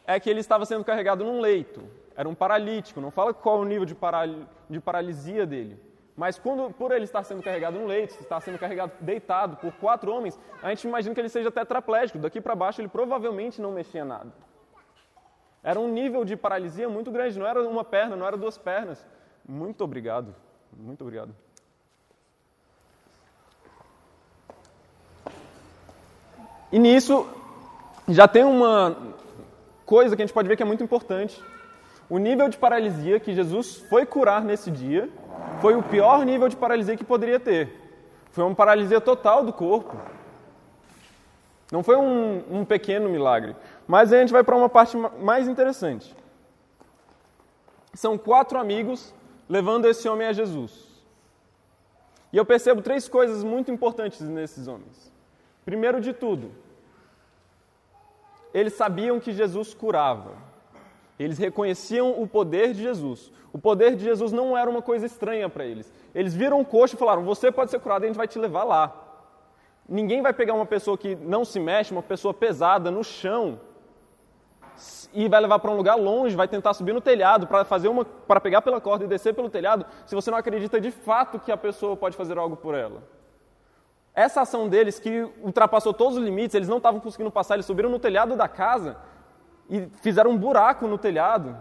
é 0.06 0.18
que 0.18 0.28
ele 0.28 0.40
estava 0.40 0.64
sendo 0.64 0.84
carregado 0.84 1.24
num 1.24 1.40
leito, 1.40 1.82
era 2.16 2.28
um 2.28 2.34
paralítico, 2.34 3.00
não 3.00 3.10
fala 3.10 3.32
qual 3.32 3.60
o 3.60 3.64
nível 3.64 3.84
de, 3.84 3.94
paral 3.94 4.26
de 4.68 4.80
paralisia 4.80 5.46
dele. 5.46 5.78
Mas 6.16 6.38
quando, 6.38 6.70
por 6.72 6.92
ele 6.92 7.04
estar 7.04 7.22
sendo 7.22 7.42
carregado 7.42 7.78
num 7.78 7.86
leito, 7.86 8.14
estar 8.20 8.40
sendo 8.40 8.58
carregado 8.58 8.92
deitado 9.00 9.56
por 9.56 9.72
quatro 9.74 10.12
homens, 10.12 10.38
a 10.62 10.68
gente 10.68 10.86
imagina 10.86 11.14
que 11.14 11.20
ele 11.20 11.28
seja 11.28 11.50
tetraplégico. 11.50 12.18
Daqui 12.18 12.40
para 12.40 12.54
baixo 12.54 12.80
ele 12.80 12.88
provavelmente 12.88 13.60
não 13.60 13.72
mexia 13.72 14.04
nada. 14.04 14.30
Era 15.62 15.78
um 15.78 15.88
nível 15.88 16.24
de 16.24 16.36
paralisia 16.36 16.88
muito 16.88 17.10
grande, 17.10 17.38
não 17.38 17.46
era 17.46 17.62
uma 17.66 17.84
perna, 17.84 18.16
não 18.16 18.26
era 18.26 18.36
duas 18.36 18.58
pernas. 18.58 19.06
Muito 19.48 19.82
obrigado. 19.82 20.34
Muito 20.72 21.02
obrigado. 21.02 21.34
E 26.72 26.78
nisso 26.78 27.26
já 28.08 28.28
tem 28.28 28.44
uma 28.44 28.96
coisa 29.84 30.14
que 30.14 30.22
a 30.22 30.24
gente 30.26 30.34
pode 30.34 30.48
ver 30.48 30.56
que 30.56 30.62
é 30.62 30.66
muito 30.66 30.84
importante. 30.84 31.42
O 32.08 32.18
nível 32.18 32.48
de 32.48 32.58
paralisia 32.58 33.20
que 33.20 33.34
Jesus 33.34 33.76
foi 33.88 34.04
curar 34.06 34.44
nesse 34.44 34.70
dia 34.70 35.08
foi 35.60 35.74
o 35.74 35.82
pior 35.82 36.24
nível 36.24 36.48
de 36.48 36.56
paralisia 36.56 36.96
que 36.96 37.04
poderia 37.04 37.38
ter. 37.38 37.76
Foi 38.30 38.44
uma 38.44 38.54
paralisia 38.54 39.00
total 39.00 39.44
do 39.44 39.52
corpo. 39.52 39.96
Não 41.70 41.82
foi 41.82 41.96
um, 41.96 42.42
um 42.50 42.64
pequeno 42.64 43.08
milagre. 43.08 43.54
Mas 43.86 44.12
aí 44.12 44.18
a 44.18 44.22
gente 44.22 44.32
vai 44.32 44.42
para 44.42 44.56
uma 44.56 44.68
parte 44.68 44.96
mais 44.96 45.48
interessante. 45.48 46.14
São 47.94 48.16
quatro 48.16 48.58
amigos 48.58 49.12
levando 49.48 49.86
esse 49.86 50.08
homem 50.08 50.26
a 50.26 50.32
Jesus. 50.32 50.88
E 52.32 52.36
eu 52.36 52.44
percebo 52.44 52.80
três 52.80 53.08
coisas 53.08 53.42
muito 53.42 53.70
importantes 53.70 54.20
nesses 54.20 54.68
homens. 54.68 55.09
Primeiro 55.70 56.00
de 56.00 56.12
tudo, 56.12 56.50
eles 58.52 58.72
sabiam 58.72 59.20
que 59.20 59.32
Jesus 59.32 59.72
curava. 59.72 60.32
Eles 61.16 61.38
reconheciam 61.38 62.20
o 62.20 62.26
poder 62.26 62.72
de 62.74 62.82
Jesus. 62.82 63.30
O 63.52 63.58
poder 63.58 63.94
de 63.94 64.02
Jesus 64.02 64.32
não 64.32 64.58
era 64.58 64.68
uma 64.68 64.82
coisa 64.82 65.06
estranha 65.06 65.48
para 65.48 65.64
eles. 65.64 65.92
Eles 66.12 66.34
viram 66.34 66.58
um 66.58 66.64
coxo 66.64 66.96
e 66.96 66.98
falaram: 66.98 67.22
Você 67.22 67.52
pode 67.52 67.70
ser 67.70 67.78
curado 67.78 68.02
a 68.02 68.08
gente 68.08 68.16
vai 68.16 68.26
te 68.26 68.36
levar 68.36 68.64
lá. 68.64 68.92
Ninguém 69.88 70.20
vai 70.20 70.32
pegar 70.32 70.54
uma 70.54 70.66
pessoa 70.66 70.98
que 70.98 71.14
não 71.14 71.44
se 71.44 71.60
mexe, 71.60 71.92
uma 71.92 72.02
pessoa 72.02 72.34
pesada 72.34 72.90
no 72.90 73.04
chão, 73.04 73.60
e 75.14 75.28
vai 75.28 75.40
levar 75.40 75.60
para 75.60 75.70
um 75.70 75.76
lugar 75.76 75.94
longe, 75.94 76.34
vai 76.34 76.48
tentar 76.48 76.74
subir 76.74 76.92
no 76.92 77.00
telhado 77.00 77.46
para 77.46 77.64
fazer 77.64 77.86
uma 77.86 78.04
para 78.04 78.40
pegar 78.40 78.60
pela 78.62 78.80
corda 78.80 79.04
e 79.04 79.08
descer 79.08 79.34
pelo 79.34 79.48
telhado, 79.48 79.86
se 80.04 80.16
você 80.16 80.32
não 80.32 80.38
acredita 80.38 80.80
de 80.80 80.90
fato 80.90 81.38
que 81.38 81.52
a 81.52 81.56
pessoa 81.56 81.96
pode 81.96 82.16
fazer 82.16 82.38
algo 82.38 82.56
por 82.56 82.74
ela. 82.74 83.19
Essa 84.14 84.42
ação 84.42 84.68
deles 84.68 84.98
que 84.98 85.28
ultrapassou 85.42 85.94
todos 85.94 86.16
os 86.16 86.24
limites, 86.24 86.54
eles 86.54 86.68
não 86.68 86.78
estavam 86.78 87.00
conseguindo 87.00 87.30
passar, 87.30 87.54
eles 87.54 87.66
subiram 87.66 87.88
no 87.88 87.98
telhado 87.98 88.36
da 88.36 88.48
casa 88.48 88.96
e 89.68 89.88
fizeram 90.02 90.32
um 90.32 90.38
buraco 90.38 90.86
no 90.86 90.98
telhado. 90.98 91.56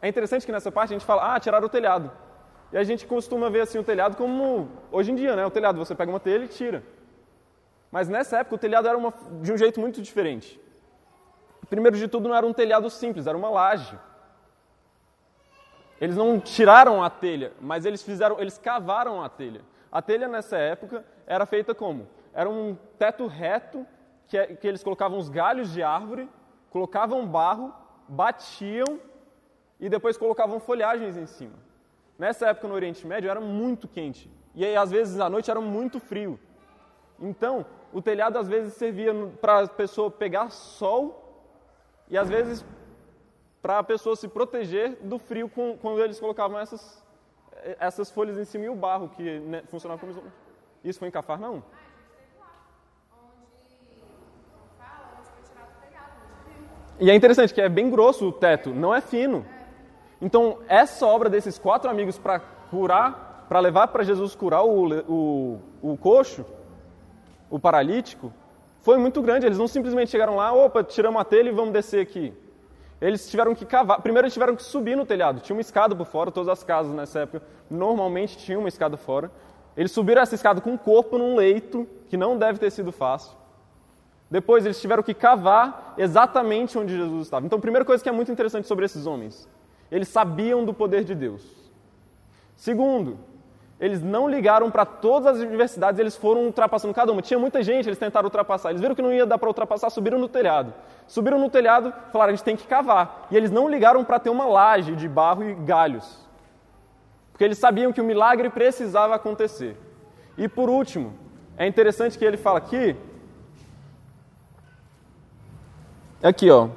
É 0.00 0.08
interessante 0.08 0.44
que 0.44 0.52
nessa 0.52 0.72
parte 0.72 0.90
a 0.90 0.98
gente 0.98 1.06
fala: 1.06 1.34
"Ah, 1.34 1.40
tiraram 1.40 1.66
o 1.66 1.70
telhado". 1.70 2.10
E 2.72 2.76
a 2.76 2.82
gente 2.82 3.06
costuma 3.06 3.50
ver 3.50 3.60
assim 3.60 3.78
o 3.78 3.84
telhado 3.84 4.16
como 4.16 4.68
hoje 4.90 5.12
em 5.12 5.14
dia, 5.14 5.36
né? 5.36 5.46
O 5.46 5.50
telhado 5.50 5.78
você 5.78 5.94
pega 5.94 6.10
uma 6.10 6.18
telha 6.18 6.44
e 6.44 6.48
tira. 6.48 6.82
Mas 7.90 8.08
nessa 8.08 8.38
época 8.38 8.56
o 8.56 8.58
telhado 8.58 8.88
era 8.88 8.96
uma, 8.96 9.12
de 9.42 9.52
um 9.52 9.56
jeito 9.56 9.78
muito 9.78 10.00
diferente. 10.00 10.58
Primeiro 11.68 11.96
de 11.96 12.08
tudo, 12.08 12.28
não 12.28 12.34
era 12.34 12.46
um 12.46 12.52
telhado 12.52 12.88
simples, 12.88 13.26
era 13.26 13.36
uma 13.36 13.50
laje. 13.50 13.98
Eles 16.00 16.16
não 16.16 16.40
tiraram 16.40 17.04
a 17.04 17.10
telha, 17.10 17.52
mas 17.60 17.84
eles 17.84 18.02
fizeram, 18.02 18.40
eles 18.40 18.58
cavaram 18.58 19.22
a 19.22 19.28
telha. 19.28 19.60
A 19.92 20.02
telha 20.02 20.26
nessa 20.26 20.56
época 20.56 21.04
era 21.26 21.46
feita 21.46 21.74
como? 21.74 22.08
Era 22.34 22.48
um 22.48 22.74
teto 22.98 23.26
reto 23.26 23.86
que, 24.26 24.44
que 24.56 24.66
eles 24.66 24.82
colocavam 24.82 25.18
os 25.18 25.28
galhos 25.28 25.70
de 25.70 25.82
árvore, 25.82 26.28
colocavam 26.70 27.26
barro, 27.26 27.72
batiam 28.08 28.98
e 29.78 29.88
depois 29.88 30.16
colocavam 30.16 30.58
folhagens 30.58 31.16
em 31.16 31.26
cima. 31.26 31.54
Nessa 32.18 32.48
época 32.48 32.66
no 32.66 32.74
Oriente 32.74 33.06
Médio 33.06 33.30
era 33.30 33.40
muito 33.40 33.86
quente 33.86 34.30
e 34.54 34.64
aí, 34.64 34.76
às 34.76 34.90
vezes 34.90 35.18
à 35.18 35.30
noite 35.30 35.50
era 35.50 35.60
muito 35.60 35.98
frio. 35.98 36.38
Então, 37.18 37.64
o 37.92 38.02
telhado 38.02 38.38
às 38.38 38.48
vezes 38.48 38.74
servia 38.74 39.14
para 39.40 39.60
a 39.60 39.68
pessoa 39.68 40.10
pegar 40.10 40.50
sol 40.50 41.18
e 42.08 42.18
às 42.18 42.28
vezes, 42.28 42.64
para 43.62 43.78
a 43.78 43.82
pessoa 43.82 44.14
se 44.14 44.28
proteger 44.28 44.98
do 45.02 45.18
frio, 45.18 45.48
quando 45.48 46.02
eles 46.02 46.20
colocavam 46.20 46.58
essas, 46.58 47.01
essas 47.78 48.10
folhas 48.10 48.38
em 48.38 48.44
cima 48.44 48.64
e 48.64 48.68
o 48.68 48.74
barro, 48.74 49.08
que 49.10 49.40
né, 49.40 49.62
funcionava 49.68 50.00
como 50.00 50.12
isolamento. 50.12 50.36
Isso 50.84 50.98
foi 50.98 51.08
em 51.08 51.10
Cafarnaum? 51.10 51.62
E 57.00 57.10
é 57.10 57.14
interessante 57.14 57.52
que 57.52 57.60
é 57.60 57.68
bem 57.68 57.90
grosso 57.90 58.28
o 58.28 58.32
teto, 58.32 58.70
não 58.70 58.94
é 58.94 59.00
fino. 59.00 59.44
Então, 60.20 60.58
essa 60.68 61.06
obra 61.06 61.28
desses 61.28 61.58
quatro 61.58 61.90
amigos 61.90 62.18
para 62.18 62.38
curar, 62.70 63.46
para 63.48 63.58
levar 63.58 63.88
para 63.88 64.04
Jesus 64.04 64.34
curar 64.36 64.64
o, 64.64 65.00
o, 65.08 65.60
o 65.82 65.96
coxo, 65.96 66.44
o 67.50 67.58
paralítico, 67.58 68.32
foi 68.80 68.98
muito 68.98 69.20
grande. 69.20 69.46
Eles 69.46 69.58
não 69.58 69.66
simplesmente 69.66 70.10
chegaram 70.10 70.36
lá, 70.36 70.52
opa, 70.52 70.84
tiramos 70.84 71.20
a 71.20 71.24
telha 71.24 71.48
e 71.48 71.52
vamos 71.52 71.72
descer 71.72 72.00
aqui. 72.00 72.32
Eles 73.02 73.28
tiveram 73.28 73.52
que 73.52 73.66
cavar. 73.66 74.00
Primeiro, 74.00 74.26
eles 74.26 74.32
tiveram 74.32 74.54
que 74.54 74.62
subir 74.62 74.96
no 74.96 75.04
telhado. 75.04 75.40
Tinha 75.40 75.56
uma 75.56 75.60
escada 75.60 75.94
por 75.94 76.06
fora, 76.06 76.30
todas 76.30 76.48
as 76.48 76.62
casas 76.62 76.94
nessa 76.94 77.18
época 77.18 77.44
normalmente 77.68 78.38
tinham 78.38 78.60
uma 78.60 78.68
escada 78.68 78.96
fora. 78.96 79.28
Eles 79.76 79.90
subiram 79.90 80.22
essa 80.22 80.36
escada 80.36 80.60
com 80.60 80.72
o 80.72 80.78
corpo 80.78 81.18
num 81.18 81.34
leito, 81.34 81.84
que 82.08 82.16
não 82.16 82.38
deve 82.38 82.60
ter 82.60 82.70
sido 82.70 82.92
fácil. 82.92 83.36
Depois, 84.30 84.64
eles 84.64 84.80
tiveram 84.80 85.02
que 85.02 85.14
cavar 85.14 85.94
exatamente 85.98 86.78
onde 86.78 86.96
Jesus 86.96 87.22
estava. 87.22 87.44
Então, 87.44 87.58
primeira 87.58 87.84
coisa 87.84 88.00
que 88.00 88.08
é 88.08 88.12
muito 88.12 88.30
interessante 88.30 88.68
sobre 88.68 88.84
esses 88.84 89.04
homens, 89.04 89.48
eles 89.90 90.06
sabiam 90.06 90.64
do 90.64 90.72
poder 90.72 91.02
de 91.02 91.14
Deus. 91.14 91.42
Segundo, 92.54 93.18
eles 93.82 94.00
não 94.00 94.28
ligaram 94.28 94.70
para 94.70 94.86
todas 94.86 95.34
as 95.34 95.42
adversidades, 95.42 95.98
eles 95.98 96.16
foram 96.16 96.42
ultrapassando 96.42 96.94
cada 96.94 97.10
uma. 97.10 97.20
Tinha 97.20 97.36
muita 97.36 97.64
gente, 97.64 97.88
eles 97.88 97.98
tentaram 97.98 98.26
ultrapassar. 98.26 98.70
Eles 98.70 98.80
viram 98.80 98.94
que 98.94 99.02
não 99.02 99.12
ia 99.12 99.26
dar 99.26 99.38
para 99.38 99.48
ultrapassar, 99.48 99.90
subiram 99.90 100.20
no 100.20 100.28
telhado. 100.28 100.72
Subiram 101.08 101.36
no 101.36 101.50
telhado, 101.50 101.92
falaram: 102.12 102.32
a 102.32 102.36
gente 102.36 102.44
tem 102.44 102.56
que 102.56 102.64
cavar. 102.64 103.26
E 103.28 103.36
eles 103.36 103.50
não 103.50 103.68
ligaram 103.68 104.04
para 104.04 104.20
ter 104.20 104.30
uma 104.30 104.44
laje 104.44 104.94
de 104.94 105.08
barro 105.08 105.42
e 105.42 105.52
galhos. 105.52 106.24
Porque 107.32 107.42
eles 107.42 107.58
sabiam 107.58 107.92
que 107.92 108.00
o 108.00 108.04
milagre 108.04 108.48
precisava 108.50 109.16
acontecer. 109.16 109.76
E 110.38 110.46
por 110.46 110.70
último, 110.70 111.12
é 111.56 111.66
interessante 111.66 112.16
que 112.16 112.24
ele 112.24 112.36
fala 112.36 112.58
aqui. 112.58 112.94
Aqui, 116.22 116.48
ó. 116.48 116.68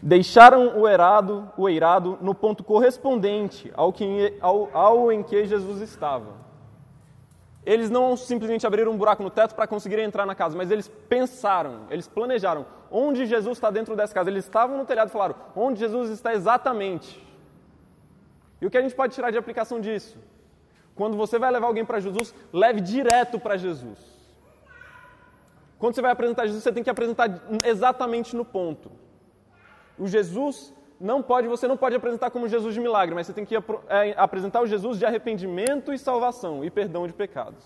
Deixaram 0.00 0.78
o 0.78 0.86
eirado, 0.86 1.50
o 1.56 1.68
eirado 1.68 2.18
no 2.20 2.34
ponto 2.34 2.62
correspondente 2.62 3.72
ao, 3.74 3.92
que, 3.92 4.36
ao, 4.40 4.70
ao 4.72 5.12
em 5.12 5.22
que 5.22 5.44
Jesus 5.44 5.80
estava. 5.80 6.48
Eles 7.66 7.90
não 7.90 8.16
simplesmente 8.16 8.66
abriram 8.66 8.92
um 8.92 8.96
buraco 8.96 9.22
no 9.22 9.30
teto 9.30 9.54
para 9.54 9.66
conseguirem 9.66 10.04
entrar 10.04 10.24
na 10.24 10.34
casa, 10.34 10.56
mas 10.56 10.70
eles 10.70 10.88
pensaram, 11.08 11.80
eles 11.90 12.06
planejaram 12.06 12.64
onde 12.90 13.26
Jesus 13.26 13.58
está 13.58 13.70
dentro 13.70 13.96
dessa 13.96 14.14
casa. 14.14 14.30
Eles 14.30 14.44
estavam 14.44 14.78
no 14.78 14.86
telhado 14.86 15.08
e 15.08 15.12
falaram 15.12 15.34
onde 15.54 15.80
Jesus 15.80 16.10
está 16.10 16.32
exatamente. 16.32 17.22
E 18.60 18.66
o 18.66 18.70
que 18.70 18.78
a 18.78 18.82
gente 18.82 18.94
pode 18.94 19.14
tirar 19.14 19.30
de 19.30 19.38
aplicação 19.38 19.80
disso? 19.80 20.16
Quando 20.94 21.16
você 21.16 21.38
vai 21.38 21.50
levar 21.50 21.66
alguém 21.66 21.84
para 21.84 22.00
Jesus, 22.00 22.34
leve 22.52 22.80
direto 22.80 23.38
para 23.38 23.56
Jesus. 23.56 23.98
Quando 25.78 25.94
você 25.94 26.02
vai 26.02 26.10
apresentar 26.10 26.46
Jesus, 26.46 26.62
você 26.62 26.72
tem 26.72 26.82
que 26.82 26.90
apresentar 26.90 27.28
exatamente 27.64 28.34
no 28.34 28.44
ponto. 28.44 28.90
O 29.98 30.06
Jesus 30.06 30.72
não 31.00 31.22
pode, 31.22 31.46
você 31.48 31.66
não 31.68 31.76
pode 31.76 31.94
apresentar 31.94 32.30
como 32.30 32.48
Jesus 32.48 32.74
de 32.74 32.80
milagre, 32.80 33.14
mas 33.14 33.26
você 33.26 33.32
tem 33.32 33.44
que 33.44 33.54
é, 33.56 34.14
apresentar 34.16 34.60
o 34.60 34.66
Jesus 34.66 34.98
de 34.98 35.06
arrependimento 35.06 35.92
e 35.92 35.98
salvação 35.98 36.64
e 36.64 36.70
perdão 36.70 37.06
de 37.06 37.12
pecados. 37.12 37.64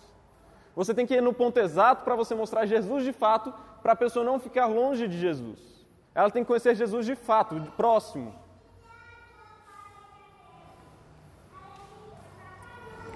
Você 0.75 0.95
tem 0.95 1.07
que 1.07 1.15
ir 1.15 1.23
no 1.23 1.33
ponto 1.33 1.59
exato 1.59 2.05
para 2.05 2.15
você 2.15 2.35
mostrar 2.35 2.67
Jesus 2.67 3.05
de 3.05 3.13
fato, 3.13 3.53
para 3.83 3.93
a 3.93 3.97
pessoa 3.97 4.25
não 4.25 4.39
ficar 4.39 4.67
longe 4.67 5.07
de 5.09 5.19
Jesus. 5.19 5.59
Ela 6.15 6.31
tem 6.31 6.43
que 6.43 6.49
conhecer 6.49 6.75
Jesus 6.75 7.07
de 7.07 7.15
fato, 7.15 7.59
de 7.59 7.71
próximo. 7.71 8.35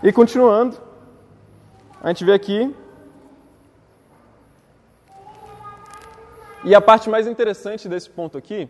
E 0.03 0.13
continuando, 0.13 0.77
a 2.03 2.09
gente 2.09 2.25
vê 2.25 2.33
aqui. 2.33 2.75
E 6.65 6.75
a 6.75 6.81
parte 6.81 7.09
mais 7.09 7.27
interessante 7.27 7.89
desse 7.89 8.11
ponto 8.11 8.37
aqui 8.37 8.69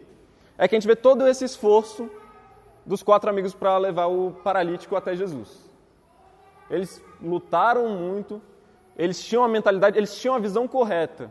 é 0.59 0.66
que 0.66 0.75
a 0.75 0.79
gente 0.79 0.87
vê 0.87 0.97
todo 0.97 1.27
esse 1.27 1.45
esforço 1.45 2.11
dos 2.85 3.03
quatro 3.03 3.29
amigos 3.29 3.55
para 3.55 3.77
levar 3.77 4.07
o 4.07 4.33
paralítico 4.45 4.97
até 4.97 5.14
Jesus. 5.14 5.66
Eles 6.71 7.03
lutaram 7.23 7.88
muito, 7.88 8.40
eles 8.97 9.23
tinham 9.23 9.45
a 9.45 9.49
mentalidade, 9.49 9.99
eles 9.99 10.14
tinham 10.16 10.35
a 10.35 10.38
visão 10.38 10.66
correta. 10.66 11.31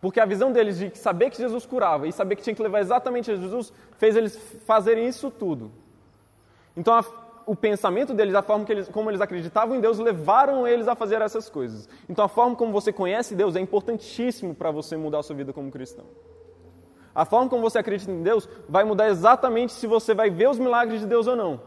Porque 0.00 0.20
a 0.20 0.24
visão 0.24 0.52
deles 0.52 0.78
de 0.78 0.96
saber 0.96 1.30
que 1.30 1.36
Jesus 1.36 1.66
curava 1.66 2.06
e 2.06 2.12
saber 2.12 2.36
que 2.36 2.42
tinha 2.42 2.54
que 2.54 2.62
levar 2.62 2.80
exatamente 2.80 3.30
a 3.30 3.36
Jesus 3.36 3.72
fez 3.96 4.16
eles 4.16 4.36
fazerem 4.64 5.06
isso 5.08 5.30
tudo. 5.30 5.70
Então, 6.76 6.94
a, 6.94 7.04
o 7.46 7.56
pensamento 7.56 8.14
deles, 8.14 8.34
a 8.34 8.42
forma 8.42 8.64
eles, 8.68 8.88
como 8.88 9.10
eles 9.10 9.20
acreditavam 9.20 9.76
em 9.76 9.80
Deus, 9.80 9.98
levaram 9.98 10.66
eles 10.66 10.86
a 10.86 10.94
fazer 10.94 11.20
essas 11.20 11.48
coisas. 11.48 11.88
Então, 12.08 12.24
a 12.24 12.28
forma 12.28 12.54
como 12.54 12.72
você 12.72 12.92
conhece 12.92 13.34
Deus 13.34 13.56
é 13.56 13.60
importantíssimo 13.60 14.54
para 14.54 14.70
você 14.70 14.96
mudar 14.96 15.18
a 15.18 15.22
sua 15.22 15.34
vida 15.34 15.52
como 15.52 15.70
cristão. 15.70 16.04
A 17.14 17.24
forma 17.24 17.48
como 17.48 17.62
você 17.62 17.78
acredita 17.78 18.10
em 18.10 18.22
Deus 18.22 18.48
vai 18.68 18.84
mudar 18.84 19.08
exatamente 19.08 19.72
se 19.72 19.86
você 19.86 20.14
vai 20.14 20.30
ver 20.30 20.48
os 20.48 20.58
milagres 20.58 21.00
de 21.00 21.06
Deus 21.06 21.26
ou 21.26 21.34
não. 21.34 21.60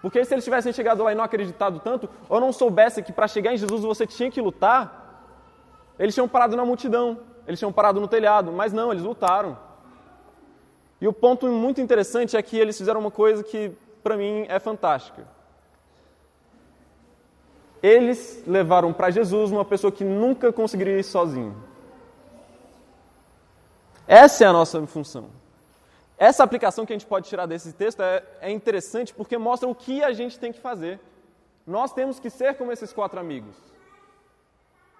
Porque 0.00 0.22
se 0.24 0.34
eles 0.34 0.44
tivessem 0.44 0.72
chegado 0.72 1.02
lá 1.02 1.12
e 1.12 1.14
não 1.14 1.24
acreditado 1.24 1.80
tanto, 1.80 2.10
ou 2.28 2.38
não 2.38 2.52
soubesse 2.52 3.02
que 3.02 3.12
para 3.12 3.26
chegar 3.26 3.54
em 3.54 3.56
Jesus 3.56 3.82
você 3.82 4.06
tinha 4.06 4.30
que 4.30 4.40
lutar, 4.40 5.02
eles 5.98 6.12
tinham 6.12 6.28
parado 6.28 6.56
na 6.56 6.64
multidão, 6.64 7.20
eles 7.46 7.58
tinham 7.58 7.72
parado 7.72 8.00
no 8.00 8.06
telhado, 8.06 8.52
mas 8.52 8.72
não, 8.72 8.92
eles 8.92 9.02
lutaram. 9.02 9.56
E 11.00 11.08
o 11.08 11.12
ponto 11.12 11.46
muito 11.48 11.80
interessante 11.80 12.36
é 12.36 12.42
que 12.42 12.58
eles 12.58 12.76
fizeram 12.76 13.00
uma 13.00 13.10
coisa 13.10 13.42
que 13.42 13.72
para 14.02 14.16
mim 14.16 14.44
é 14.48 14.58
fantástica. 14.58 15.26
Eles 17.82 18.44
levaram 18.46 18.92
para 18.92 19.10
Jesus 19.10 19.50
uma 19.50 19.64
pessoa 19.64 19.90
que 19.90 20.04
nunca 20.04 20.52
conseguiria 20.52 20.98
ir 20.98 21.02
sozinho. 21.02 21.63
Essa 24.06 24.44
é 24.44 24.46
a 24.46 24.52
nossa 24.52 24.84
função. 24.86 25.30
Essa 26.16 26.44
aplicação 26.44 26.86
que 26.86 26.92
a 26.92 26.96
gente 26.96 27.06
pode 27.06 27.28
tirar 27.28 27.46
desse 27.46 27.72
texto 27.72 28.00
é, 28.02 28.22
é 28.40 28.50
interessante 28.50 29.12
porque 29.12 29.36
mostra 29.36 29.68
o 29.68 29.74
que 29.74 30.02
a 30.02 30.12
gente 30.12 30.38
tem 30.38 30.52
que 30.52 30.60
fazer. 30.60 31.00
Nós 31.66 31.92
temos 31.92 32.20
que 32.20 32.30
ser 32.30 32.54
como 32.54 32.70
esses 32.70 32.92
quatro 32.92 33.18
amigos. 33.18 33.56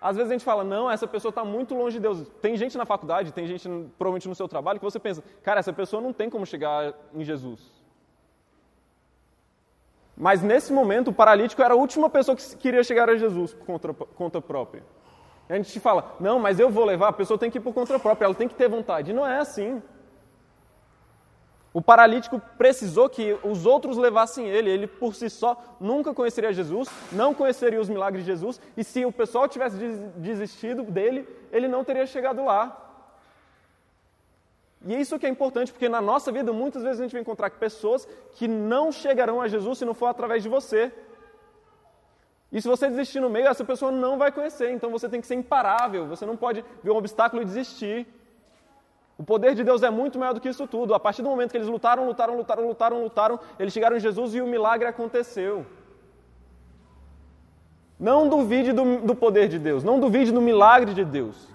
Às 0.00 0.16
vezes 0.16 0.30
a 0.30 0.34
gente 0.34 0.44
fala, 0.44 0.64
não, 0.64 0.90
essa 0.90 1.06
pessoa 1.06 1.30
está 1.30 1.44
muito 1.44 1.74
longe 1.74 1.96
de 1.96 2.00
Deus. 2.00 2.28
Tem 2.42 2.56
gente 2.56 2.76
na 2.76 2.84
faculdade, 2.84 3.32
tem 3.32 3.46
gente 3.46 3.68
provavelmente 3.96 4.28
no 4.28 4.34
seu 4.34 4.48
trabalho 4.48 4.78
que 4.78 4.84
você 4.84 4.98
pensa, 4.98 5.22
cara, 5.42 5.60
essa 5.60 5.72
pessoa 5.72 6.02
não 6.02 6.12
tem 6.12 6.28
como 6.28 6.44
chegar 6.44 6.92
em 7.14 7.24
Jesus. 7.24 7.72
Mas 10.16 10.42
nesse 10.42 10.72
momento, 10.72 11.08
o 11.08 11.12
paralítico 11.12 11.62
era 11.62 11.74
a 11.74 11.76
última 11.76 12.10
pessoa 12.10 12.36
que 12.36 12.56
queria 12.56 12.84
chegar 12.84 13.08
a 13.08 13.16
Jesus 13.16 13.54
por 13.54 13.66
conta, 13.66 13.94
conta 13.94 14.40
própria. 14.40 14.82
A 15.48 15.56
gente 15.56 15.78
fala, 15.78 16.16
não, 16.18 16.38
mas 16.38 16.58
eu 16.58 16.70
vou 16.70 16.84
levar, 16.84 17.08
a 17.08 17.12
pessoa 17.12 17.38
tem 17.38 17.50
que 17.50 17.58
ir 17.58 17.60
por 17.60 17.74
conta 17.74 17.98
própria, 17.98 18.26
ela 18.26 18.34
tem 18.34 18.48
que 18.48 18.54
ter 18.54 18.68
vontade. 18.68 19.12
Não 19.12 19.26
é 19.26 19.38
assim. 19.38 19.82
O 21.72 21.82
paralítico 21.82 22.40
precisou 22.56 23.08
que 23.10 23.36
os 23.42 23.66
outros 23.66 23.96
levassem 23.96 24.48
ele, 24.48 24.70
ele 24.70 24.86
por 24.86 25.12
si 25.12 25.28
só 25.28 25.60
nunca 25.80 26.14
conheceria 26.14 26.52
Jesus, 26.52 26.88
não 27.10 27.34
conheceria 27.34 27.80
os 27.80 27.88
milagres 27.88 28.24
de 28.24 28.30
Jesus, 28.30 28.60
e 28.76 28.84
se 28.84 29.04
o 29.04 29.10
pessoal 29.10 29.48
tivesse 29.48 29.76
desistido 30.16 30.84
dele, 30.84 31.28
ele 31.50 31.66
não 31.66 31.82
teria 31.82 32.06
chegado 32.06 32.44
lá. 32.44 32.80
E 34.86 34.94
é 34.94 35.00
isso 35.00 35.18
que 35.18 35.26
é 35.26 35.28
importante, 35.28 35.72
porque 35.72 35.88
na 35.88 36.00
nossa 36.00 36.30
vida 36.30 36.52
muitas 36.52 36.84
vezes 36.84 37.00
a 37.00 37.02
gente 37.02 37.12
vai 37.12 37.22
encontrar 37.22 37.50
pessoas 37.50 38.06
que 38.34 38.46
não 38.46 38.92
chegarão 38.92 39.40
a 39.40 39.48
Jesus 39.48 39.78
se 39.78 39.84
não 39.84 39.94
for 39.94 40.06
através 40.06 40.42
de 40.42 40.48
você. 40.48 40.92
E 42.54 42.62
se 42.62 42.68
você 42.68 42.88
desistir 42.88 43.18
no 43.18 43.28
meio, 43.28 43.48
essa 43.48 43.64
pessoa 43.64 43.90
não 43.90 44.16
vai 44.16 44.30
conhecer. 44.30 44.70
Então 44.70 44.88
você 44.88 45.08
tem 45.08 45.20
que 45.20 45.26
ser 45.26 45.34
imparável. 45.34 46.06
Você 46.06 46.24
não 46.24 46.36
pode 46.36 46.64
ver 46.84 46.92
um 46.92 46.96
obstáculo 46.96 47.42
e 47.42 47.44
desistir. 47.44 48.06
O 49.18 49.24
poder 49.24 49.56
de 49.56 49.64
Deus 49.64 49.82
é 49.82 49.90
muito 49.90 50.20
maior 50.20 50.32
do 50.34 50.40
que 50.40 50.48
isso 50.48 50.64
tudo. 50.68 50.94
A 50.94 51.00
partir 51.00 51.22
do 51.22 51.28
momento 51.28 51.50
que 51.50 51.56
eles 51.56 51.66
lutaram, 51.66 52.06
lutaram, 52.06 52.36
lutaram, 52.36 52.68
lutaram, 52.68 53.02
lutaram, 53.02 53.40
eles 53.58 53.72
chegaram 53.72 53.96
em 53.96 54.00
Jesus 54.00 54.36
e 54.36 54.40
o 54.40 54.46
milagre 54.46 54.86
aconteceu. 54.86 55.66
Não 57.98 58.28
duvide 58.28 58.72
do, 58.72 59.00
do 59.00 59.16
poder 59.16 59.48
de 59.48 59.58
Deus. 59.58 59.82
Não 59.82 59.98
duvide 59.98 60.30
do 60.30 60.40
milagre 60.40 60.94
de 60.94 61.04
Deus. 61.04 61.48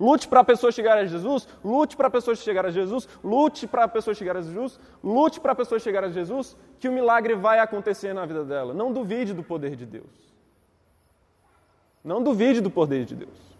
Lute 0.00 0.26
para 0.26 0.40
a 0.40 0.44
pessoa 0.44 0.72
chegar 0.72 0.96
a 0.96 1.04
Jesus, 1.04 1.46
lute 1.62 1.94
para 1.94 2.06
a 2.06 2.10
pessoa 2.10 2.34
chegar 2.34 2.64
a 2.64 2.70
Jesus, 2.70 3.06
lute 3.22 3.66
para 3.66 3.84
a 3.84 3.88
pessoa 3.88 4.14
chegar 4.14 4.34
a 4.34 4.40
Jesus, 4.40 4.80
lute 5.04 5.38
para 5.38 5.52
a 5.52 5.54
pessoa 5.54 5.78
chegar 5.78 6.02
a 6.04 6.08
Jesus, 6.08 6.56
que 6.78 6.88
o 6.88 6.92
milagre 6.92 7.34
vai 7.34 7.58
acontecer 7.58 8.14
na 8.14 8.24
vida 8.24 8.42
dela. 8.42 8.72
Não 8.72 8.90
duvide 8.90 9.34
do 9.34 9.42
poder 9.42 9.76
de 9.76 9.84
Deus. 9.84 10.30
Não 12.02 12.22
duvide 12.22 12.62
do 12.62 12.70
poder 12.70 13.04
de 13.04 13.14
Deus. 13.14 13.50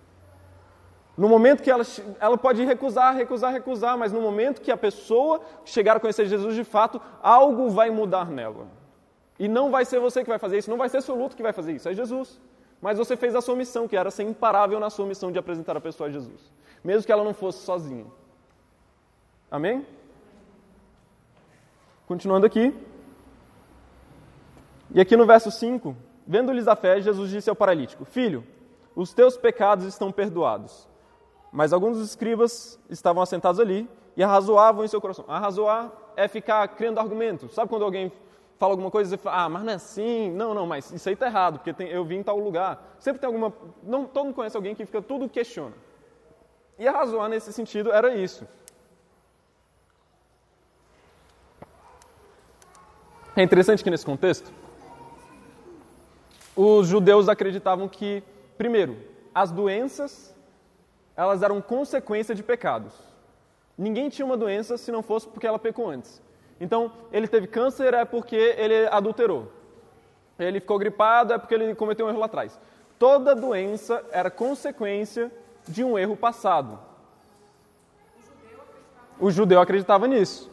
No 1.14 1.28
momento 1.28 1.62
que 1.62 1.70
ela, 1.70 1.84
ela 2.18 2.38
pode 2.38 2.64
recusar, 2.64 3.14
recusar, 3.14 3.52
recusar, 3.52 3.98
mas 3.98 4.10
no 4.10 4.22
momento 4.22 4.62
que 4.62 4.72
a 4.72 4.76
pessoa 4.78 5.42
chegar 5.66 5.98
a 5.98 6.00
conhecer 6.00 6.24
Jesus 6.24 6.54
de 6.54 6.64
fato, 6.64 6.98
algo 7.22 7.68
vai 7.68 7.90
mudar 7.90 8.30
nela. 8.30 8.66
E 9.38 9.46
não 9.46 9.70
vai 9.70 9.84
ser 9.84 10.00
você 10.00 10.22
que 10.22 10.30
vai 10.30 10.38
fazer 10.38 10.56
isso, 10.56 10.70
não 10.70 10.78
vai 10.78 10.88
ser 10.88 11.02
seu 11.02 11.14
luto 11.14 11.36
que 11.36 11.42
vai 11.42 11.52
fazer 11.52 11.72
isso, 11.72 11.86
é 11.86 11.92
Jesus. 11.92 12.40
Mas 12.80 12.98
você 12.98 13.16
fez 13.16 13.34
a 13.34 13.40
sua 13.40 13.54
missão, 13.54 13.86
que 13.86 13.96
era 13.96 14.10
ser 14.10 14.22
imparável 14.22 14.80
na 14.80 14.88
sua 14.88 15.06
missão 15.06 15.30
de 15.30 15.38
apresentar 15.38 15.76
a 15.76 15.80
pessoa 15.80 16.08
a 16.08 16.12
Jesus, 16.12 16.50
mesmo 16.82 17.04
que 17.04 17.12
ela 17.12 17.24
não 17.24 17.34
fosse 17.34 17.58
sozinha. 17.58 18.06
Amém? 19.50 19.86
Continuando 22.06 22.46
aqui. 22.46 22.74
E 24.92 25.00
aqui 25.00 25.16
no 25.16 25.26
verso 25.26 25.50
5, 25.50 25.94
vendo-lhes 26.26 26.66
a 26.66 26.74
fé, 26.74 27.00
Jesus 27.00 27.30
disse 27.30 27.50
ao 27.50 27.56
paralítico: 27.56 28.04
Filho, 28.04 28.44
os 28.96 29.12
teus 29.12 29.36
pecados 29.36 29.84
estão 29.84 30.10
perdoados. 30.10 30.88
Mas 31.52 31.72
alguns 31.72 31.98
dos 31.98 32.08
escribas 32.08 32.78
estavam 32.88 33.22
assentados 33.22 33.60
ali 33.60 33.88
e 34.16 34.22
arrazoavam 34.22 34.84
em 34.84 34.88
seu 34.88 35.00
coração. 35.00 35.24
Arrazoar 35.28 35.90
é 36.16 36.28
ficar 36.28 36.66
criando 36.68 36.98
argumentos. 36.98 37.52
Sabe 37.52 37.68
quando 37.68 37.84
alguém 37.84 38.12
fala 38.60 38.74
alguma 38.74 38.90
coisa 38.90 39.08
e 39.08 39.16
você 39.16 39.22
fala, 39.22 39.44
ah, 39.44 39.48
mas 39.48 39.62
não 39.64 39.72
é 39.72 39.76
assim, 39.76 40.30
não, 40.32 40.52
não, 40.52 40.66
mas 40.66 40.92
isso 40.92 41.08
aí 41.08 41.16
tá 41.16 41.26
errado, 41.26 41.58
porque 41.58 41.72
tem, 41.72 41.88
eu 41.88 42.04
vim 42.04 42.16
em 42.16 42.22
tal 42.22 42.38
lugar. 42.38 42.94
Sempre 42.98 43.18
tem 43.18 43.26
alguma. 43.26 43.50
Não, 43.82 44.04
todo 44.04 44.26
mundo 44.26 44.34
conhece 44.34 44.54
alguém 44.54 44.74
que 44.74 44.84
fica 44.84 45.00
tudo 45.00 45.26
questiona. 45.30 45.72
E 46.78 46.86
a 46.86 46.92
razoar 46.92 47.30
nesse 47.30 47.54
sentido 47.54 47.90
era 47.90 48.14
isso. 48.14 48.46
É 53.34 53.42
interessante 53.42 53.82
que 53.82 53.88
nesse 53.88 54.04
contexto, 54.04 54.52
os 56.54 56.86
judeus 56.86 57.30
acreditavam 57.30 57.88
que, 57.88 58.22
primeiro, 58.58 58.98
as 59.34 59.50
doenças 59.50 60.36
elas 61.16 61.42
eram 61.42 61.62
consequência 61.62 62.34
de 62.34 62.42
pecados. 62.42 62.92
Ninguém 63.76 64.10
tinha 64.10 64.26
uma 64.26 64.36
doença 64.36 64.76
se 64.76 64.92
não 64.92 65.02
fosse 65.02 65.26
porque 65.26 65.46
ela 65.46 65.58
pecou 65.58 65.88
antes. 65.88 66.20
Então, 66.60 66.92
ele 67.10 67.26
teve 67.26 67.46
câncer 67.46 67.94
é 67.94 68.04
porque 68.04 68.36
ele 68.36 68.86
adulterou. 68.88 69.50
Ele 70.38 70.60
ficou 70.60 70.78
gripado 70.78 71.32
é 71.32 71.38
porque 71.38 71.54
ele 71.54 71.74
cometeu 71.74 72.06
um 72.06 72.10
erro 72.10 72.18
lá 72.18 72.26
atrás. 72.26 72.60
Toda 72.98 73.34
doença 73.34 74.04
era 74.12 74.30
consequência 74.30 75.32
de 75.66 75.82
um 75.82 75.98
erro 75.98 76.16
passado. 76.16 76.78
O 79.18 79.30
judeu 79.30 79.60
acreditava 79.60 80.06
nisso. 80.06 80.50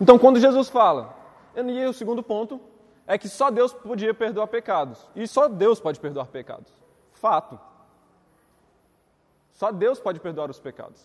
Então, 0.00 0.18
quando 0.18 0.40
Jesus 0.40 0.68
fala, 0.68 1.14
e 1.54 1.86
o 1.86 1.92
segundo 1.92 2.22
ponto 2.22 2.60
é 3.06 3.18
que 3.18 3.28
só 3.28 3.50
Deus 3.50 3.72
podia 3.72 4.14
perdoar 4.14 4.46
pecados. 4.46 5.06
E 5.14 5.26
só 5.28 5.48
Deus 5.48 5.78
pode 5.78 6.00
perdoar 6.00 6.26
pecados. 6.26 6.72
Fato. 7.12 7.58
Só 9.52 9.70
Deus 9.70 10.00
pode 10.00 10.20
perdoar 10.20 10.50
os 10.50 10.58
pecados. 10.58 11.02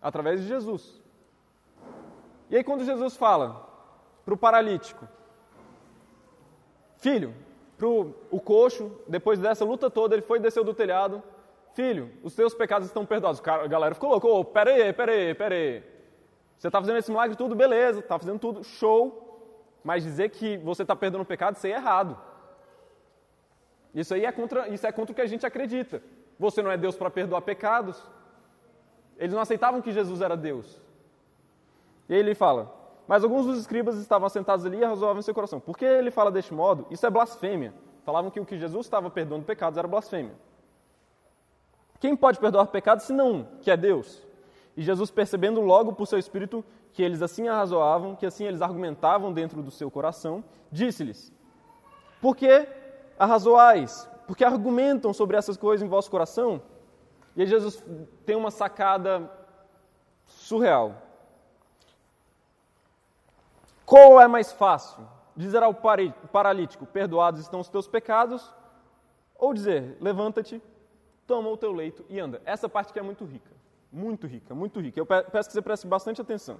Através 0.00 0.40
de 0.40 0.46
Jesus. 0.46 1.01
E 2.52 2.56
aí, 2.56 2.62
quando 2.62 2.84
Jesus 2.84 3.16
fala 3.16 3.66
para 4.26 4.34
o 4.34 4.36
paralítico, 4.36 5.08
filho, 6.98 7.34
para 7.78 7.88
o 7.88 8.40
coxo, 8.44 8.92
depois 9.08 9.38
dessa 9.38 9.64
luta 9.64 9.90
toda, 9.90 10.14
ele 10.14 10.20
foi 10.20 10.38
e 10.38 10.42
desceu 10.42 10.62
do 10.62 10.74
telhado, 10.74 11.22
filho, 11.72 12.12
os 12.22 12.34
teus 12.34 12.52
pecados 12.54 12.86
estão 12.86 13.06
perdoados. 13.06 13.40
A 13.44 13.66
galera 13.66 13.94
ficou 13.94 14.10
louca, 14.10 14.28
oh, 14.28 14.44
peraí. 14.44 14.92
Você 16.58 16.68
está 16.68 16.78
fazendo 16.78 16.98
esse 16.98 17.10
milagre 17.10 17.36
tudo, 17.36 17.56
beleza, 17.56 18.00
está 18.00 18.18
fazendo 18.18 18.38
tudo, 18.38 18.62
show, 18.62 19.80
mas 19.82 20.04
dizer 20.04 20.28
que 20.28 20.58
você 20.58 20.82
está 20.82 20.94
perdoando 20.94 21.22
o 21.22 21.26
pecado, 21.26 21.56
isso 21.56 21.66
aí 21.66 21.72
é 21.72 21.76
errado. 21.76 22.20
Isso 23.94 24.12
aí 24.12 24.26
é 24.26 24.30
contra, 24.30 24.68
isso 24.68 24.86
é 24.86 24.92
contra 24.92 25.12
o 25.12 25.14
que 25.14 25.22
a 25.22 25.26
gente 25.26 25.46
acredita. 25.46 26.02
Você 26.38 26.60
não 26.60 26.70
é 26.70 26.76
Deus 26.76 26.96
para 26.96 27.08
perdoar 27.08 27.40
pecados. 27.40 28.00
Eles 29.16 29.32
não 29.32 29.40
aceitavam 29.40 29.80
que 29.80 29.90
Jesus 29.90 30.20
era 30.20 30.36
Deus. 30.36 30.82
E 32.08 32.14
aí 32.14 32.20
ele 32.20 32.34
fala: 32.34 32.72
Mas 33.06 33.24
alguns 33.24 33.46
dos 33.46 33.58
escribas 33.58 33.96
estavam 33.96 34.28
sentados 34.28 34.64
ali 34.64 34.78
e 34.78 34.84
razoavam 34.84 35.18
em 35.18 35.22
seu 35.22 35.34
coração. 35.34 35.60
Por 35.60 35.76
que 35.76 35.84
ele 35.84 36.10
fala 36.10 36.30
deste 36.30 36.52
modo? 36.54 36.86
Isso 36.90 37.06
é 37.06 37.10
blasfêmia. 37.10 37.74
Falavam 38.04 38.30
que 38.30 38.40
o 38.40 38.44
que 38.44 38.58
Jesus 38.58 38.86
estava 38.86 39.10
perdoando 39.10 39.44
pecados 39.44 39.78
era 39.78 39.86
blasfêmia. 39.86 40.34
Quem 42.00 42.16
pode 42.16 42.40
perdoar 42.40 42.66
pecados 42.66 43.04
se 43.04 43.12
não 43.12 43.32
um, 43.32 43.44
que 43.60 43.70
é 43.70 43.76
Deus? 43.76 44.26
E 44.76 44.82
Jesus, 44.82 45.10
percebendo 45.10 45.60
logo 45.60 45.92
por 45.92 46.06
seu 46.06 46.18
espírito 46.18 46.64
que 46.92 47.02
eles 47.02 47.22
assim 47.22 47.46
arrazoavam, 47.48 48.16
que 48.16 48.26
assim 48.26 48.44
eles 48.44 48.60
argumentavam 48.60 49.32
dentro 49.32 49.62
do 49.62 49.70
seu 49.70 49.90
coração, 49.90 50.42
disse-lhes: 50.70 51.32
Por 52.20 52.36
que 52.36 52.66
arrazoais? 53.18 54.08
Porque 54.26 54.44
argumentam 54.44 55.12
sobre 55.12 55.36
essas 55.36 55.56
coisas 55.56 55.84
em 55.84 55.88
vosso 55.88 56.10
coração? 56.10 56.60
E 57.36 57.42
aí 57.42 57.46
Jesus 57.46 57.82
tem 58.26 58.36
uma 58.36 58.50
sacada 58.50 59.30
surreal. 60.26 60.94
Qual 63.92 64.18
é 64.18 64.26
mais 64.26 64.50
fácil? 64.50 65.06
Dizer 65.36 65.62
ao 65.62 65.74
paralítico: 65.74 66.86
Perdoados 66.86 67.42
estão 67.42 67.60
os 67.60 67.68
teus 67.68 67.86
pecados? 67.86 68.50
Ou 69.36 69.52
dizer: 69.52 69.98
Levanta-te, 70.00 70.62
toma 71.26 71.50
o 71.50 71.58
teu 71.58 71.72
leito 71.72 72.02
e 72.08 72.18
anda. 72.18 72.40
Essa 72.46 72.70
parte 72.70 72.90
que 72.90 72.98
é 72.98 73.02
muito 73.02 73.22
rica. 73.26 73.50
Muito 73.92 74.26
rica, 74.26 74.54
muito 74.54 74.80
rica. 74.80 74.98
Eu 74.98 75.04
peço 75.04 75.50
que 75.50 75.52
você 75.52 75.60
preste 75.60 75.86
bastante 75.86 76.22
atenção. 76.22 76.58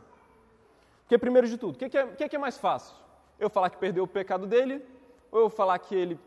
Porque, 1.01 1.17
primeiro 1.17 1.49
de 1.49 1.57
tudo, 1.57 1.75
o 1.75 1.79
que, 1.79 1.89
que, 1.89 1.97
é, 1.97 2.29
que, 2.29 2.37
é 2.37 2.39
mais 2.39 2.59
fácil? 2.59 2.95
Eu 3.41 3.49
falar 3.49 3.71
que 3.71 3.79
perdeu 3.79 4.05
o 4.05 4.07
pecado 4.07 4.47
dele 4.47 4.85
ou 5.31 5.41
eu 5.41 5.49
falar 5.49 5.79
que 5.79 5.95
ele 5.95 6.21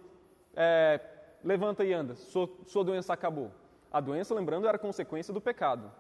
é, 0.56 1.00
levanta 1.44 1.86
e 1.86 1.94
anda, 1.94 2.16
sua, 2.16 2.50
sua 2.66 2.84
doença 2.84 3.14
acabou? 3.14 3.52
A 3.94 4.00
doença, 4.00 4.34
lembrando, 4.34 4.68
era 4.68 4.80
consequência 4.80 5.32
do 5.32 5.40
pecado. 5.40 5.92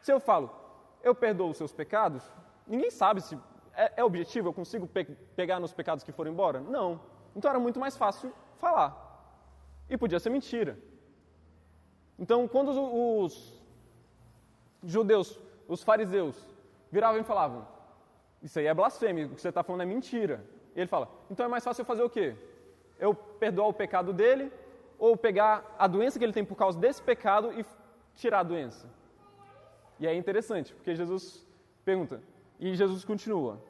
Se 0.00 0.10
eu 0.10 0.18
falo, 0.18 0.50
eu 1.02 1.14
perdoo 1.14 1.50
os 1.50 1.58
seus 1.58 1.70
pecados, 1.70 2.24
ninguém 2.66 2.90
sabe 2.90 3.20
se 3.20 3.38
é, 3.78 3.92
é 3.98 4.04
objetivo, 4.04 4.48
eu 4.48 4.52
consigo 4.52 4.86
pe 4.88 5.04
pegar 5.36 5.60
nos 5.60 5.72
pecados 5.72 6.02
que 6.02 6.10
foram 6.10 6.32
embora? 6.32 6.60
Não. 6.60 7.00
Então 7.36 7.48
era 7.48 7.60
muito 7.60 7.78
mais 7.78 7.96
fácil 7.96 8.32
falar. 8.58 8.90
E 9.88 9.96
podia 9.96 10.18
ser 10.18 10.30
mentira. 10.30 10.76
Então, 12.18 12.48
quando 12.48 12.70
os 12.70 13.62
judeus, 14.82 15.40
os 15.68 15.84
fariseus, 15.84 16.36
viravam 16.90 17.20
e 17.20 17.24
falavam: 17.24 17.66
Isso 18.42 18.58
aí 18.58 18.66
é 18.66 18.74
blasfêmia, 18.74 19.26
o 19.26 19.34
que 19.36 19.40
você 19.40 19.50
está 19.50 19.62
falando 19.62 19.82
é 19.82 19.86
mentira. 19.86 20.44
E 20.74 20.80
ele 20.80 20.88
fala: 20.88 21.08
Então 21.30 21.46
é 21.46 21.48
mais 21.48 21.62
fácil 21.62 21.82
eu 21.82 21.86
fazer 21.86 22.02
o 22.02 22.10
quê? 22.10 22.34
Eu 22.98 23.14
perdoar 23.14 23.68
o 23.68 23.72
pecado 23.72 24.12
dele 24.12 24.52
ou 24.98 25.16
pegar 25.16 25.76
a 25.78 25.86
doença 25.86 26.18
que 26.18 26.24
ele 26.24 26.32
tem 26.32 26.44
por 26.44 26.56
causa 26.56 26.76
desse 26.76 27.00
pecado 27.00 27.52
e 27.52 27.64
tirar 28.16 28.40
a 28.40 28.42
doença? 28.42 28.90
E 30.00 30.06
é 30.06 30.14
interessante, 30.14 30.74
porque 30.74 30.96
Jesus 30.96 31.46
pergunta, 31.84 32.20
e 32.58 32.74
Jesus 32.74 33.04
continua: 33.04 33.67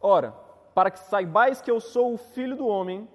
Ora, 0.00 0.32
para 0.74 0.90
que 0.90 0.98
saibais 0.98 1.60
que 1.60 1.70
eu 1.70 1.80
sou 1.80 2.14
o 2.14 2.18
filho 2.18 2.56
do 2.56 2.66
homem, 2.66 3.08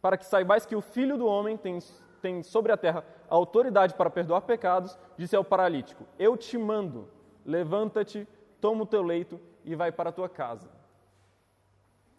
para 0.00 0.16
que 0.16 0.26
saibais 0.26 0.66
que 0.66 0.76
o 0.76 0.80
filho 0.80 1.16
do 1.16 1.26
homem 1.26 1.56
tem, 1.56 1.78
tem 2.20 2.42
sobre 2.42 2.72
a 2.72 2.76
terra 2.76 3.04
a 3.30 3.34
autoridade 3.34 3.94
para 3.94 4.10
perdoar 4.10 4.42
pecados, 4.42 4.98
disse 5.16 5.34
ao 5.34 5.44
paralítico: 5.44 6.06
Eu 6.18 6.36
te 6.36 6.58
mando, 6.58 7.08
levanta-te, 7.46 8.28
toma 8.60 8.82
o 8.82 8.86
teu 8.86 9.02
leito 9.02 9.40
e 9.64 9.74
vai 9.74 9.90
para 9.90 10.10
a 10.10 10.12
tua 10.12 10.28
casa. 10.28 10.70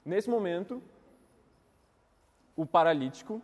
Nesse 0.03 0.29
momento, 0.29 0.81
o 2.55 2.65
paralítico, 2.65 3.41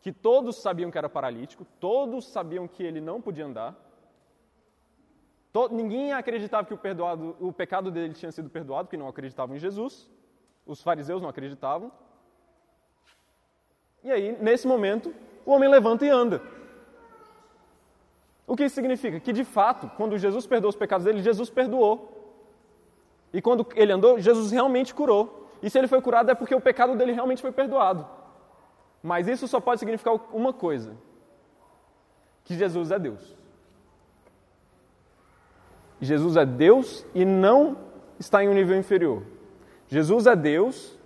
que 0.00 0.12
todos 0.12 0.56
sabiam 0.56 0.90
que 0.90 0.98
era 0.98 1.08
paralítico, 1.08 1.64
todos 1.80 2.26
sabiam 2.26 2.68
que 2.68 2.82
ele 2.82 3.00
não 3.00 3.20
podia 3.20 3.46
andar, 3.46 3.74
ninguém 5.70 6.12
acreditava 6.12 6.66
que 6.66 6.74
o, 6.74 6.78
perdoado, 6.78 7.36
o 7.38 7.52
pecado 7.52 7.90
dele 7.90 8.14
tinha 8.14 8.32
sido 8.32 8.48
perdoado, 8.48 8.86
porque 8.86 8.96
não 8.96 9.08
acreditavam 9.08 9.54
em 9.54 9.58
Jesus. 9.58 10.10
Os 10.66 10.80
fariseus 10.82 11.20
não 11.20 11.28
acreditavam. 11.28 11.92
E 14.02 14.10
aí, 14.10 14.36
nesse 14.40 14.66
momento, 14.66 15.14
o 15.44 15.52
homem 15.52 15.68
levanta 15.68 16.06
e 16.06 16.08
anda. 16.08 16.42
O 18.46 18.56
que 18.56 18.64
isso 18.64 18.74
significa? 18.74 19.20
Que 19.20 19.32
de 19.32 19.44
fato, 19.44 19.90
quando 19.96 20.18
Jesus 20.18 20.46
perdoou 20.46 20.70
os 20.70 20.76
pecados 20.76 21.04
dele, 21.04 21.22
Jesus 21.22 21.50
perdoou. 21.50 22.18
E 23.32 23.40
quando 23.40 23.66
ele 23.74 23.92
andou, 23.92 24.18
Jesus 24.18 24.50
realmente 24.50 24.94
curou. 24.94 25.50
E 25.62 25.70
se 25.70 25.78
ele 25.78 25.86
foi 25.86 26.00
curado 26.00 26.30
é 26.30 26.34
porque 26.34 26.54
o 26.54 26.60
pecado 26.60 26.96
dele 26.96 27.12
realmente 27.12 27.40
foi 27.40 27.52
perdoado. 27.52 28.06
Mas 29.02 29.28
isso 29.28 29.46
só 29.46 29.60
pode 29.60 29.80
significar 29.80 30.14
uma 30.32 30.52
coisa: 30.52 30.96
que 32.44 32.54
Jesus 32.54 32.90
é 32.90 32.98
Deus. 32.98 33.41
Jesus 36.02 36.36
é 36.36 36.44
Deus 36.44 37.06
e 37.14 37.24
não 37.24 37.78
está 38.18 38.42
em 38.42 38.48
um 38.48 38.54
nível 38.54 38.76
inferior. 38.76 39.22
Jesus 39.86 40.26
é 40.26 40.34
Deus 40.34 40.98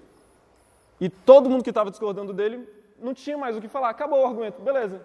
e 0.98 1.10
todo 1.10 1.50
mundo 1.50 1.62
que 1.62 1.68
estava 1.68 1.90
discordando 1.90 2.32
dele 2.32 2.66
não 2.98 3.12
tinha 3.12 3.36
mais 3.36 3.54
o 3.54 3.60
que 3.60 3.68
falar. 3.68 3.90
Acabou 3.90 4.22
o 4.22 4.26
argumento, 4.26 4.62
beleza. 4.62 5.02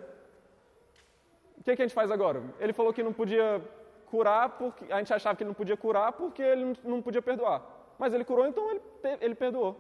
O 1.58 1.64
que, 1.64 1.76
que 1.76 1.82
a 1.82 1.86
gente 1.86 1.94
faz 1.94 2.10
agora? 2.10 2.42
Ele 2.58 2.72
falou 2.72 2.94
que 2.94 3.04
não 3.04 3.12
podia 3.12 3.62
curar, 4.06 4.52
porque 4.52 4.92
a 4.92 4.98
gente 5.00 5.14
achava 5.14 5.36
que 5.36 5.44
ele 5.44 5.50
não 5.50 5.56
podia 5.56 5.76
curar 5.76 6.14
porque 6.14 6.42
ele 6.42 6.74
não 6.86 7.02
podia 7.02 7.22
perdoar. 7.22 7.62
Mas 8.00 8.14
ele 8.14 8.24
curou, 8.24 8.48
então 8.48 8.72
ele, 8.72 8.82
ele 9.20 9.36
perdoou. 9.36 9.76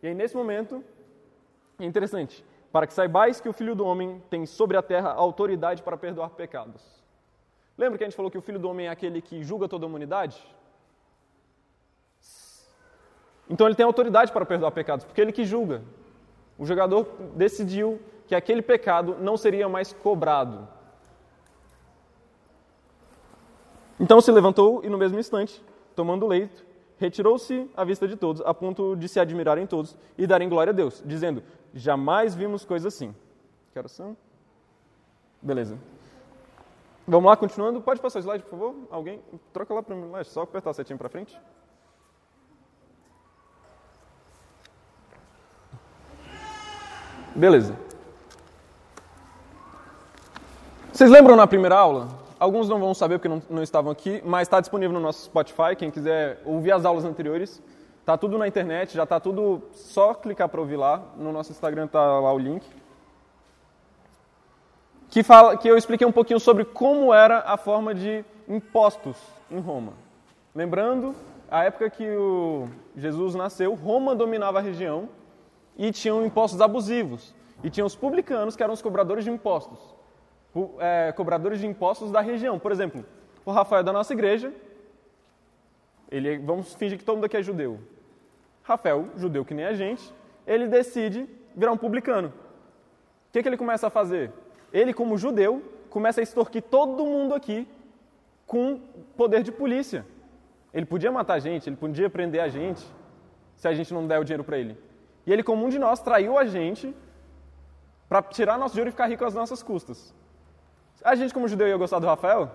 E 0.00 0.06
aí, 0.06 0.14
nesse 0.14 0.36
momento, 0.36 0.84
é 1.80 1.84
interessante, 1.84 2.44
para 2.70 2.86
que 2.86 2.94
saibais 2.94 3.40
que 3.40 3.48
o 3.48 3.52
Filho 3.52 3.74
do 3.74 3.84
Homem 3.84 4.22
tem 4.30 4.46
sobre 4.46 4.76
a 4.76 4.82
terra 4.82 5.10
autoridade 5.10 5.82
para 5.82 5.96
perdoar 5.96 6.30
pecados. 6.30 7.03
Lembra 7.76 7.98
que 7.98 8.04
a 8.04 8.06
gente 8.06 8.16
falou 8.16 8.30
que 8.30 8.38
o 8.38 8.42
filho 8.42 8.58
do 8.58 8.68
homem 8.68 8.86
é 8.86 8.90
aquele 8.90 9.20
que 9.20 9.42
julga 9.42 9.68
toda 9.68 9.84
a 9.84 9.88
humanidade? 9.88 10.44
Então 13.48 13.66
ele 13.66 13.74
tem 13.74 13.84
autoridade 13.84 14.32
para 14.32 14.46
perdoar 14.46 14.70
pecados, 14.70 15.04
porque 15.04 15.20
ele 15.20 15.32
que 15.32 15.44
julga. 15.44 15.82
O 16.58 16.64
jogador 16.64 17.04
decidiu 17.34 18.00
que 18.26 18.34
aquele 18.34 18.62
pecado 18.62 19.16
não 19.20 19.36
seria 19.36 19.68
mais 19.68 19.92
cobrado. 19.92 20.68
Então 23.98 24.20
se 24.20 24.30
levantou 24.30 24.82
e 24.84 24.88
no 24.88 24.98
mesmo 24.98 25.18
instante, 25.18 25.62
tomando 25.94 26.26
leito, 26.26 26.64
retirou-se 26.98 27.68
à 27.76 27.84
vista 27.84 28.08
de 28.08 28.16
todos, 28.16 28.40
a 28.42 28.54
ponto 28.54 28.96
de 28.96 29.08
se 29.08 29.20
admirarem 29.20 29.66
todos 29.66 29.96
e 30.16 30.26
darem 30.26 30.48
glória 30.48 30.70
a 30.70 30.74
Deus, 30.74 31.02
dizendo: 31.04 31.42
Jamais 31.72 32.34
vimos 32.34 32.64
coisa 32.64 32.88
assim. 32.88 33.14
Que 33.72 33.78
oração? 33.78 34.16
Beleza. 35.42 35.78
Vamos 37.06 37.28
lá, 37.28 37.36
continuando. 37.36 37.80
Pode 37.82 38.00
passar 38.00 38.18
o 38.18 38.22
slide, 38.22 38.44
por 38.44 38.50
favor? 38.50 38.74
Alguém? 38.90 39.20
Troca 39.52 39.74
lá 39.74 39.82
para 39.82 39.94
mim, 39.94 40.10
só 40.24 40.42
apertar 40.42 40.70
a 40.70 40.74
setinha 40.74 40.96
para 40.96 41.08
frente. 41.08 41.38
Beleza. 47.34 47.76
Vocês 50.92 51.10
lembram 51.10 51.36
na 51.36 51.46
primeira 51.46 51.76
aula? 51.76 52.08
Alguns 52.38 52.68
não 52.68 52.78
vão 52.78 52.94
saber 52.94 53.18
porque 53.18 53.28
não, 53.28 53.42
não 53.50 53.62
estavam 53.62 53.90
aqui, 53.90 54.22
mas 54.24 54.42
está 54.42 54.60
disponível 54.60 54.94
no 54.94 55.00
nosso 55.00 55.24
Spotify. 55.24 55.74
Quem 55.76 55.90
quiser 55.90 56.40
ouvir 56.44 56.72
as 56.72 56.84
aulas 56.84 57.04
anteriores, 57.04 57.60
está 58.00 58.16
tudo 58.16 58.38
na 58.38 58.46
internet, 58.46 58.94
já 58.94 59.02
está 59.02 59.18
tudo. 59.18 59.62
Só 59.72 60.14
clicar 60.14 60.48
para 60.48 60.60
ouvir 60.60 60.76
lá. 60.76 61.02
No 61.16 61.32
nosso 61.32 61.50
Instagram 61.50 61.86
está 61.86 62.20
lá 62.20 62.32
o 62.32 62.38
link. 62.38 62.64
Que, 65.14 65.22
fala, 65.22 65.56
que 65.56 65.68
eu 65.68 65.76
expliquei 65.78 66.04
um 66.04 66.10
pouquinho 66.10 66.40
sobre 66.40 66.64
como 66.64 67.14
era 67.14 67.38
a 67.46 67.56
forma 67.56 67.94
de 67.94 68.24
impostos 68.48 69.16
em 69.48 69.60
Roma. 69.60 69.92
Lembrando, 70.52 71.14
a 71.48 71.62
época 71.62 71.88
que 71.88 72.04
o 72.10 72.68
Jesus 72.96 73.36
nasceu, 73.36 73.74
Roma 73.74 74.12
dominava 74.12 74.58
a 74.58 74.60
região 74.60 75.08
e 75.78 75.92
tinham 75.92 76.26
impostos 76.26 76.60
abusivos. 76.60 77.32
E 77.62 77.70
tinham 77.70 77.86
os 77.86 77.94
publicanos, 77.94 78.56
que 78.56 78.62
eram 78.64 78.74
os 78.74 78.82
cobradores 78.82 79.22
de 79.22 79.30
impostos 79.30 79.78
é, 80.80 81.12
cobradores 81.12 81.60
de 81.60 81.66
impostos 81.68 82.10
da 82.10 82.20
região. 82.20 82.58
Por 82.58 82.72
exemplo, 82.72 83.06
o 83.44 83.52
Rafael 83.52 83.84
da 83.84 83.92
nossa 83.92 84.12
igreja, 84.12 84.52
ele, 86.10 86.38
vamos 86.38 86.74
fingir 86.74 86.98
que 86.98 87.04
todo 87.04 87.14
mundo 87.14 87.26
aqui 87.26 87.36
é 87.36 87.42
judeu. 87.42 87.78
Rafael, 88.64 89.06
judeu 89.16 89.44
que 89.44 89.54
nem 89.54 89.64
a 89.64 89.74
gente, 89.74 90.12
ele 90.44 90.66
decide 90.66 91.30
virar 91.54 91.70
um 91.70 91.76
publicano. 91.76 92.30
O 93.28 93.32
que, 93.32 93.42
que 93.42 93.48
ele 93.48 93.56
começa 93.56 93.86
a 93.86 93.90
fazer? 93.90 94.32
Ele, 94.74 94.92
como 94.92 95.16
judeu, 95.16 95.62
começa 95.88 96.20
a 96.20 96.24
extorquir 96.24 96.62
todo 96.62 97.06
mundo 97.06 97.32
aqui 97.32 97.68
com 98.44 98.80
poder 99.16 99.44
de 99.44 99.52
polícia. 99.52 100.04
Ele 100.72 100.84
podia 100.84 101.12
matar 101.12 101.34
a 101.34 101.38
gente, 101.38 101.68
ele 101.68 101.76
podia 101.76 102.10
prender 102.10 102.40
a 102.40 102.48
gente, 102.48 102.84
se 103.56 103.68
a 103.68 103.72
gente 103.72 103.94
não 103.94 104.04
der 104.04 104.18
o 104.18 104.24
dinheiro 104.24 104.42
para 104.42 104.58
ele. 104.58 104.76
E 105.24 105.32
ele, 105.32 105.44
como 105.44 105.64
um 105.64 105.68
de 105.68 105.78
nós, 105.78 106.00
traiu 106.00 106.36
a 106.36 106.44
gente 106.44 106.92
para 108.08 108.20
tirar 108.22 108.58
nosso 108.58 108.74
dinheiro 108.74 108.88
e 108.88 108.90
ficar 108.90 109.06
rico 109.06 109.24
às 109.24 109.32
nossas 109.32 109.62
custas. 109.62 110.12
A 111.04 111.14
gente, 111.14 111.32
como 111.32 111.46
judeu, 111.46 111.68
ia 111.68 111.76
gostar 111.76 112.00
do 112.00 112.06
Rafael? 112.06 112.50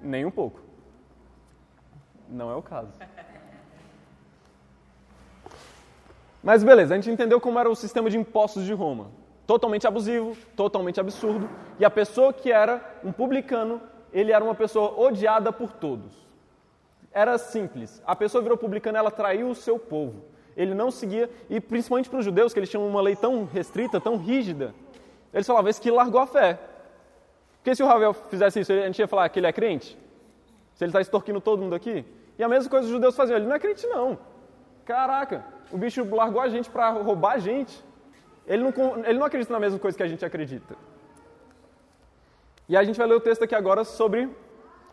Nem 0.00 0.24
um 0.24 0.30
pouco. 0.30 0.60
Não 2.26 2.50
é 2.50 2.54
o 2.54 2.62
caso. 2.62 2.92
Mas 6.42 6.64
beleza, 6.64 6.94
a 6.94 6.96
gente 6.96 7.10
entendeu 7.10 7.38
como 7.38 7.58
era 7.58 7.68
o 7.68 7.76
sistema 7.76 8.08
de 8.08 8.16
impostos 8.16 8.64
de 8.64 8.72
Roma. 8.72 9.10
Totalmente 9.46 9.86
abusivo, 9.86 10.36
totalmente 10.56 10.98
absurdo. 10.98 11.48
E 11.78 11.84
a 11.84 11.90
pessoa 11.90 12.32
que 12.32 12.50
era 12.50 12.80
um 13.04 13.12
publicano, 13.12 13.80
ele 14.12 14.32
era 14.32 14.42
uma 14.44 14.54
pessoa 14.54 14.98
odiada 14.98 15.52
por 15.52 15.72
todos. 15.72 16.26
Era 17.12 17.38
simples. 17.38 18.02
A 18.06 18.16
pessoa 18.16 18.42
virou 18.42 18.58
publicano, 18.58 18.98
ela 18.98 19.10
traiu 19.10 19.48
o 19.48 19.54
seu 19.54 19.78
povo. 19.78 20.24
Ele 20.56 20.74
não 20.74 20.90
seguia, 20.90 21.30
e 21.48 21.60
principalmente 21.60 22.08
para 22.08 22.18
os 22.18 22.24
judeus, 22.24 22.52
que 22.52 22.58
eles 22.58 22.68
tinham 22.68 22.86
uma 22.86 23.00
lei 23.00 23.14
tão 23.14 23.44
restrita, 23.44 24.00
tão 24.00 24.16
rígida, 24.16 24.74
eles 25.32 25.46
falavam, 25.46 25.68
esse 25.68 25.80
que 25.80 25.90
largou 25.90 26.20
a 26.20 26.26
fé. 26.26 26.58
Porque 27.58 27.74
se 27.74 27.82
o 27.82 27.86
Ravel 27.86 28.14
fizesse 28.14 28.60
isso, 28.60 28.72
a 28.72 28.86
gente 28.86 28.98
ia 28.98 29.08
falar 29.08 29.28
que 29.28 29.38
ele 29.38 29.46
é 29.46 29.52
crente? 29.52 29.98
Se 30.74 30.84
ele 30.84 30.90
está 30.90 31.00
extorquindo 31.00 31.40
todo 31.40 31.60
mundo 31.60 31.74
aqui? 31.74 32.04
E 32.38 32.42
a 32.42 32.48
mesma 32.48 32.70
coisa 32.70 32.86
os 32.86 32.92
judeus 32.92 33.14
faziam, 33.14 33.36
ele 33.36 33.46
não 33.46 33.54
é 33.54 33.58
crente 33.58 33.86
não. 33.86 34.18
Caraca, 34.84 35.44
o 35.70 35.76
bicho 35.76 36.06
largou 36.14 36.40
a 36.40 36.48
gente 36.48 36.70
para 36.70 36.90
roubar 36.90 37.32
a 37.34 37.38
gente. 37.38 37.84
Ele 38.46 38.62
não, 38.62 38.72
ele 39.04 39.18
não 39.18 39.26
acredita 39.26 39.52
na 39.52 39.60
mesma 39.60 39.78
coisa 39.78 39.96
que 39.96 40.02
a 40.02 40.08
gente 40.08 40.24
acredita. 40.24 40.76
E 42.68 42.76
a 42.76 42.82
gente 42.84 42.96
vai 42.96 43.06
ler 43.06 43.14
o 43.14 43.20
texto 43.20 43.42
aqui 43.42 43.54
agora 43.54 43.84
sobre 43.84 44.28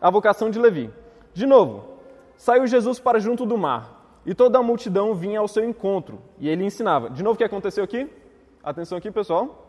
a 0.00 0.10
vocação 0.10 0.50
de 0.50 0.58
Levi. 0.58 0.90
De 1.32 1.46
novo, 1.46 1.98
saiu 2.36 2.66
Jesus 2.66 3.00
para 3.00 3.18
junto 3.18 3.44
do 3.44 3.56
mar, 3.56 4.20
e 4.24 4.34
toda 4.34 4.58
a 4.58 4.62
multidão 4.62 5.14
vinha 5.14 5.40
ao 5.40 5.48
seu 5.48 5.64
encontro, 5.64 6.20
e 6.38 6.48
ele 6.48 6.64
ensinava. 6.64 7.10
De 7.10 7.22
novo, 7.22 7.34
o 7.34 7.38
que 7.38 7.44
aconteceu 7.44 7.82
aqui? 7.82 8.10
Atenção 8.62 8.98
aqui, 8.98 9.10
pessoal. 9.10 9.66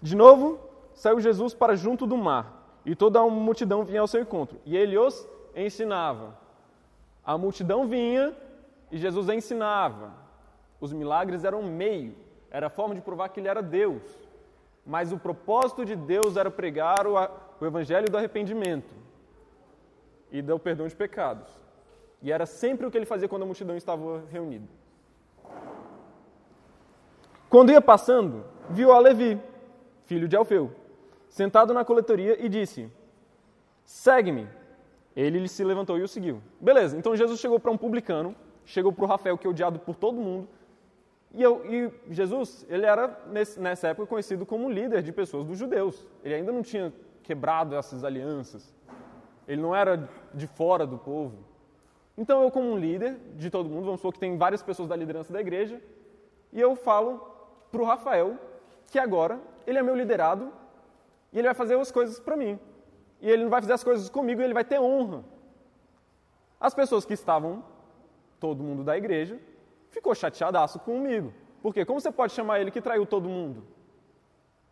De 0.00 0.16
novo, 0.16 0.58
saiu 0.94 1.20
Jesus 1.20 1.54
para 1.54 1.76
junto 1.76 2.06
do 2.06 2.16
mar, 2.16 2.80
e 2.84 2.94
toda 2.94 3.20
a 3.20 3.28
multidão 3.28 3.84
vinha 3.84 4.00
ao 4.00 4.06
seu 4.06 4.20
encontro, 4.20 4.58
e 4.64 4.76
ele 4.76 4.96
os 4.96 5.26
ensinava. 5.54 6.36
A 7.24 7.36
multidão 7.36 7.86
vinha 7.86 8.34
e 8.90 8.96
Jesus 8.96 9.28
ensinava. 9.28 10.12
Os 10.80 10.92
milagres 10.92 11.44
eram 11.44 11.62
meio, 11.62 12.14
era 12.50 12.68
a 12.68 12.70
forma 12.70 12.94
de 12.94 13.00
provar 13.00 13.28
que 13.28 13.40
ele 13.40 13.48
era 13.48 13.62
Deus. 13.62 14.02
Mas 14.84 15.12
o 15.12 15.18
propósito 15.18 15.84
de 15.84 15.94
Deus 15.94 16.36
era 16.36 16.50
pregar 16.50 17.06
o, 17.06 17.14
o 17.60 17.66
evangelho 17.66 18.10
do 18.10 18.16
arrependimento 18.16 18.94
e 20.32 20.40
do 20.40 20.58
perdão 20.58 20.86
de 20.86 20.96
pecados. 20.96 21.48
E 22.22 22.32
era 22.32 22.46
sempre 22.46 22.86
o 22.86 22.90
que 22.90 22.96
ele 22.96 23.06
fazia 23.06 23.28
quando 23.28 23.42
a 23.42 23.46
multidão 23.46 23.76
estava 23.76 24.24
reunida. 24.30 24.66
Quando 27.48 27.70
ia 27.70 27.80
passando, 27.80 28.44
viu 28.68 28.92
a 28.92 28.98
Levi, 28.98 29.40
filho 30.04 30.28
de 30.28 30.36
Alfeu, 30.36 30.70
sentado 31.28 31.72
na 31.72 31.84
coletoria 31.84 32.42
e 32.44 32.48
disse: 32.48 32.90
Segue-me. 33.84 34.48
Ele 35.16 35.48
se 35.48 35.64
levantou 35.64 35.98
e 35.98 36.02
o 36.02 36.08
seguiu. 36.08 36.40
Beleza, 36.60 36.96
então 36.96 37.16
Jesus 37.16 37.40
chegou 37.40 37.58
para 37.58 37.72
um 37.72 37.76
publicano, 37.76 38.36
chegou 38.64 38.92
para 38.92 39.04
o 39.04 39.08
Rafael, 39.08 39.36
que 39.36 39.46
é 39.46 39.50
odiado 39.50 39.78
por 39.78 39.96
todo 39.96 40.20
mundo. 40.20 40.48
E, 41.32 41.42
eu, 41.42 41.62
e 41.66 41.92
Jesus, 42.10 42.66
ele 42.68 42.86
era, 42.86 43.20
nesse, 43.26 43.60
nessa 43.60 43.88
época, 43.88 44.06
conhecido 44.06 44.46
como 44.46 44.70
líder 44.70 45.02
de 45.02 45.12
pessoas 45.12 45.44
dos 45.44 45.58
judeus. 45.58 46.06
Ele 46.24 46.34
ainda 46.34 46.50
não 46.50 46.62
tinha 46.62 46.92
quebrado 47.22 47.76
essas 47.76 48.04
alianças. 48.04 48.74
Ele 49.46 49.60
não 49.60 49.74
era 49.74 50.08
de 50.32 50.46
fora 50.46 50.86
do 50.86 50.98
povo. 50.98 51.38
Então, 52.16 52.42
eu, 52.42 52.50
como 52.50 52.70
um 52.72 52.78
líder 52.78 53.16
de 53.36 53.50
todo 53.50 53.68
mundo, 53.68 53.84
vamos 53.84 54.00
supor 54.00 54.12
que 54.12 54.18
tem 54.18 54.36
várias 54.36 54.62
pessoas 54.62 54.88
da 54.88 54.96
liderança 54.96 55.32
da 55.32 55.40
igreja, 55.40 55.80
e 56.52 56.60
eu 56.60 56.74
falo 56.74 57.20
para 57.70 57.80
o 57.80 57.84
Rafael 57.84 58.36
que 58.90 58.98
agora 58.98 59.38
ele 59.66 59.78
é 59.78 59.82
meu 59.82 59.94
liderado 59.94 60.50
e 61.32 61.38
ele 61.38 61.46
vai 61.46 61.54
fazer 61.54 61.78
as 61.78 61.92
coisas 61.92 62.18
para 62.18 62.36
mim. 62.36 62.58
E 63.20 63.28
ele 63.28 63.42
não 63.42 63.50
vai 63.50 63.60
fazer 63.60 63.74
as 63.74 63.84
coisas 63.84 64.08
comigo 64.08 64.40
e 64.40 64.44
ele 64.44 64.54
vai 64.54 64.64
ter 64.64 64.80
honra. 64.80 65.24
As 66.58 66.74
pessoas 66.74 67.04
que 67.04 67.12
estavam, 67.12 67.62
todo 68.40 68.64
mundo 68.64 68.82
da 68.82 68.96
igreja, 68.96 69.38
ficou 69.90 70.14
chateadaço 70.14 70.78
comigo. 70.78 71.32
Por 71.62 71.74
quê? 71.74 71.84
Como 71.84 72.00
você 72.00 72.10
pode 72.10 72.32
chamar 72.32 72.60
ele 72.60 72.70
que 72.70 72.80
traiu 72.80 73.04
todo 73.04 73.28
mundo? 73.28 73.64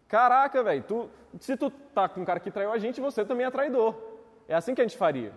Caraca, 0.08 0.62
velho, 0.62 1.10
se 1.40 1.56
tu 1.56 1.70
tá 1.70 2.08
com 2.08 2.20
um 2.20 2.24
cara 2.24 2.38
que 2.38 2.50
traiu 2.50 2.70
a 2.70 2.78
gente, 2.78 3.00
você 3.00 3.24
também 3.24 3.46
é 3.46 3.50
traidor. 3.50 3.94
É 4.46 4.54
assim 4.54 4.74
que 4.74 4.80
a 4.80 4.84
gente 4.84 4.96
faria. 4.96 5.32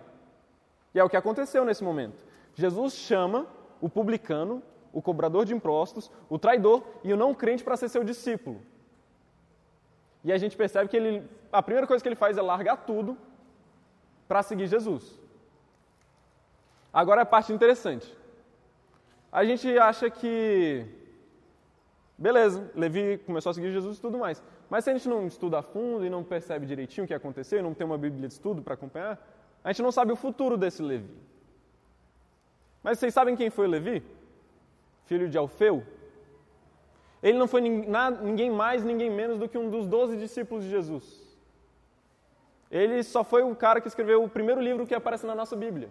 E 0.94 0.98
é 1.00 1.04
o 1.04 1.08
que 1.08 1.16
aconteceu 1.16 1.64
nesse 1.64 1.82
momento. 1.82 2.24
Jesus 2.54 2.94
chama 2.94 3.46
o 3.80 3.88
publicano, 3.88 4.62
o 4.92 5.02
cobrador 5.02 5.44
de 5.44 5.54
impostos, 5.54 6.10
o 6.28 6.38
traidor 6.38 6.84
e 7.02 7.12
o 7.12 7.16
não 7.16 7.34
crente 7.34 7.64
para 7.64 7.76
ser 7.76 7.88
seu 7.88 8.04
discípulo. 8.04 8.60
E 10.22 10.32
a 10.32 10.38
gente 10.38 10.56
percebe 10.56 10.88
que 10.88 10.96
ele, 10.96 11.28
a 11.52 11.62
primeira 11.62 11.86
coisa 11.86 12.02
que 12.02 12.08
ele 12.08 12.16
faz 12.16 12.36
é 12.36 12.42
largar 12.42 12.76
tudo 12.78 13.16
para 14.28 14.42
seguir 14.42 14.66
Jesus. 14.66 15.18
Agora 16.92 17.22
a 17.22 17.26
parte 17.26 17.52
interessante. 17.52 18.16
A 19.32 19.44
gente 19.44 19.78
acha 19.78 20.10
que, 20.10 20.84
beleza, 22.18 22.70
Levi 22.74 23.18
começou 23.18 23.50
a 23.50 23.54
seguir 23.54 23.70
Jesus 23.70 23.98
e 23.98 24.00
tudo 24.00 24.18
mais. 24.18 24.42
Mas 24.68 24.84
se 24.84 24.90
a 24.90 24.92
gente 24.92 25.08
não 25.08 25.26
estuda 25.26 25.58
a 25.58 25.62
fundo 25.62 26.04
e 26.04 26.10
não 26.10 26.24
percebe 26.24 26.66
direitinho 26.66 27.04
o 27.04 27.08
que 27.08 27.14
aconteceu, 27.14 27.62
não 27.62 27.74
tem 27.74 27.86
uma 27.86 27.98
Bíblia 27.98 28.26
de 28.28 28.34
estudo 28.34 28.62
para 28.62 28.74
acompanhar, 28.74 29.18
a 29.62 29.72
gente 29.72 29.82
não 29.82 29.92
sabe 29.92 30.12
o 30.12 30.16
futuro 30.16 30.56
desse 30.56 30.82
Levi. 30.82 31.10
Mas 32.82 32.98
vocês 32.98 33.12
sabem 33.14 33.36
quem 33.36 33.50
foi 33.50 33.66
Levi? 33.68 34.02
Filho 35.04 35.28
de 35.28 35.38
Alfeu? 35.38 35.84
Ele 37.22 37.38
não 37.38 37.46
foi 37.46 37.60
ninguém 37.60 38.50
mais, 38.50 38.82
ninguém 38.82 39.10
menos 39.10 39.38
do 39.38 39.48
que 39.48 39.58
um 39.58 39.68
dos 39.68 39.86
doze 39.86 40.16
discípulos 40.16 40.64
de 40.64 40.70
Jesus. 40.70 41.20
Ele 42.70 43.02
só 43.02 43.22
foi 43.22 43.42
o 43.42 43.54
cara 43.54 43.80
que 43.80 43.88
escreveu 43.88 44.24
o 44.24 44.28
primeiro 44.28 44.60
livro 44.60 44.86
que 44.86 44.94
aparece 44.94 45.26
na 45.26 45.34
nossa 45.34 45.54
Bíblia. 45.54 45.90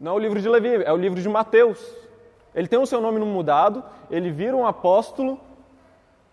Não 0.00 0.12
é 0.12 0.14
o 0.14 0.18
livro 0.18 0.40
de 0.40 0.48
Levi, 0.48 0.82
é 0.82 0.92
o 0.92 0.96
livro 0.96 1.20
de 1.20 1.28
Mateus. 1.28 1.94
Ele 2.54 2.66
tem 2.66 2.78
o 2.78 2.86
seu 2.86 3.00
nome 3.02 3.20
mudado, 3.20 3.84
ele 4.10 4.30
vira 4.30 4.56
um 4.56 4.66
apóstolo 4.66 5.38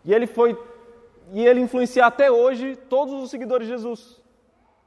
e 0.06 0.14
ele 0.14 0.26
foi 0.26 0.58
e 1.34 1.46
ele 1.46 1.60
influencia 1.60 2.06
até 2.06 2.32
hoje 2.32 2.78
todos 2.90 3.14
os 3.22 3.30
seguidores 3.30 3.68
de 3.68 3.74
Jesus. 3.74 4.22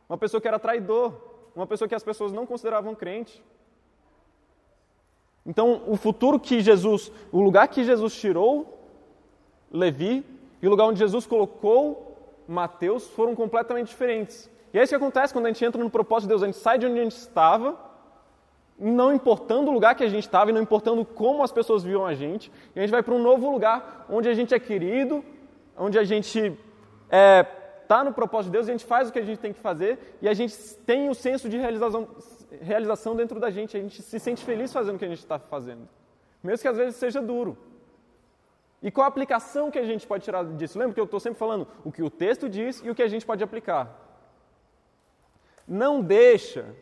Uma 0.09 0.17
pessoa 0.17 0.41
que 0.41 0.49
era 0.49 0.59
traidor, 0.59 1.13
uma 1.55 1.67
pessoa 1.67 1.87
que 1.87 1.95
as 1.95 2.03
pessoas 2.03 2.33
não 2.33 2.47
consideravam 2.47 2.95
crente. 2.95 3.45
Então, 5.45 5.83
o 5.87 5.97
futuro 5.97 6.41
que 6.41 6.61
Jesus, 6.61 7.13
o 7.31 7.41
lugar 7.41 7.69
que 7.69 7.85
Jesus 7.85 8.15
tirou 8.15 8.79
Levi 9.71 10.25
e 10.63 10.67
o 10.67 10.71
lugar 10.71 10.87
onde 10.87 10.99
Jesus 10.99 11.27
colocou 11.27 12.17
Mateus 12.49 13.07
foram 13.09 13.35
completamente 13.35 13.89
diferentes. 13.89 14.51
E 14.73 14.79
é 14.79 14.83
isso 14.83 14.91
que 14.91 14.97
acontece 14.97 15.33
quando 15.33 15.47
a 15.47 15.49
gente 15.49 15.65
entra 15.65 15.83
no 15.83 15.91
propósito 15.91 16.23
de 16.23 16.29
Deus. 16.31 16.43
A 16.43 16.47
gente 16.47 16.59
sai 16.59 16.79
de 16.79 16.87
onde 16.87 16.99
a 16.99 17.03
gente 17.03 17.17
estava, 17.17 17.90
não 18.81 19.13
importando 19.13 19.71
o 19.71 19.75
lugar 19.75 19.95
que 19.95 20.03
a 20.03 20.09
gente 20.09 20.25
estava 20.25 20.51
e 20.51 20.53
não 20.53 20.63
importando 20.63 21.05
como 21.05 21.43
as 21.43 21.53
pessoas 21.53 21.85
viam 21.85 22.07
a 22.07 22.15
gente, 22.15 22.51
e 22.75 22.79
a 22.79 22.83
gente 22.83 22.91
vai 22.91 23.03
para 23.03 23.15
um 23.15 23.23
novo 23.23 23.51
lugar 23.51 24.07
onde 24.09 24.29
a 24.29 24.35
gente 24.35 24.55
é 24.55 24.59
querido, 24.59 25.23
onde 25.77 25.99
a 25.99 26.05
gente 26.05 26.59
é 27.11 27.47
está 27.91 28.05
no 28.05 28.13
propósito 28.13 28.53
de 28.53 28.53
Deus, 28.53 28.69
a 28.69 28.71
gente 28.71 28.85
faz 28.85 29.09
o 29.09 29.13
que 29.13 29.19
a 29.19 29.25
gente 29.25 29.41
tem 29.41 29.53
que 29.53 29.59
fazer 29.59 30.17
e 30.23 30.29
a 30.29 30.33
gente 30.33 30.57
tem 30.87 31.09
o 31.09 31.15
senso 31.15 31.49
de 31.49 31.59
realização, 31.59 32.07
realização 32.63 33.17
dentro 33.17 33.41
da 33.41 33.51
gente, 33.51 33.77
a 33.77 33.81
gente 33.81 34.01
se 34.01 34.21
sente 34.21 34.45
feliz 34.45 34.73
fazendo 34.73 34.95
o 34.95 34.99
que 34.99 35.05
a 35.05 35.09
gente 35.09 35.19
está 35.19 35.41
fazendo, 35.41 35.89
mesmo 36.41 36.63
que 36.63 36.69
às 36.69 36.77
vezes 36.77 36.95
seja 36.95 37.21
duro. 37.21 37.59
E 38.81 38.93
qual 38.93 39.07
a 39.07 39.09
aplicação 39.09 39.73
que 39.73 39.79
a 39.79 39.85
gente 39.85 40.07
pode 40.07 40.23
tirar 40.23 40.45
disso? 40.45 40.79
Lembra 40.79 40.95
que 40.95 41.01
eu 41.01 41.05
estou 41.05 41.19
sempre 41.19 41.41
falando 41.41 41.67
o 41.85 41.91
que 41.91 42.01
o 42.01 42.09
texto 42.09 42.49
diz 42.49 42.81
e 42.85 42.89
o 42.91 42.95
que 42.95 43.03
a 43.03 43.09
gente 43.09 43.27
pode 43.27 43.43
aplicar. 43.43 43.93
Não 45.67 46.01
deixa 46.01 46.77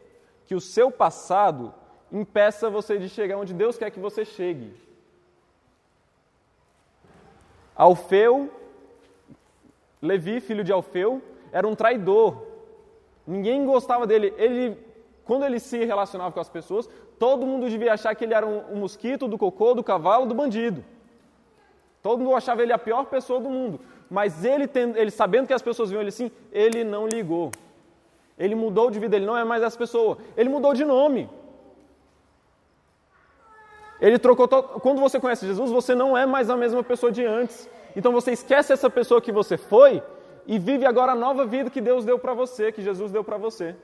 que 0.47 0.55
o 0.55 0.61
seu 0.61 0.91
passado 0.91 1.73
impeça 2.13 2.71
você 2.71 2.99
de 2.99 3.09
chegar 3.09 3.37
onde 3.37 3.53
Deus 3.53 3.79
quer 3.79 3.91
que 3.91 4.01
você 4.01 4.25
chegue. 4.25 4.73
Alfeu, 7.75 8.51
Levi, 10.03 10.41
filho 10.41 10.65
de 10.65 10.73
Alfeu, 10.73 11.23
era 11.53 11.67
um 11.67 11.75
traidor. 11.75 12.43
Ninguém 13.27 13.65
gostava 13.65 14.07
dele. 14.07 14.35
Ele, 14.37 14.77
quando 15.25 15.45
ele 15.45 15.61
se 15.61 15.85
relacionava 15.85 16.33
com 16.33 16.41
as 16.41 16.49
pessoas, 16.49 16.89
todo 17.19 17.47
mundo 17.47 17.69
devia 17.69 17.93
achar 17.93 18.15
que 18.15 18.25
ele 18.25 18.35
era 18.35 18.47
um, 18.47 18.73
um 18.73 18.77
mosquito 18.77 19.29
do 19.29 19.39
cocô, 19.39 19.75
do 19.75 19.85
cavalo, 19.85 20.27
do 20.27 20.35
bandido. 20.35 20.85
Todo 22.03 22.21
mundo 22.21 22.35
achava 22.35 22.63
ele 22.63 22.73
a 22.73 22.79
pior 22.79 23.05
pessoa 23.07 23.41
do 23.41 23.51
mundo. 23.51 23.81
Mas 24.11 24.45
ele, 24.45 24.69
ele 24.97 25.11
sabendo 25.11 25.47
que 25.47 25.53
as 25.53 25.63
pessoas 25.63 25.91
viam 25.91 26.01
ele 26.01 26.09
assim, 26.09 26.31
ele 26.51 26.83
não 26.83 27.07
ligou. 27.07 27.51
Ele 28.39 28.55
mudou 28.55 28.91
de 28.91 28.99
vida, 28.99 29.17
ele 29.17 29.27
não 29.27 29.37
é 29.37 29.45
mais 29.45 29.63
essa 29.63 29.77
pessoa. 29.77 30.17
Ele 30.37 30.49
mudou 30.49 30.73
de 30.73 30.85
nome. 30.85 31.29
Ele 34.01 34.19
trocou. 34.19 34.47
To... 34.47 34.63
Quando 34.81 35.01
você 35.01 35.19
conhece 35.19 35.47
Jesus, 35.47 35.71
você 35.71 35.95
não 35.95 36.17
é 36.17 36.25
mais 36.27 36.51
a 36.51 36.57
mesma 36.57 36.83
pessoa 36.83 37.11
de 37.11 37.25
antes. 37.25 37.69
Então 37.97 38.13
você 38.13 38.33
esquece 38.33 38.73
essa 38.73 38.89
pessoa 38.89 39.21
que 39.21 39.33
você 39.33 39.57
foi 39.57 40.03
e 40.47 40.59
vive 40.59 40.87
agora 40.87 41.13
a 41.13 41.17
nova 41.17 41.45
vida 41.45 41.71
que 41.71 41.81
Deus 41.81 42.05
deu 42.05 42.19
para 42.19 42.33
você, 42.35 42.71
que 42.73 42.83
Jesus 42.83 43.11
deu 43.11 43.25
para 43.25 43.37
você. 43.37 43.75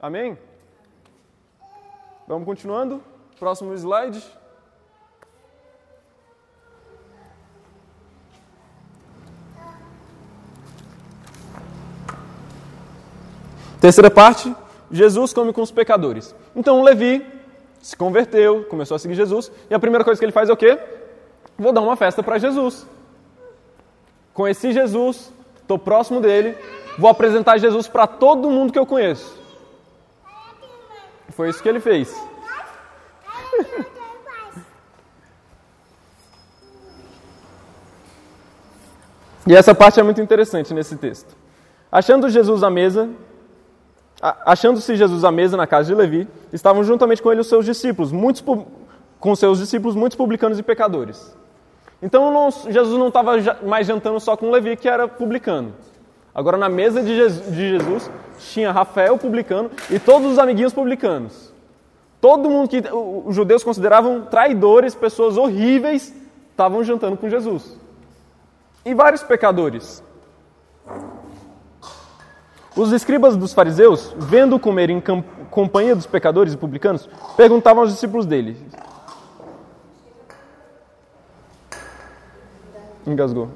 Amém? 0.00 0.36
Vamos 2.26 2.44
continuando? 2.44 3.02
Próximo 3.38 3.72
slide. 3.74 4.22
Terceira 13.80 14.10
parte, 14.10 14.54
Jesus 14.90 15.32
come 15.32 15.52
com 15.52 15.62
os 15.62 15.70
pecadores. 15.70 16.34
Então 16.56 16.82
Levi 16.82 17.35
se 17.86 17.96
converteu, 17.96 18.64
começou 18.64 18.96
a 18.96 18.98
seguir 18.98 19.14
Jesus, 19.14 19.48
e 19.70 19.74
a 19.74 19.78
primeira 19.78 20.04
coisa 20.04 20.18
que 20.18 20.24
ele 20.24 20.32
faz 20.32 20.48
é 20.48 20.52
o 20.52 20.56
quê? 20.56 20.76
Vou 21.56 21.72
dar 21.72 21.82
uma 21.82 21.94
festa 21.94 22.20
para 22.20 22.36
Jesus. 22.36 22.84
Conheci 24.34 24.72
Jesus, 24.72 25.32
estou 25.62 25.78
próximo 25.78 26.20
dele, 26.20 26.58
vou 26.98 27.08
apresentar 27.08 27.58
Jesus 27.58 27.86
para 27.86 28.08
todo 28.08 28.50
mundo 28.50 28.72
que 28.72 28.78
eu 28.78 28.84
conheço. 28.84 29.40
Foi 31.28 31.48
isso 31.48 31.62
que 31.62 31.68
ele 31.68 31.78
fez. 31.78 32.12
e 39.46 39.54
essa 39.54 39.72
parte 39.76 40.00
é 40.00 40.02
muito 40.02 40.20
interessante 40.20 40.74
nesse 40.74 40.96
texto. 40.96 41.36
Achando 41.92 42.28
Jesus 42.28 42.64
à 42.64 42.70
mesa, 42.70 43.08
Achando-se 44.44 44.96
Jesus 44.96 45.24
à 45.24 45.30
mesa 45.30 45.56
na 45.56 45.66
casa 45.66 45.88
de 45.88 45.94
Levi, 45.94 46.26
estavam 46.52 46.82
juntamente 46.82 47.22
com 47.22 47.30
ele 47.30 47.40
os 47.40 47.46
seus 47.46 47.64
discípulos, 47.64 48.10
muitos 48.10 48.42
com 49.20 49.36
seus 49.36 49.58
discípulos, 49.58 49.94
muitos 49.94 50.16
publicanos 50.16 50.58
e 50.58 50.62
pecadores. 50.62 51.36
Então 52.02 52.32
não, 52.32 52.50
Jesus 52.50 52.98
não 52.98 53.08
estava 53.08 53.32
mais 53.64 53.86
jantando 53.86 54.18
só 54.20 54.36
com 54.36 54.50
Levi, 54.50 54.76
que 54.76 54.88
era 54.88 55.06
publicano. 55.06 55.74
Agora 56.34 56.56
na 56.56 56.68
mesa 56.68 57.02
de 57.02 57.14
Jesus, 57.14 57.54
de 57.54 57.70
Jesus 57.70 58.10
tinha 58.38 58.72
Rafael 58.72 59.16
publicano 59.16 59.70
e 59.90 59.98
todos 59.98 60.32
os 60.32 60.38
amiguinhos 60.38 60.72
publicanos. 60.72 61.52
Todo 62.20 62.50
mundo 62.50 62.68
que 62.68 62.82
os 63.24 63.34
judeus 63.34 63.62
consideravam 63.62 64.22
traidores, 64.22 64.94
pessoas 64.94 65.36
horríveis, 65.36 66.12
estavam 66.50 66.82
jantando 66.82 67.16
com 67.16 67.28
Jesus. 67.28 67.78
E 68.84 68.94
vários 68.94 69.22
pecadores. 69.22 70.02
Os 72.76 72.92
escribas 72.92 73.36
dos 73.38 73.54
fariseus, 73.54 74.14
vendo 74.18 74.58
comer 74.58 74.90
em 74.90 75.02
companhia 75.50 75.96
dos 75.96 76.06
pecadores 76.06 76.52
e 76.52 76.56
publicanos, 76.58 77.08
perguntavam 77.34 77.82
aos 77.82 77.90
discípulos 77.90 78.26
dele. 78.26 78.54
Engasgou. 83.06 83.48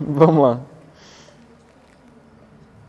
Vamos 0.00 0.42
lá. 0.42 0.60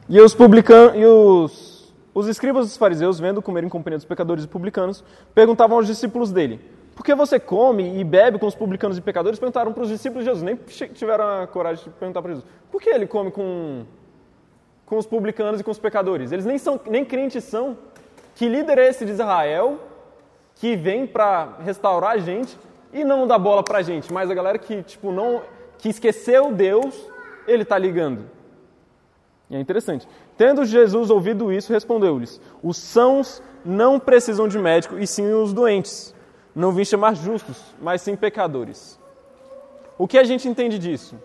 E 0.07 0.21
os 0.21 0.35
publicanos 0.35 0.95
e 0.95 1.05
os, 1.05 1.93
os 2.13 2.27
escribas 2.27 2.67
dos 2.67 2.77
fariseus, 2.77 3.19
vendo 3.19 3.41
comer 3.41 3.63
em 3.63 3.69
companhia 3.69 3.97
dos 3.97 4.05
pecadores 4.05 4.43
e 4.43 4.47
publicanos, 4.47 5.03
perguntavam 5.33 5.77
aos 5.77 5.87
discípulos 5.87 6.31
dele: 6.31 6.59
por 6.99 7.05
que 7.05 7.15
você 7.15 7.39
come 7.39 7.97
e 7.97 8.03
bebe 8.03 8.37
com 8.37 8.45
os 8.45 8.53
publicanos 8.53 8.97
e 8.97 9.01
pecadores? 9.01 9.39
Perguntaram 9.39 9.71
para 9.71 9.83
os 9.83 9.87
discípulos 9.87 10.25
de 10.25 10.29
Jesus, 10.29 10.43
nem 10.43 10.57
tiveram 10.93 11.43
a 11.43 11.47
coragem 11.47 11.85
de 11.85 11.89
perguntar 11.91 12.21
para 12.21 12.31
Jesus. 12.31 12.45
Por 12.69 12.81
que 12.81 12.89
ele 12.89 13.07
come 13.07 13.31
com, 13.31 13.85
com 14.85 14.97
os 14.97 15.07
publicanos 15.07 15.61
e 15.61 15.63
com 15.63 15.71
os 15.71 15.79
pecadores? 15.79 16.33
Eles 16.33 16.43
nem, 16.43 16.57
são, 16.57 16.77
nem 16.89 17.05
crentes 17.05 17.45
são. 17.45 17.77
Que 18.35 18.49
líder 18.49 18.79
é 18.79 18.89
esse 18.89 19.05
de 19.05 19.13
Israel 19.13 19.79
que 20.55 20.75
vem 20.75 21.07
para 21.07 21.55
restaurar 21.63 22.11
a 22.11 22.17
gente 22.17 22.59
e 22.91 23.05
não 23.05 23.25
dá 23.25 23.39
bola 23.39 23.63
para 23.63 23.77
a 23.77 23.81
gente? 23.81 24.11
Mas 24.11 24.29
a 24.29 24.33
galera 24.33 24.59
que, 24.59 24.83
tipo, 24.83 25.09
não, 25.09 25.41
que 25.77 25.87
esqueceu 25.87 26.51
Deus, 26.51 27.09
ele 27.47 27.63
está 27.63 27.77
ligando. 27.77 28.25
E 29.49 29.55
é 29.55 29.59
interessante. 29.61 30.05
Tendo 30.37 30.65
Jesus 30.65 31.09
ouvido 31.09 31.49
isso, 31.49 31.71
respondeu-lhes: 31.71 32.41
Os 32.61 32.75
sãos 32.75 33.41
não 33.63 34.01
precisam 34.01 34.49
de 34.49 34.59
médico, 34.59 34.99
e 34.99 35.07
sim 35.07 35.31
os 35.31 35.53
doentes. 35.53 36.13
Não 36.55 36.71
vim 36.71 36.83
chamar 36.83 37.15
justos, 37.15 37.61
mas 37.81 38.01
sim 38.01 38.15
pecadores. 38.15 38.99
O 39.97 40.07
que 40.07 40.17
a 40.17 40.23
gente 40.23 40.47
entende 40.47 40.79
disso? 40.79 41.15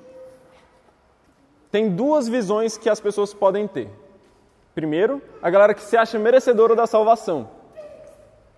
Tem 1.70 1.90
duas 1.90 2.28
visões 2.28 2.76
que 2.76 2.88
as 2.88 3.00
pessoas 3.00 3.34
podem 3.34 3.66
ter. 3.66 3.90
Primeiro, 4.74 5.22
a 5.40 5.48
galera 5.48 5.74
que 5.74 5.82
se 5.82 5.96
acha 5.96 6.18
merecedora 6.18 6.74
da 6.74 6.86
salvação. 6.86 7.48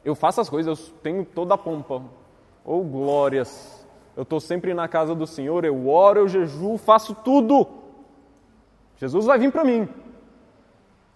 Eu 0.04 0.14
faço 0.14 0.40
as 0.40 0.48
coisas, 0.48 0.78
eu 0.78 0.94
tenho 1.02 1.24
toda 1.24 1.54
a 1.54 1.58
pompa. 1.58 2.02
Ou 2.64 2.80
oh, 2.80 2.84
glórias. 2.84 3.86
Eu 4.16 4.22
estou 4.22 4.40
sempre 4.40 4.72
na 4.72 4.88
casa 4.88 5.14
do 5.14 5.26
Senhor, 5.26 5.64
eu 5.64 5.88
oro, 5.88 6.20
eu 6.20 6.28
jejuo, 6.28 6.78
faço 6.78 7.14
tudo. 7.14 7.66
Jesus 8.96 9.26
vai 9.26 9.38
vir 9.38 9.52
para 9.52 9.64
mim. 9.64 9.88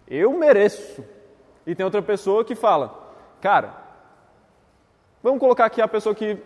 Eu 0.06 0.32
mereço. 0.32 1.02
E 1.66 1.74
tem 1.74 1.84
outra 1.84 2.02
pessoa 2.02 2.44
que 2.44 2.54
fala: 2.54 3.14
Cara, 3.40 3.74
Vamos 5.22 5.38
colocar 5.38 5.66
aqui 5.66 5.82
a 5.82 5.88
pessoa 5.88 6.14
que 6.14 6.38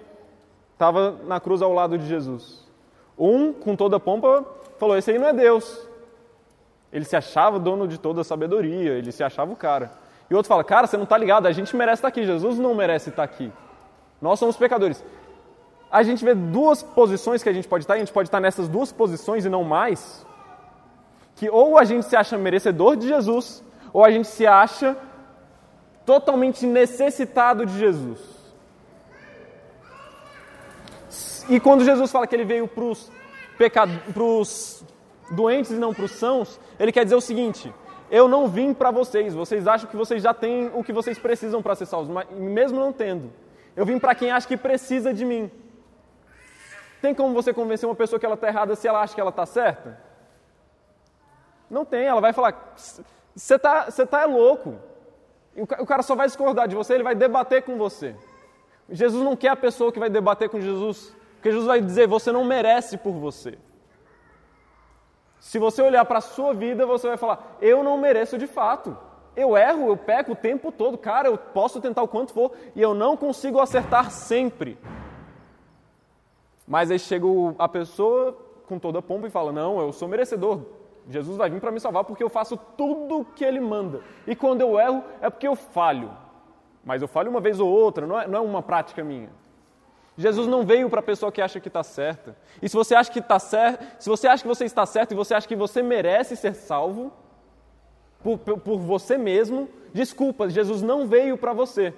estava 0.72 1.16
na 1.24 1.38
cruz 1.38 1.62
ao 1.62 1.72
lado 1.72 1.96
de 1.96 2.06
Jesus. 2.06 2.66
Um, 3.16 3.52
com 3.52 3.76
toda 3.76 4.00
pompa, 4.00 4.44
falou: 4.78 4.96
Esse 4.96 5.12
aí 5.12 5.18
não 5.18 5.28
é 5.28 5.32
Deus. 5.32 5.88
Ele 6.92 7.04
se 7.04 7.16
achava 7.16 7.58
dono 7.58 7.86
de 7.86 7.98
toda 7.98 8.20
a 8.20 8.24
sabedoria, 8.24 8.92
ele 8.92 9.12
se 9.12 9.22
achava 9.22 9.52
o 9.52 9.56
cara. 9.56 9.92
E 10.28 10.34
outro 10.34 10.48
fala: 10.48 10.64
Cara, 10.64 10.86
você 10.86 10.96
não 10.96 11.04
está 11.04 11.16
ligado, 11.16 11.46
a 11.46 11.52
gente 11.52 11.76
merece 11.76 12.00
estar 12.00 12.08
aqui, 12.08 12.24
Jesus 12.24 12.58
não 12.58 12.74
merece 12.74 13.10
estar 13.10 13.22
aqui. 13.22 13.52
Nós 14.20 14.38
somos 14.38 14.56
pecadores. 14.56 15.04
A 15.90 16.02
gente 16.02 16.24
vê 16.24 16.34
duas 16.34 16.82
posições 16.82 17.42
que 17.42 17.48
a 17.48 17.52
gente 17.52 17.68
pode 17.68 17.84
estar, 17.84 17.94
e 17.94 17.98
a 17.98 18.00
gente 18.00 18.12
pode 18.12 18.28
estar 18.28 18.40
nessas 18.40 18.68
duas 18.68 18.90
posições 18.90 19.44
e 19.44 19.48
não 19.48 19.62
mais. 19.62 20.26
Que 21.36 21.48
ou 21.48 21.78
a 21.78 21.84
gente 21.84 22.06
se 22.06 22.16
acha 22.16 22.36
merecedor 22.36 22.96
de 22.96 23.06
Jesus, 23.06 23.62
ou 23.92 24.04
a 24.04 24.10
gente 24.10 24.26
se 24.26 24.44
acha 24.44 24.96
totalmente 26.04 26.66
necessitado 26.66 27.64
de 27.64 27.78
Jesus. 27.78 28.33
E 31.48 31.60
quando 31.60 31.84
Jesus 31.84 32.10
fala 32.10 32.26
que 32.26 32.34
ele 32.34 32.44
veio 32.44 32.66
para 32.66 32.84
os 34.22 34.84
doentes 35.30 35.70
e 35.70 35.74
não 35.74 35.92
para 35.92 36.04
os 36.04 36.12
sãos, 36.12 36.58
ele 36.78 36.90
quer 36.90 37.04
dizer 37.04 37.16
o 37.16 37.20
seguinte: 37.20 37.72
eu 38.10 38.28
não 38.28 38.48
vim 38.48 38.72
para 38.72 38.90
vocês, 38.90 39.34
vocês 39.34 39.66
acham 39.66 39.88
que 39.88 39.96
vocês 39.96 40.22
já 40.22 40.32
têm 40.32 40.70
o 40.74 40.82
que 40.82 40.92
vocês 40.92 41.18
precisam 41.18 41.62
para 41.62 41.74
ser 41.74 41.86
salvos, 41.86 42.08
mas 42.08 42.30
mesmo 42.30 42.78
não 42.78 42.92
tendo, 42.92 43.32
eu 43.76 43.84
vim 43.84 43.98
para 43.98 44.14
quem 44.14 44.30
acha 44.30 44.48
que 44.48 44.56
precisa 44.56 45.12
de 45.12 45.24
mim. 45.24 45.50
Tem 47.02 47.14
como 47.14 47.34
você 47.34 47.52
convencer 47.52 47.86
uma 47.86 47.94
pessoa 47.94 48.18
que 48.18 48.24
ela 48.24 48.34
está 48.34 48.48
errada 48.48 48.74
se 48.74 48.88
ela 48.88 49.02
acha 49.02 49.14
que 49.14 49.20
ela 49.20 49.30
está 49.30 49.44
certa? 49.44 50.00
Não 51.68 51.84
tem, 51.84 52.06
ela 52.06 52.20
vai 52.20 52.32
falar: 52.32 52.74
você 53.34 53.56
está 53.56 53.90
você 53.90 54.06
tá 54.06 54.22
é 54.22 54.26
louco. 54.26 54.76
O 55.56 55.86
cara 55.86 56.02
só 56.02 56.16
vai 56.16 56.26
discordar 56.26 56.66
de 56.66 56.74
você, 56.74 56.94
ele 56.94 57.04
vai 57.04 57.14
debater 57.14 57.62
com 57.62 57.76
você. 57.76 58.16
Jesus 58.90 59.22
não 59.22 59.36
quer 59.36 59.50
a 59.50 59.56
pessoa 59.56 59.92
que 59.92 60.00
vai 60.00 60.10
debater 60.10 60.48
com 60.48 60.60
Jesus 60.60 61.14
porque 61.44 61.50
Jesus 61.52 61.66
vai 61.66 61.78
dizer: 61.78 62.08
você 62.08 62.32
não 62.32 62.42
merece 62.42 62.96
por 62.96 63.12
você. 63.12 63.58
Se 65.38 65.58
você 65.58 65.82
olhar 65.82 66.02
para 66.06 66.16
a 66.16 66.22
sua 66.22 66.54
vida, 66.54 66.86
você 66.86 67.06
vai 67.06 67.18
falar: 67.18 67.58
eu 67.60 67.84
não 67.84 67.98
mereço 67.98 68.38
de 68.38 68.46
fato. 68.46 68.96
Eu 69.36 69.54
erro, 69.54 69.88
eu 69.88 69.96
peco 69.96 70.32
o 70.32 70.36
tempo 70.36 70.72
todo, 70.72 70.96
cara, 70.96 71.28
eu 71.28 71.36
posso 71.36 71.82
tentar 71.82 72.02
o 72.02 72.08
quanto 72.08 72.32
for 72.32 72.52
e 72.74 72.80
eu 72.80 72.94
não 72.94 73.14
consigo 73.14 73.60
acertar 73.60 74.10
sempre. 74.10 74.78
Mas 76.66 76.90
aí 76.90 76.98
chega 76.98 77.26
a 77.58 77.68
pessoa 77.68 78.32
com 78.66 78.78
toda 78.78 79.00
a 79.00 79.02
pompa 79.02 79.26
e 79.26 79.30
fala: 79.30 79.52
Não, 79.52 79.78
eu 79.78 79.92
sou 79.92 80.08
merecedor. 80.08 80.62
Jesus 81.10 81.36
vai 81.36 81.50
vir 81.50 81.60
para 81.60 81.70
me 81.70 81.78
salvar 81.78 82.04
porque 82.04 82.24
eu 82.24 82.30
faço 82.30 82.56
tudo 82.74 83.18
o 83.18 83.24
que 83.26 83.44
ele 83.44 83.60
manda. 83.60 84.00
E 84.26 84.34
quando 84.34 84.62
eu 84.62 84.80
erro, 84.80 85.04
é 85.20 85.28
porque 85.28 85.46
eu 85.46 85.54
falho. 85.54 86.10
Mas 86.82 87.02
eu 87.02 87.08
falho 87.08 87.30
uma 87.30 87.40
vez 87.40 87.60
ou 87.60 87.68
outra, 87.68 88.06
não 88.06 88.18
é, 88.18 88.26
não 88.26 88.38
é 88.38 88.40
uma 88.40 88.62
prática 88.62 89.04
minha. 89.04 89.43
Jesus 90.16 90.46
não 90.46 90.64
veio 90.64 90.88
para 90.88 91.00
a 91.00 91.02
pessoa 91.02 91.32
que 91.32 91.42
acha 91.42 91.58
que 91.58 91.68
está 91.68 91.82
certa. 91.82 92.36
E 92.62 92.68
se 92.68 92.76
você 92.76 92.94
acha 92.94 93.10
que 93.10 93.18
está 93.18 93.38
certo, 93.38 93.84
se 94.00 94.08
você 94.08 94.28
acha 94.28 94.42
que 94.42 94.48
você 94.48 94.64
está 94.64 94.86
certo 94.86 95.12
e 95.12 95.14
você 95.14 95.34
acha 95.34 95.48
que 95.48 95.56
você 95.56 95.82
merece 95.82 96.36
ser 96.36 96.54
salvo 96.54 97.12
por, 98.22 98.38
por, 98.38 98.58
por 98.60 98.78
você 98.78 99.18
mesmo, 99.18 99.68
desculpa, 99.92 100.48
Jesus 100.48 100.82
não 100.82 101.06
veio 101.06 101.36
para 101.36 101.52
você. 101.52 101.92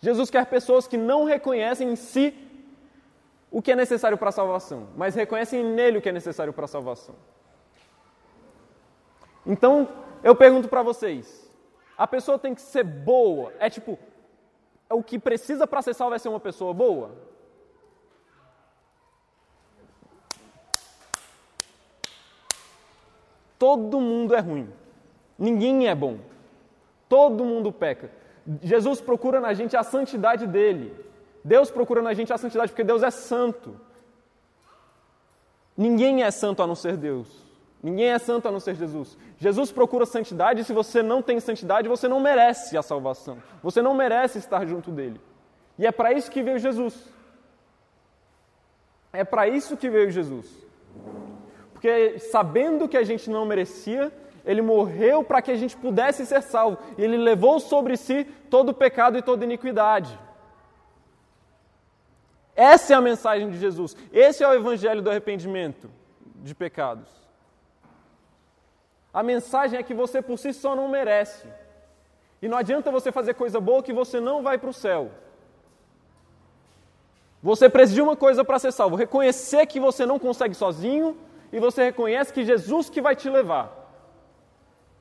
Jesus 0.00 0.30
quer 0.30 0.44
pessoas 0.46 0.86
que 0.86 0.98
não 0.98 1.24
reconhecem 1.24 1.90
em 1.90 1.96
si 1.96 2.34
o 3.50 3.62
que 3.62 3.72
é 3.72 3.76
necessário 3.76 4.18
para 4.18 4.28
a 4.28 4.32
salvação, 4.32 4.88
mas 4.96 5.14
reconhecem 5.14 5.64
nele 5.64 5.98
o 5.98 6.02
que 6.02 6.08
é 6.10 6.12
necessário 6.12 6.52
para 6.52 6.66
a 6.66 6.68
salvação. 6.68 7.14
Então, 9.46 9.88
eu 10.22 10.34
pergunto 10.34 10.68
para 10.68 10.82
vocês: 10.82 11.50
a 11.96 12.06
pessoa 12.06 12.38
tem 12.38 12.54
que 12.54 12.60
ser 12.60 12.84
boa? 12.84 13.52
É 13.58 13.70
tipo, 13.70 13.98
o 14.90 15.02
que 15.02 15.18
precisa 15.18 15.66
para 15.66 15.82
ser 15.82 15.94
salvo 15.94 16.14
é 16.14 16.18
ser 16.18 16.28
uma 16.28 16.40
pessoa 16.40 16.72
boa? 16.72 17.10
Todo 23.58 24.00
mundo 24.00 24.34
é 24.34 24.40
ruim. 24.40 24.72
Ninguém 25.38 25.88
é 25.88 25.94
bom. 25.94 26.18
Todo 27.08 27.44
mundo 27.44 27.72
peca. 27.72 28.10
Jesus 28.62 29.00
procura 29.00 29.40
na 29.40 29.54
gente 29.54 29.76
a 29.76 29.82
santidade 29.82 30.46
dele. 30.46 30.94
Deus 31.42 31.70
procura 31.70 32.02
na 32.02 32.12
gente 32.14 32.32
a 32.32 32.38
santidade 32.38 32.72
porque 32.72 32.84
Deus 32.84 33.02
é 33.02 33.10
santo. 33.10 33.80
Ninguém 35.76 36.22
é 36.22 36.30
santo 36.30 36.62
a 36.62 36.66
não 36.66 36.74
ser 36.74 36.96
Deus. 36.96 37.45
Ninguém 37.86 38.08
é 38.10 38.18
santo 38.18 38.48
a 38.48 38.50
não 38.50 38.58
ser 38.58 38.74
Jesus. 38.74 39.16
Jesus 39.38 39.70
procura 39.70 40.04
santidade 40.04 40.60
e 40.60 40.64
se 40.64 40.72
você 40.72 41.04
não 41.04 41.22
tem 41.22 41.38
santidade, 41.38 41.88
você 41.88 42.08
não 42.08 42.18
merece 42.18 42.76
a 42.76 42.82
salvação. 42.82 43.38
Você 43.62 43.80
não 43.80 43.94
merece 43.94 44.38
estar 44.38 44.66
junto 44.66 44.90
dele. 44.90 45.20
E 45.78 45.86
é 45.86 45.92
para 45.92 46.12
isso 46.12 46.28
que 46.28 46.42
veio 46.42 46.58
Jesus. 46.58 47.00
É 49.12 49.22
para 49.22 49.46
isso 49.46 49.76
que 49.76 49.88
veio 49.88 50.10
Jesus. 50.10 50.52
Porque 51.72 52.18
sabendo 52.18 52.88
que 52.88 52.96
a 52.96 53.04
gente 53.04 53.30
não 53.30 53.46
merecia, 53.46 54.12
ele 54.44 54.62
morreu 54.62 55.22
para 55.22 55.40
que 55.40 55.52
a 55.52 55.56
gente 55.56 55.76
pudesse 55.76 56.26
ser 56.26 56.42
salvo. 56.42 56.78
E 56.98 57.04
ele 57.04 57.16
levou 57.16 57.60
sobre 57.60 57.96
si 57.96 58.24
todo 58.50 58.70
o 58.70 58.74
pecado 58.74 59.16
e 59.16 59.22
toda 59.22 59.44
iniquidade. 59.44 60.18
Essa 62.56 62.94
é 62.94 62.96
a 62.96 63.00
mensagem 63.00 63.48
de 63.48 63.58
Jesus. 63.58 63.96
Esse 64.12 64.42
é 64.42 64.48
o 64.48 64.54
evangelho 64.54 65.02
do 65.02 65.08
arrependimento 65.08 65.88
de 66.42 66.52
pecados. 66.52 67.25
A 69.18 69.22
mensagem 69.22 69.78
é 69.78 69.82
que 69.82 69.94
você 69.94 70.20
por 70.20 70.38
si 70.38 70.52
só 70.52 70.76
não 70.76 70.88
merece. 70.88 71.46
E 72.42 72.46
não 72.46 72.58
adianta 72.58 72.90
você 72.90 73.10
fazer 73.10 73.32
coisa 73.32 73.58
boa 73.58 73.82
que 73.82 73.94
você 74.00 74.20
não 74.20 74.42
vai 74.42 74.58
para 74.58 74.68
o 74.68 74.74
céu. 74.74 75.10
Você 77.42 77.66
precisa 77.70 77.94
de 77.94 78.02
uma 78.02 78.14
coisa 78.14 78.44
para 78.44 78.58
ser 78.58 78.72
salvo: 78.72 78.94
reconhecer 78.94 79.64
que 79.64 79.80
você 79.80 80.04
não 80.04 80.18
consegue 80.18 80.54
sozinho 80.54 81.16
e 81.50 81.58
você 81.58 81.84
reconhece 81.84 82.30
que 82.30 82.44
Jesus 82.44 82.90
que 82.90 83.00
vai 83.00 83.16
te 83.16 83.30
levar. 83.30 83.66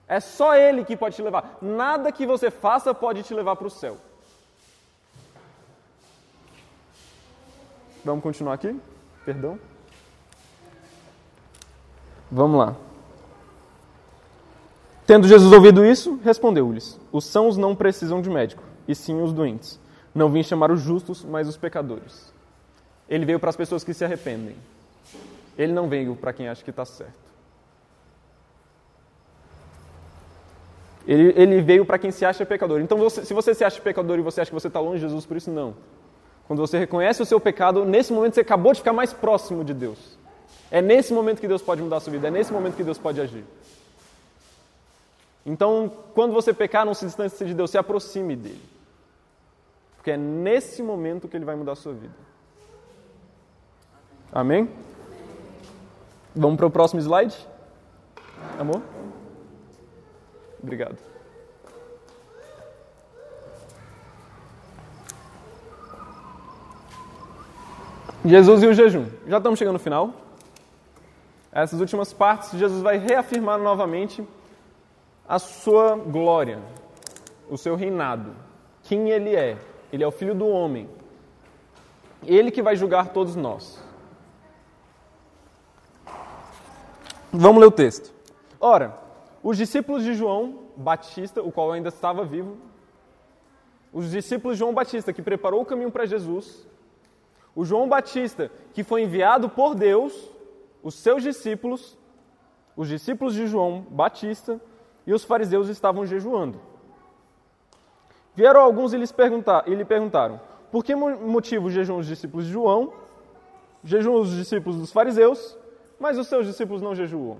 É 0.08 0.22
só 0.22 0.56
Ele 0.56 0.86
que 0.86 0.96
pode 0.96 1.18
te 1.18 1.22
levar. 1.22 1.58
Nada 1.62 2.10
que 2.10 2.26
você 2.26 2.50
faça 2.50 2.94
pode 2.94 3.22
te 3.22 3.34
levar 3.34 3.58
para 3.58 3.68
o 3.68 3.70
céu. 3.82 3.98
Vamos 8.06 8.24
continuar 8.24 8.54
aqui? 8.54 8.80
Perdão. 9.26 9.60
Vamos 12.32 12.58
lá. 12.58 12.76
Tendo 15.06 15.28
Jesus 15.28 15.52
ouvido 15.52 15.86
isso, 15.86 16.20
respondeu-lhes: 16.24 17.00
Os 17.12 17.26
sãos 17.26 17.58
não 17.58 17.76
precisam 17.76 18.22
de 18.22 18.30
médico, 18.30 18.64
e 18.88 18.96
sim 18.96 19.22
os 19.22 19.32
doentes. 19.32 19.80
Não 20.14 20.30
vim 20.30 20.42
chamar 20.42 20.72
os 20.72 20.82
justos, 20.82 21.24
mas 21.24 21.48
os 21.48 21.58
pecadores. 21.58 22.34
Ele 23.08 23.26
veio 23.26 23.40
para 23.40 23.50
as 23.50 23.56
pessoas 23.56 23.84
que 23.84 23.94
se 23.94 24.04
arrependem. 24.04 24.56
Ele 25.58 25.72
não 25.72 25.88
veio 25.88 26.16
para 26.16 26.34
quem 26.34 26.48
acha 26.48 26.64
que 26.64 26.70
está 26.70 26.86
certo. 26.86 27.26
Ele, 31.08 31.34
ele 31.36 31.62
veio 31.62 31.86
para 31.86 32.00
quem 32.00 32.10
se 32.10 32.26
acha 32.26 32.46
pecador. 32.46 32.82
Então, 32.82 32.98
você, 32.98 33.24
se 33.24 33.34
você 33.34 33.54
se 33.54 33.64
acha 33.64 33.80
pecador 33.80 34.18
e 34.18 34.22
você 34.22 34.42
acha 34.42 34.50
que 34.50 34.56
você 34.56 34.68
está 34.68 34.80
longe 34.80 34.96
de 34.96 35.02
Jesus, 35.02 35.26
por 35.26 35.38
isso 35.38 35.52
não. 35.52 35.76
Quando 36.48 36.60
você 36.60 36.80
reconhece 36.80 37.22
o 37.22 37.26
seu 37.26 37.40
pecado, 37.40 37.86
nesse 37.86 38.12
momento 38.12 38.36
você 38.36 38.42
acabou 38.42 38.74
de 38.74 38.80
ficar 38.80 38.94
mais 38.94 39.14
próximo 39.14 39.64
de 39.64 39.74
Deus. 39.74 40.18
É 40.72 40.82
nesse 40.82 41.14
momento 41.14 41.40
que 41.40 41.48
Deus 41.48 41.62
pode 41.62 41.82
mudar 41.82 41.98
a 41.98 42.00
sua 42.00 42.12
vida, 42.12 42.28
é 42.28 42.32
nesse 42.32 42.52
momento 42.52 42.76
que 42.76 42.84
Deus 42.84 42.98
pode 42.98 43.22
agir. 43.22 43.44
Então, 45.46 45.92
quando 46.16 46.34
você 46.34 46.54
pecar, 46.54 46.86
não 46.86 46.94
se 46.94 47.06
distancie 47.06 47.46
de 47.46 47.54
Deus, 47.54 47.70
se 47.70 47.78
aproxime 47.78 48.36
dele. 48.36 48.62
Porque 49.96 50.12
é 50.12 50.18
nesse 50.18 50.82
momento 50.82 51.28
que 51.28 51.38
ele 51.38 51.46
vai 51.46 51.56
mudar 51.56 51.74
a 51.74 51.76
sua 51.76 51.94
vida. 51.94 52.16
Amém? 54.32 54.70
Vamos 56.36 56.58
para 56.58 56.66
o 56.66 56.72
próximo 56.72 57.00
slide? 57.00 57.36
Amor? 58.60 58.82
Obrigado. 60.62 60.98
Jesus 68.26 68.64
e 68.64 68.68
o 68.68 68.74
jejum. 68.74 69.06
Já 69.28 69.38
estamos 69.38 69.60
chegando 69.60 69.74
no 69.74 69.80
final. 69.80 70.12
Essas 71.52 71.80
últimas 71.80 72.12
partes, 72.12 72.52
Jesus 72.58 72.82
vai 72.82 72.98
reafirmar 72.98 73.60
novamente 73.60 74.28
a 75.28 75.40
sua 75.40 75.96
glória, 75.96 76.60
o 77.50 77.58
seu 77.58 77.76
reinado, 77.76 78.36
quem 78.84 79.10
ele 79.10 79.36
é. 79.36 79.58
Ele 79.92 80.04
é 80.04 80.08
o 80.08 80.12
filho 80.12 80.36
do 80.36 80.48
homem. 80.48 80.90
Ele 82.24 82.52
que 82.52 82.62
vai 82.62 82.76
julgar 82.76 83.10
todos 83.10 83.36
nós. 83.36 83.82
Vamos 87.32 87.60
ler 87.60 87.68
o 87.68 87.72
texto. 87.72 88.14
Ora, 88.60 88.98
os 89.44 89.58
discípulos 89.58 90.04
de 90.04 90.14
João 90.14 90.64
Batista, 90.76 91.42
o 91.42 91.52
qual 91.52 91.72
ainda 91.72 91.90
estava 91.90 92.24
vivo, 92.24 92.58
os 93.92 94.12
discípulos 94.12 94.58
de 94.58 94.60
João 94.60 94.74
Batista, 94.74 95.14
que 95.14 95.22
preparou 95.22 95.62
o 95.62 95.66
caminho 95.66 95.92
para 95.92 96.06
Jesus, 96.06 96.68
o 97.56 97.64
João 97.64 97.88
Batista, 97.88 98.52
que 98.74 98.84
foi 98.84 99.04
enviado 99.04 99.50
por 99.50 99.76
Deus, 99.76 100.30
os 100.84 100.96
seus 100.96 101.24
discípulos, 101.24 101.98
os 102.76 102.90
discípulos 102.90 103.34
de 103.34 103.48
João 103.48 103.86
Batista, 103.90 104.60
e 105.06 105.14
os 105.14 105.24
fariseus 105.24 105.70
estavam 105.70 106.06
jejuando. 106.06 106.60
Vieram 108.36 108.62
alguns 108.62 108.94
e, 108.94 108.98
lhes 108.98 109.12
perguntar, 109.12 109.64
e 109.68 109.74
lhe 109.74 109.86
perguntaram: 109.86 110.40
Por 110.72 110.84
que 110.84 110.96
motivo 110.96 111.70
jejuam 111.70 112.00
os 112.00 112.08
discípulos 112.08 112.46
de 112.46 112.52
João, 112.52 112.94
jejuam 113.84 114.22
os 114.22 114.32
discípulos 114.32 114.78
dos 114.78 114.92
fariseus, 114.92 115.58
mas 116.00 116.18
os 116.18 116.28
seus 116.28 116.46
discípulos 116.46 116.82
não 116.82 116.94
jejuam? 116.94 117.38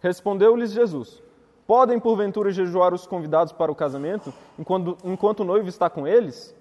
Respondeu-lhes 0.00 0.70
Jesus: 0.70 1.22
Podem 1.66 1.98
porventura 1.98 2.50
jejuar 2.50 2.94
os 2.94 3.06
convidados 3.06 3.52
para 3.52 3.72
o 3.72 3.74
casamento, 3.74 4.32
enquanto, 4.58 4.96
enquanto 5.04 5.40
o 5.40 5.44
noivo 5.44 5.68
está 5.68 5.90
com 5.90 6.06
eles? 6.06 6.54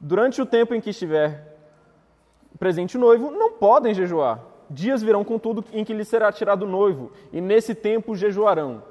Durante 0.00 0.40
o 0.40 0.46
tempo 0.46 0.74
em 0.74 0.80
que 0.80 0.90
estiver 0.90 1.56
presente 2.58 2.96
o 2.96 3.00
noivo, 3.00 3.30
não 3.30 3.52
podem 3.52 3.94
jejuar. 3.94 4.40
Dias 4.70 5.02
virão, 5.02 5.24
contudo, 5.24 5.64
em 5.72 5.84
que 5.84 5.94
lhe 5.94 6.04
será 6.04 6.30
tirado 6.30 6.62
o 6.62 6.68
noivo, 6.68 7.10
e 7.32 7.40
nesse 7.40 7.74
tempo 7.74 8.14
jejuarão. 8.14 8.82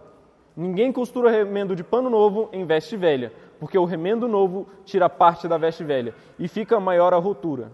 Ninguém 0.56 0.92
costura 0.92 1.30
remendo 1.30 1.76
de 1.76 1.84
pano 1.84 2.10
novo 2.10 2.50
em 2.52 2.66
veste 2.66 2.98
velha, 2.98 3.32
porque 3.60 3.78
o 3.78 3.86
remendo 3.86 4.28
novo 4.28 4.68
tira 4.84 5.08
parte 5.08 5.48
da 5.48 5.58
veste 5.58 5.84
velha, 5.84 6.16
e 6.40 6.48
fica 6.48 6.80
maior 6.80 7.14
a 7.14 7.18
rotura. 7.18 7.72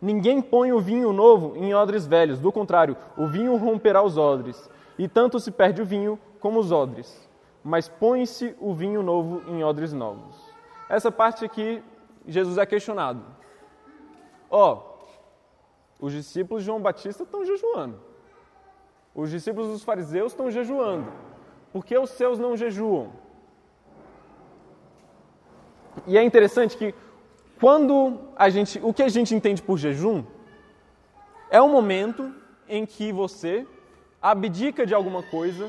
Ninguém 0.00 0.42
põe 0.42 0.72
o 0.72 0.78
vinho 0.78 1.12
novo 1.12 1.56
em 1.56 1.74
odres 1.74 2.06
velhos, 2.06 2.38
do 2.38 2.52
contrário, 2.52 2.96
o 3.16 3.26
vinho 3.26 3.56
romperá 3.56 4.02
os 4.02 4.18
odres, 4.18 4.70
e 4.98 5.08
tanto 5.08 5.40
se 5.40 5.50
perde 5.50 5.80
o 5.80 5.86
vinho 5.86 6.18
como 6.38 6.60
os 6.60 6.70
odres. 6.70 7.26
Mas 7.64 7.88
põe-se 7.88 8.54
o 8.60 8.74
vinho 8.74 9.02
novo 9.02 9.42
em 9.48 9.64
odres 9.64 9.92
novos. 9.92 10.36
Essa 10.88 11.10
parte 11.10 11.44
aqui, 11.44 11.82
Jesus 12.26 12.58
é 12.58 12.66
questionado. 12.66 13.22
Ó, 14.50 14.72
oh, 14.72 14.97
os 15.98 16.12
discípulos 16.12 16.62
de 16.62 16.66
João 16.66 16.80
Batista 16.80 17.22
estão 17.22 17.44
jejuando. 17.44 18.00
Os 19.14 19.30
discípulos 19.30 19.68
dos 19.68 19.82
fariseus 19.82 20.32
estão 20.32 20.50
jejuando. 20.50 21.10
Por 21.72 21.84
que 21.84 21.98
os 21.98 22.10
seus 22.10 22.38
não 22.38 22.56
jejuam? 22.56 23.12
E 26.06 26.16
é 26.16 26.22
interessante 26.22 26.76
que 26.76 26.94
quando 27.58 28.20
a 28.36 28.48
gente, 28.48 28.80
o 28.82 28.92
que 28.92 29.02
a 29.02 29.08
gente 29.08 29.34
entende 29.34 29.60
por 29.60 29.76
jejum 29.76 30.24
é 31.50 31.60
um 31.60 31.68
momento 31.68 32.32
em 32.68 32.86
que 32.86 33.12
você 33.12 33.66
abdica 34.22 34.86
de 34.86 34.94
alguma 34.94 35.22
coisa, 35.22 35.68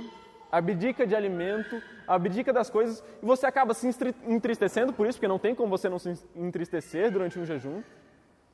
abdica 0.52 1.08
de 1.08 1.16
alimento, 1.16 1.82
abdica 2.08 2.54
das 2.54 2.70
coisas 2.70 3.04
e 3.22 3.26
você 3.26 3.46
acaba 3.46 3.74
se 3.74 3.90
entristecendo 4.26 4.94
por 4.94 5.08
isso, 5.08 5.18
porque 5.18 5.28
não 5.28 5.40
tem 5.40 5.56
como 5.56 5.70
você 5.70 5.90
não 5.90 6.00
se 6.00 6.18
entristecer 6.36 7.12
durante 7.12 7.40
um 7.40 7.46
jejum. 7.46 7.82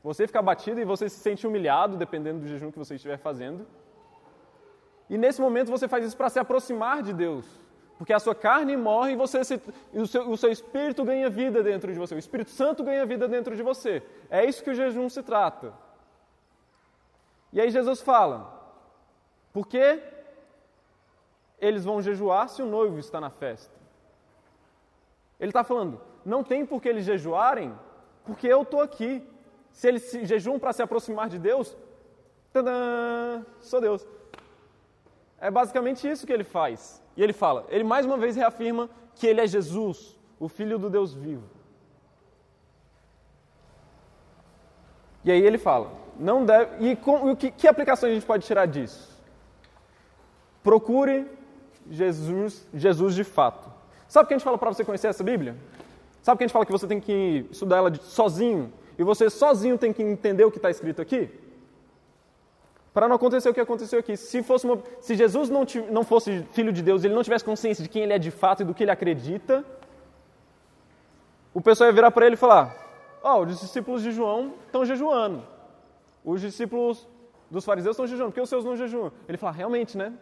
Você 0.05 0.27
fica 0.27 0.37
abatido 0.37 0.79
e 0.79 0.85
você 0.85 1.09
se 1.09 1.17
sente 1.17 1.47
humilhado 1.47 1.97
dependendo 1.97 2.41
do 2.41 2.47
jejum 2.47 2.71
que 2.71 2.77
você 2.77 2.93
estiver 2.93 3.17
fazendo. 3.17 3.65
E 5.09 5.17
nesse 5.17 5.41
momento 5.41 5.71
você 5.71 5.87
faz 5.87 6.05
isso 6.05 6.15
para 6.15 6.29
se 6.29 6.37
aproximar 6.37 7.01
de 7.01 7.11
Deus. 7.11 7.43
Porque 7.97 8.13
a 8.13 8.19
sua 8.19 8.35
carne 8.35 8.77
morre 8.77 9.13
e, 9.13 9.15
você 9.15 9.43
se, 9.43 9.59
o, 9.91 10.05
seu, 10.05 10.29
o 10.29 10.37
seu 10.37 10.51
espírito 10.51 11.03
ganha 11.03 11.27
vida 11.27 11.63
dentro 11.63 11.91
de 11.91 11.97
você. 11.97 12.13
O 12.13 12.19
Espírito 12.19 12.51
Santo 12.51 12.83
ganha 12.83 13.03
vida 13.03 13.27
dentro 13.27 13.55
de 13.55 13.63
você. 13.63 14.03
É 14.29 14.45
isso 14.45 14.63
que 14.63 14.69
o 14.69 14.75
jejum 14.75 15.09
se 15.09 15.23
trata. 15.23 15.73
E 17.51 17.59
aí 17.59 17.71
Jesus 17.71 17.99
fala: 18.01 18.37
por 19.51 19.65
que 19.65 19.99
eles 21.59 21.83
vão 21.83 21.99
jejuar 21.99 22.47
se 22.49 22.61
o 22.61 22.67
noivo 22.67 22.99
está 22.99 23.19
na 23.19 23.31
festa? 23.31 23.73
Ele 25.39 25.49
está 25.49 25.63
falando: 25.63 25.99
não 26.23 26.43
tem 26.43 26.63
por 26.63 26.79
que 26.79 26.89
eles 26.89 27.05
jejuarem, 27.05 27.73
porque 28.23 28.47
eu 28.47 28.61
estou 28.61 28.81
aqui. 28.81 29.27
Se 29.75 29.89
eles 29.89 30.03
se 30.03 30.23
jejuam 30.25 30.57
para 30.57 30.71
se 30.71 30.81
aproximar 30.81 31.27
de 31.27 31.37
Deus, 31.37 31.75
tadã, 32.53 33.43
sou 33.59 33.81
Deus. 33.81 34.07
É 35.37 35.51
basicamente 35.51 36.09
isso 36.09 36.25
que 36.25 36.31
ele 36.31 36.45
faz. 36.45 37.03
E 37.17 37.21
ele 37.21 37.33
fala, 37.33 37.65
ele 37.67 37.83
mais 37.83 38.05
uma 38.05 38.17
vez 38.17 38.37
reafirma 38.37 38.89
que 39.15 39.27
ele 39.27 39.41
é 39.41 39.45
Jesus, 39.45 40.17
o 40.39 40.47
Filho 40.47 40.79
do 40.79 40.89
Deus 40.89 41.13
vivo. 41.13 41.43
E 45.25 45.31
aí 45.31 45.41
ele 45.41 45.57
fala, 45.57 45.91
não 46.17 46.45
deve. 46.45 46.91
E, 46.91 46.95
com, 46.95 47.35
que, 47.35 47.51
que 47.51 47.67
aplicações 47.67 48.11
a 48.11 48.15
gente 48.15 48.25
pode 48.25 48.45
tirar 48.45 48.65
disso? 48.67 49.21
Procure 50.63 51.29
Jesus, 51.91 52.65
Jesus 52.73 53.13
de 53.13 53.25
fato. 53.25 53.69
Sabe 54.07 54.23
o 54.23 54.27
que 54.29 54.35
a 54.35 54.37
gente 54.37 54.45
fala 54.45 54.57
para 54.57 54.71
você 54.71 54.85
conhecer 54.85 55.07
essa 55.07 55.23
Bíblia? 55.23 55.57
Sabe 56.21 56.35
o 56.35 56.37
que 56.37 56.45
a 56.45 56.47
gente 56.47 56.53
fala 56.53 56.65
que 56.65 56.71
você 56.71 56.87
tem 56.87 57.01
que 57.01 57.45
estudar 57.51 57.77
ela 57.77 57.93
sozinho? 57.95 58.71
E 58.97 59.03
você 59.03 59.29
sozinho 59.29 59.77
tem 59.77 59.91
que 59.91 60.01
entender 60.01 60.45
o 60.45 60.51
que 60.51 60.57
está 60.57 60.69
escrito 60.69 61.01
aqui? 61.01 61.29
para 62.95 63.09
não 63.09 63.17
acontecer 63.17 63.49
o 63.49 63.53
que 63.53 63.59
aconteceu 63.59 63.99
aqui. 63.99 64.15
Se, 64.15 64.41
fosse 64.41 64.65
uma, 64.65 64.81
se 65.01 65.15
Jesus 65.15 65.49
não, 65.49 65.65
não 65.91 66.05
fosse 66.05 66.43
filho 66.53 66.71
de 66.71 66.81
Deus, 66.81 67.03
ele 67.03 67.13
não 67.13 67.23
tivesse 67.23 67.43
consciência 67.43 67.83
de 67.83 67.89
quem 67.89 68.03
ele 68.03 68.13
é 68.13 68.17
de 68.17 68.31
fato 68.31 68.61
e 68.61 68.65
do 68.65 68.73
que 68.73 68.85
ele 68.85 68.91
acredita, 68.91 69.65
o 71.53 71.59
pessoal 71.59 71.89
ia 71.89 71.93
virar 71.93 72.09
para 72.11 72.25
ele 72.25 72.35
e 72.35 72.37
falar: 72.37 72.73
Ó, 73.21 73.39
oh, 73.39 73.43
os 73.43 73.59
discípulos 73.59 74.01
de 74.01 74.13
João 74.13 74.53
estão 74.65 74.85
jejuando. 74.85 75.43
Os 76.23 76.39
discípulos 76.39 77.05
dos 77.51 77.65
fariseus 77.65 77.95
estão 77.95 78.07
jejuando, 78.07 78.31
por 78.31 78.35
que 78.35 78.41
os 78.41 78.47
seus 78.47 78.63
não 78.63 78.77
jejuam? 78.77 79.11
Ele 79.27 79.37
fala: 79.37 79.51
realmente, 79.51 79.97
né? 79.97 80.13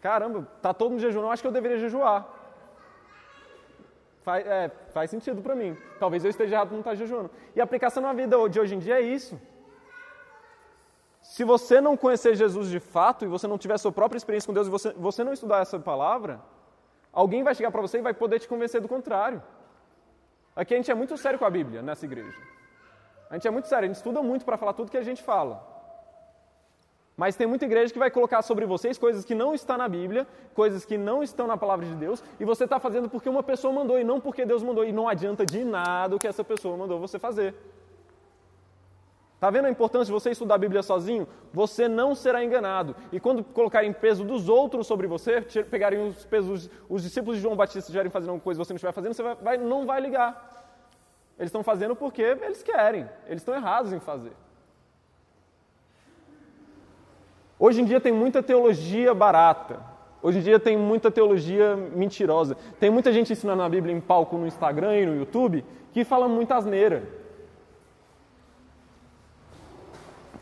Caramba, 0.00 0.48
tá 0.60 0.74
todo 0.74 0.90
mundo 0.90 1.00
jejuando, 1.00 1.28
eu 1.28 1.30
acho 1.30 1.40
que 1.40 1.46
eu 1.46 1.52
deveria 1.52 1.78
jejuar. 1.78 2.26
Faz, 4.28 4.46
é, 4.46 4.70
faz 4.92 5.10
sentido 5.10 5.40
para 5.40 5.54
mim. 5.54 5.74
Talvez 5.98 6.22
eu 6.22 6.28
esteja 6.28 6.56
errado 6.56 6.72
não 6.72 6.80
estar 6.80 6.94
jejuando. 6.94 7.30
E 7.56 7.60
a 7.62 7.64
aplicação 7.64 8.02
na 8.02 8.12
vida 8.12 8.36
de 8.50 8.60
hoje 8.60 8.74
em 8.74 8.78
dia 8.78 8.96
é 9.00 9.00
isso. 9.00 9.40
Se 11.22 11.44
você 11.44 11.80
não 11.80 11.96
conhecer 11.96 12.34
Jesus 12.34 12.68
de 12.68 12.78
fato 12.78 13.24
e 13.24 13.28
você 13.28 13.46
não 13.46 13.56
tiver 13.56 13.78
sua 13.78 13.90
própria 13.90 14.18
experiência 14.18 14.46
com 14.46 14.52
Deus 14.52 14.66
e 14.66 14.70
você, 14.70 14.92
você 14.92 15.24
não 15.24 15.32
estudar 15.32 15.60
essa 15.62 15.78
palavra, 15.78 16.42
alguém 17.10 17.42
vai 17.42 17.54
chegar 17.54 17.70
para 17.70 17.80
você 17.80 17.96
e 18.00 18.02
vai 18.02 18.12
poder 18.12 18.38
te 18.38 18.46
convencer 18.46 18.82
do 18.82 18.88
contrário. 18.88 19.42
Aqui 20.54 20.74
a 20.74 20.76
gente 20.76 20.90
é 20.90 20.94
muito 20.94 21.16
sério 21.16 21.38
com 21.38 21.46
a 21.46 21.50
Bíblia 21.50 21.80
nessa 21.80 22.04
igreja. 22.04 22.38
A 23.30 23.34
gente 23.34 23.48
é 23.48 23.50
muito 23.50 23.66
sério, 23.66 23.84
a 23.86 23.88
gente 23.88 23.96
estuda 23.96 24.22
muito 24.22 24.44
para 24.44 24.58
falar 24.58 24.74
tudo 24.74 24.90
que 24.90 24.98
a 24.98 25.02
gente 25.02 25.22
fala. 25.22 25.54
Mas 27.18 27.34
tem 27.34 27.48
muita 27.48 27.64
igreja 27.64 27.92
que 27.92 27.98
vai 27.98 28.12
colocar 28.12 28.42
sobre 28.42 28.64
vocês 28.64 28.96
coisas 28.96 29.24
que 29.24 29.34
não 29.34 29.52
estão 29.52 29.76
na 29.76 29.88
Bíblia, 29.88 30.24
coisas 30.54 30.84
que 30.84 30.96
não 30.96 31.20
estão 31.20 31.48
na 31.48 31.56
palavra 31.56 31.84
de 31.84 31.96
Deus, 31.96 32.22
e 32.38 32.44
você 32.44 32.62
está 32.62 32.78
fazendo 32.78 33.08
porque 33.08 33.28
uma 33.28 33.42
pessoa 33.42 33.72
mandou 33.72 33.98
e 33.98 34.04
não 34.04 34.20
porque 34.20 34.46
Deus 34.46 34.62
mandou. 34.62 34.84
E 34.84 34.92
não 34.92 35.08
adianta 35.08 35.44
de 35.44 35.64
nada 35.64 36.14
o 36.14 36.18
que 36.18 36.28
essa 36.28 36.44
pessoa 36.44 36.76
mandou 36.76 37.00
você 37.00 37.18
fazer. 37.18 37.56
Está 39.34 39.50
vendo 39.50 39.64
a 39.64 39.70
importância 39.70 40.06
de 40.06 40.12
você 40.12 40.30
estudar 40.30 40.54
a 40.54 40.58
Bíblia 40.58 40.80
sozinho? 40.80 41.26
Você 41.52 41.88
não 41.88 42.14
será 42.14 42.44
enganado. 42.44 42.94
E 43.10 43.18
quando 43.18 43.42
colocarem 43.42 43.92
peso 43.92 44.24
dos 44.24 44.48
outros 44.48 44.86
sobre 44.86 45.08
você, 45.08 45.40
pegarem 45.68 46.10
os 46.10 46.24
pesos, 46.24 46.70
os 46.88 47.02
discípulos 47.02 47.36
de 47.36 47.42
João 47.42 47.56
Batista 47.56 47.80
estiverem 47.80 48.12
fazendo 48.12 48.30
alguma 48.30 48.44
coisa 48.44 48.60
que 48.60 48.64
você 48.64 48.72
não 48.72 48.76
estiver 48.76 48.92
fazendo, 48.92 49.14
você 49.14 49.22
vai, 49.42 49.56
não 49.56 49.84
vai 49.84 50.00
ligar. 50.00 50.70
Eles 51.36 51.48
estão 51.48 51.64
fazendo 51.64 51.96
porque 51.96 52.22
eles 52.22 52.62
querem. 52.62 53.08
Eles 53.26 53.42
estão 53.42 53.56
errados 53.56 53.92
em 53.92 53.98
fazer. 53.98 54.32
Hoje 57.58 57.80
em 57.80 57.84
dia 57.84 58.00
tem 58.00 58.12
muita 58.12 58.42
teologia 58.42 59.12
barata. 59.12 59.80
Hoje 60.22 60.38
em 60.38 60.42
dia 60.42 60.60
tem 60.60 60.76
muita 60.76 61.10
teologia 61.10 61.76
mentirosa. 61.76 62.56
Tem 62.78 62.90
muita 62.90 63.12
gente 63.12 63.32
ensinando 63.32 63.62
a 63.62 63.68
Bíblia 63.68 63.94
em 63.94 64.00
palco 64.00 64.36
no 64.36 64.46
Instagram 64.46 64.96
e 64.96 65.06
no 65.06 65.16
YouTube 65.16 65.64
que 65.92 66.04
fala 66.04 66.28
muita 66.28 66.56
asneira. 66.56 67.02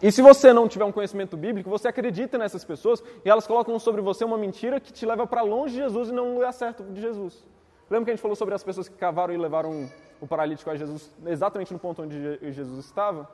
E 0.03 0.13
se 0.13 0.21
você 0.21 0.53
não 0.53 0.69
tiver 0.69 0.85
um 0.85 0.93
conhecimento 0.93 1.37
bíblico, 1.37 1.71
você 1.71 1.89
acredita 1.89 2.37
nessas 2.37 2.65
pessoas 2.65 3.03
e 3.25 3.31
elas 3.31 3.47
colocam 3.47 3.79
sobre 3.79 4.03
você 4.03 4.25
uma 4.25 4.37
mentira 4.37 4.79
que 4.79 4.93
te 4.93 5.07
leva 5.07 5.27
para 5.27 5.41
longe 5.41 5.75
de 5.75 5.81
Jesus 5.81 6.11
e 6.11 6.13
não 6.13 6.27
no 6.27 6.35
lugar 6.35 6.53
certo 6.53 6.83
de 6.85 7.01
Jesus. 7.01 7.43
Lembra 7.89 8.05
que 8.05 8.11
a 8.11 8.15
gente 8.15 8.23
falou 8.23 8.37
sobre 8.37 8.55
as 8.55 8.63
pessoas 8.63 8.89
que 8.89 8.97
cavaram 8.97 9.33
e 9.33 9.39
levaram 9.39 9.89
o 10.21 10.27
paralítico 10.27 10.69
a 10.69 10.77
Jesus 10.77 11.11
exatamente 11.25 11.73
no 11.73 11.79
ponto 11.79 12.03
onde 12.03 12.39
Jesus 12.53 12.85
estava? 12.85 13.29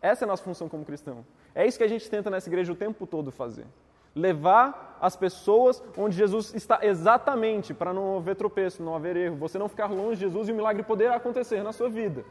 Essa 0.00 0.24
é 0.24 0.26
a 0.26 0.28
nossa 0.28 0.42
função 0.42 0.68
como 0.68 0.84
cristão. 0.84 1.24
É 1.54 1.66
isso 1.66 1.78
que 1.78 1.84
a 1.84 1.88
gente 1.88 2.08
tenta 2.08 2.30
nessa 2.30 2.48
igreja 2.48 2.72
o 2.72 2.76
tempo 2.76 3.06
todo 3.06 3.32
fazer. 3.32 3.66
Levar 4.14 4.98
as 5.00 5.16
pessoas 5.16 5.82
onde 5.96 6.16
Jesus 6.16 6.54
está 6.54 6.80
exatamente, 6.82 7.74
para 7.74 7.92
não 7.92 8.18
haver 8.18 8.36
tropeço, 8.36 8.82
não 8.82 8.94
haver 8.94 9.16
erro, 9.16 9.36
você 9.36 9.58
não 9.58 9.68
ficar 9.68 9.86
longe 9.86 10.16
de 10.16 10.20
Jesus 10.26 10.48
e 10.48 10.52
o 10.52 10.54
milagre 10.54 10.82
poder 10.82 11.10
acontecer 11.10 11.62
na 11.62 11.72
sua 11.72 11.88
vida. 11.88 12.24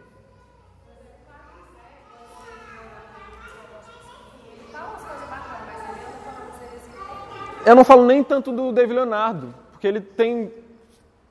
Eu 7.65 7.75
não 7.75 7.83
falo 7.83 8.05
nem 8.05 8.23
tanto 8.23 8.51
do 8.51 8.71
David 8.71 8.93
Leonardo, 8.93 9.53
porque 9.71 9.87
ele 9.87 9.99
tem 9.99 10.53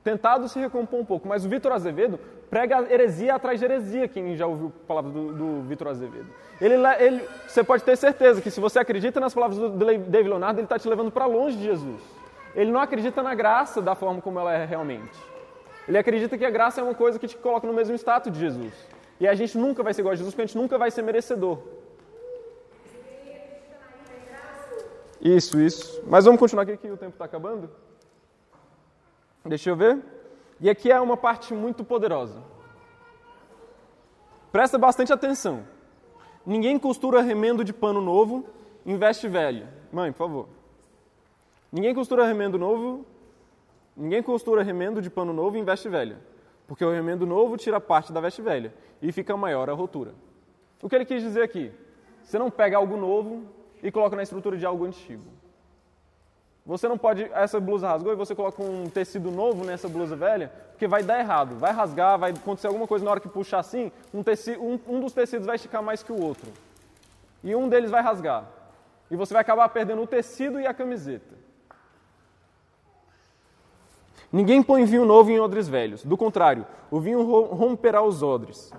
tentado 0.03 0.49
se 0.49 0.59
recompor 0.59 0.99
um 0.99 1.05
pouco, 1.05 1.27
mas 1.27 1.45
o 1.45 1.49
Vitor 1.49 1.71
Azevedo 1.71 2.19
prega 2.55 2.87
heresia 2.89 3.35
atrás 3.35 3.59
de 3.59 3.65
heresia, 3.65 4.07
quem 4.07 4.33
já 4.37 4.47
ouviu 4.47 4.71
a 4.83 4.87
palavra 4.87 5.11
do, 5.11 5.33
do 5.33 5.61
Vitor 5.63 5.89
Azevedo. 5.89 6.27
Ele, 6.61 6.75
ele, 6.99 7.27
você 7.45 7.61
pode 7.65 7.83
ter 7.83 7.97
certeza 7.97 8.41
que 8.41 8.49
se 8.49 8.61
você 8.61 8.79
acredita 8.79 9.19
nas 9.19 9.33
palavras 9.33 9.59
do 9.59 9.69
David 9.71 10.29
Leonardo, 10.29 10.61
ele 10.61 10.65
está 10.65 10.79
te 10.79 10.87
levando 10.87 11.11
para 11.11 11.25
longe 11.25 11.57
de 11.57 11.65
Jesus. 11.65 12.01
Ele 12.55 12.71
não 12.71 12.79
acredita 12.79 13.21
na 13.21 13.35
graça 13.35 13.81
da 13.81 13.93
forma 13.93 14.21
como 14.21 14.39
ela 14.39 14.53
é 14.53 14.63
realmente. 14.63 15.19
Ele 15.85 15.97
acredita 15.97 16.37
que 16.37 16.45
a 16.45 16.49
graça 16.49 16.79
é 16.79 16.83
uma 16.85 16.95
coisa 16.95 17.19
que 17.19 17.27
te 17.27 17.35
coloca 17.35 17.67
no 17.67 17.73
mesmo 17.73 17.93
status 17.95 18.31
de 18.31 18.39
Jesus. 18.39 18.73
E 19.19 19.27
a 19.27 19.35
gente 19.35 19.57
nunca 19.57 19.83
vai 19.83 19.93
ser 19.93 19.99
igual 19.99 20.13
a 20.13 20.15
Jesus, 20.15 20.33
porque 20.33 20.43
a 20.43 20.45
gente 20.45 20.57
nunca 20.57 20.77
vai 20.77 20.89
ser 20.89 21.01
merecedor. 21.01 21.59
Isso, 25.19 25.59
isso. 25.59 26.01
Mas 26.07 26.23
vamos 26.23 26.39
continuar 26.39 26.63
aqui 26.63 26.77
que 26.77 26.89
o 26.89 26.95
tempo 26.95 27.15
está 27.15 27.25
acabando. 27.25 27.69
Deixa 29.43 29.71
eu 29.71 29.75
ver. 29.75 30.14
E 30.59 30.69
aqui 30.69 30.91
é 30.91 30.99
uma 30.99 31.17
parte 31.17 31.53
muito 31.53 31.83
poderosa. 31.83 32.41
Presta 34.51 34.77
bastante 34.77 35.11
atenção. 35.11 35.67
Ninguém 36.45 36.79
costura 36.79 37.21
remendo 37.21 37.63
de 37.63 37.73
pano 37.73 37.99
novo 37.99 38.45
em 38.85 38.97
veste 38.97 39.27
velha. 39.27 39.73
Mãe, 39.91 40.11
por 40.11 40.17
favor. 40.19 40.49
Ninguém 41.71 41.93
costura 41.93 42.25
remendo 42.25 42.57
novo. 42.57 43.05
Ninguém 43.97 44.23
costura 44.23 44.63
remendo 44.63 45.01
de 45.01 45.09
pano 45.09 45.33
novo 45.33 45.57
em 45.57 45.63
veste 45.63 45.89
velha. 45.89 46.19
Porque 46.67 46.85
o 46.85 46.91
remendo 46.91 47.25
novo 47.25 47.57
tira 47.57 47.81
parte 47.81 48.13
da 48.13 48.21
veste 48.21 48.41
velha 48.41 48.73
e 49.01 49.11
fica 49.11 49.35
maior 49.35 49.69
a 49.69 49.73
rotura. 49.73 50.13
O 50.81 50.87
que 50.87 50.95
ele 50.95 51.05
quis 51.05 51.21
dizer 51.21 51.41
aqui? 51.41 51.71
Você 52.23 52.39
não 52.39 52.49
pega 52.49 52.77
algo 52.77 52.95
novo 52.95 53.43
e 53.83 53.91
coloca 53.91 54.15
na 54.15 54.23
estrutura 54.23 54.57
de 54.57 54.65
algo 54.65 54.85
antigo. 54.85 55.23
Você 56.65 56.87
não 56.87 56.97
pode, 56.97 57.29
essa 57.31 57.59
blusa 57.59 57.87
rasgou 57.87 58.11
e 58.11 58.15
você 58.15 58.33
coloca 58.33 58.63
um 58.63 58.89
tecido 58.89 59.29
novo 59.29 59.63
nessa 59.63 59.87
blusa 59.87 60.15
velha, 60.15 60.51
porque 60.71 60.87
vai 60.87 61.03
dar 61.03 61.19
errado, 61.19 61.55
vai 61.57 61.71
rasgar, 61.71 62.17
vai 62.17 62.31
acontecer 62.31 62.65
alguma 62.65 62.87
coisa 62.87 63.05
na 63.05 63.11
hora 63.11 63.19
que 63.19 63.29
puxar 63.29 63.59
assim, 63.59 63.91
um, 64.11 64.23
tecido, 64.23 64.63
um, 64.63 64.79
um 64.87 64.99
dos 64.99 65.13
tecidos 65.13 65.45
vai 65.45 65.57
esticar 65.57 65.83
mais 65.83 66.01
que 66.01 66.11
o 66.11 66.19
outro. 66.19 66.51
E 67.43 67.55
um 67.55 67.69
deles 67.69 67.91
vai 67.91 68.01
rasgar. 68.01 68.45
E 69.11 69.15
você 69.15 69.31
vai 69.31 69.41
acabar 69.41 69.69
perdendo 69.69 70.01
o 70.01 70.07
tecido 70.07 70.59
e 70.59 70.65
a 70.65 70.73
camiseta. 70.73 71.35
Ninguém 74.31 74.63
põe 74.63 74.83
vinho 74.85 75.05
novo 75.05 75.29
em 75.29 75.39
odres 75.39 75.67
velhos. 75.67 76.03
Do 76.03 76.17
contrário, 76.17 76.65
o 76.89 76.99
vinho 76.99 77.23
romperá 77.53 78.01
os 78.01 78.23
odres. 78.23 78.73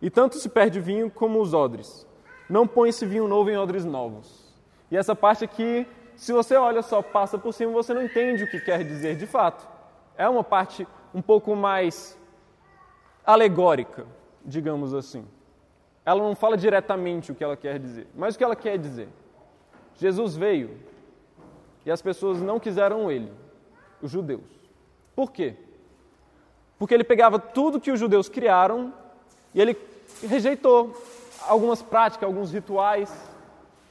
E 0.00 0.08
tanto 0.08 0.38
se 0.38 0.48
perde 0.48 0.78
vinho 0.78 1.10
como 1.10 1.40
os 1.40 1.52
odres. 1.52 2.06
Não 2.48 2.68
põe 2.68 2.90
esse 2.90 3.04
vinho 3.04 3.26
novo 3.26 3.50
em 3.50 3.56
odres 3.56 3.84
novos. 3.84 4.54
E 4.90 4.96
essa 4.96 5.16
parte 5.16 5.44
aqui, 5.44 5.86
se 6.16 6.32
você 6.32 6.56
olha 6.56 6.82
só, 6.82 7.02
passa 7.02 7.38
por 7.38 7.52
cima, 7.52 7.72
você 7.72 7.92
não 7.92 8.02
entende 8.02 8.44
o 8.44 8.50
que 8.50 8.58
quer 8.58 8.82
dizer 8.82 9.16
de 9.16 9.26
fato. 9.26 9.68
É 10.16 10.28
uma 10.28 10.42
parte 10.42 10.88
um 11.14 11.20
pouco 11.20 11.54
mais 11.54 12.18
alegórica, 13.24 14.06
digamos 14.44 14.94
assim. 14.94 15.26
Ela 16.04 16.22
não 16.22 16.34
fala 16.34 16.56
diretamente 16.56 17.30
o 17.30 17.34
que 17.34 17.44
ela 17.44 17.56
quer 17.56 17.78
dizer, 17.78 18.06
mas 18.14 18.34
o 18.34 18.38
que 18.38 18.44
ela 18.44 18.56
quer 18.56 18.78
dizer. 18.78 19.08
Jesus 19.96 20.36
veio 20.36 20.78
e 21.84 21.90
as 21.90 22.00
pessoas 22.00 22.40
não 22.40 22.58
quiseram 22.58 23.10
ele, 23.10 23.30
os 24.00 24.10
judeus. 24.10 24.44
Por 25.14 25.30
quê? 25.30 25.54
Porque 26.78 26.94
ele 26.94 27.04
pegava 27.04 27.38
tudo 27.38 27.80
que 27.80 27.90
os 27.90 27.98
judeus 28.00 28.28
criaram 28.28 28.92
e 29.54 29.60
ele 29.60 29.76
rejeitou 30.22 30.94
algumas 31.46 31.82
práticas, 31.82 32.26
alguns 32.26 32.52
rituais. 32.52 33.12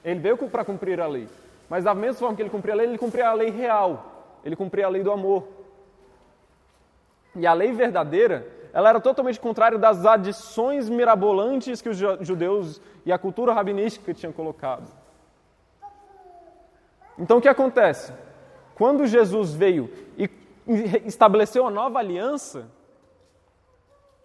Ele 0.03 0.19
veio 0.19 0.37
para 0.37 0.63
cumprir 0.63 1.01
a 1.01 1.07
lei. 1.07 1.27
Mas 1.69 1.83
da 1.83 1.95
mesma 1.95 2.19
forma 2.19 2.35
que 2.35 2.41
ele 2.41 2.49
cumpria 2.49 2.73
a 2.73 2.77
lei, 2.77 2.87
ele 2.87 2.97
cumpria 2.97 3.29
a 3.29 3.33
lei 3.33 3.49
real. 3.49 4.39
Ele 4.43 4.55
cumpria 4.55 4.85
a 4.85 4.89
lei 4.89 5.03
do 5.03 5.11
amor. 5.11 5.47
E 7.35 7.45
a 7.45 7.53
lei 7.53 7.73
verdadeira, 7.73 8.47
ela 8.71 8.89
era 8.89 8.99
totalmente 8.99 9.39
contrária 9.39 9.77
das 9.77 10.05
adições 10.05 10.87
mirabolantes 10.89 11.81
que 11.81 11.89
os 11.89 11.97
judeus 11.97 12.81
e 13.05 13.11
a 13.11 13.17
cultura 13.17 13.53
rabinística 13.53 14.13
tinham 14.13 14.31
colocado. 14.31 14.87
Então 17.17 17.37
o 17.37 17.41
que 17.41 17.47
acontece? 17.47 18.13
Quando 18.75 19.07
Jesus 19.07 19.53
veio 19.53 19.89
e 20.17 20.29
estabeleceu 21.05 21.65
a 21.65 21.71
nova 21.71 21.99
aliança, 21.99 22.67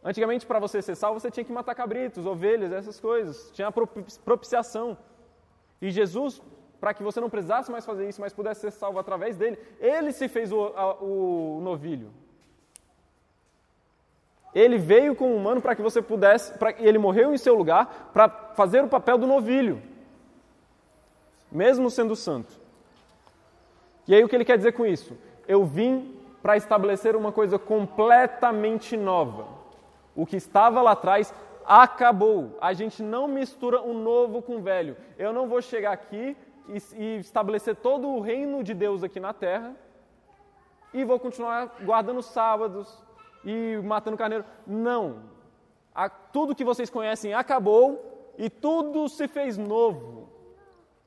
antigamente 0.03 0.45
para 0.45 0.59
você 0.59 0.83
ser 0.83 0.97
salvo 0.97 1.21
você 1.21 1.31
tinha 1.31 1.45
que 1.45 1.53
matar 1.53 1.75
cabritos, 1.75 2.27
ovelhas, 2.27 2.73
essas 2.73 2.99
coisas, 2.99 3.51
tinha 3.53 3.69
a 3.69 3.73
propiciação. 4.25 4.99
E 5.81 5.91
Jesus, 5.91 6.43
para 6.81 6.95
que 6.95 7.03
você 7.03 7.21
não 7.21 7.29
precisasse 7.29 7.71
mais 7.71 7.85
fazer 7.85 8.09
isso, 8.09 8.21
mas 8.21 8.33
pudesse 8.33 8.63
ser 8.63 8.71
salvo 8.71 8.99
através 8.99 9.37
dele, 9.37 9.59
ele 9.79 10.13
se 10.13 10.29
fez 10.29 10.51
o, 10.51 10.73
a, 10.75 10.95
o 10.95 11.61
novilho. 11.63 12.11
Ele 14.55 14.79
veio 14.79 15.15
como 15.15 15.35
humano 15.35 15.61
para 15.61 15.77
que 15.77 15.83
você 15.83 16.01
pudesse, 16.01 16.53
pra, 16.55 16.73
ele 16.79 16.99
morreu 16.99 17.35
em 17.35 17.39
seu 17.39 17.55
lugar 17.55 18.11
para 18.13 18.29
fazer 18.29 18.83
o 18.83 18.89
papel 18.89 19.19
do 19.19 19.27
novilho, 19.27 19.81
mesmo 21.53 21.91
sendo 21.91 22.17
santo. 22.17 22.59
E 24.09 24.15
aí 24.15 24.25
o 24.25 24.29
que 24.29 24.35
ele 24.35 24.45
quer 24.45 24.57
dizer 24.57 24.73
com 24.73 24.87
isso? 24.87 25.17
Eu 25.47 25.65
vim 25.65 26.17
para 26.43 26.57
estabelecer 26.57 27.15
uma 27.15 27.31
coisa 27.31 27.59
completamente 27.59 28.97
nova. 28.97 29.47
O 30.17 30.25
que 30.25 30.37
estava 30.37 30.83
lá 30.83 30.93
atrás 30.93 31.33
acabou. 31.65 32.59
A 32.61 32.73
gente 32.73 33.03
não 33.03 33.29
mistura 33.29 33.81
o 33.81 33.93
novo 33.93 34.43
com 34.43 34.57
o 34.57 34.61
velho. 34.61 34.97
Eu 35.19 35.33
não 35.33 35.47
vou 35.47 35.63
chegar 35.63 35.93
aqui 35.93 36.37
e, 36.69 37.03
e 37.03 37.17
estabelecer 37.19 37.77
todo 37.77 38.09
o 38.09 38.21
reino 38.21 38.63
de 38.63 38.75
Deus 38.75 39.03
aqui 39.03 39.19
na 39.19 39.33
terra 39.33 39.75
e 40.93 41.05
vou 41.05 41.19
continuar 41.19 41.77
guardando 41.83 42.23
sábados 42.23 43.03
e 43.45 43.77
matando 43.85 44.17
carneiro. 44.17 44.45
Não. 44.67 45.23
A, 45.95 46.09
tudo 46.09 46.55
que 46.55 46.65
vocês 46.65 46.91
conhecem 46.91 47.35
acabou 47.35 48.33
e 48.37 48.49
tudo 48.49 49.09
se 49.09 49.29
fez 49.29 49.57
novo. 49.57 50.29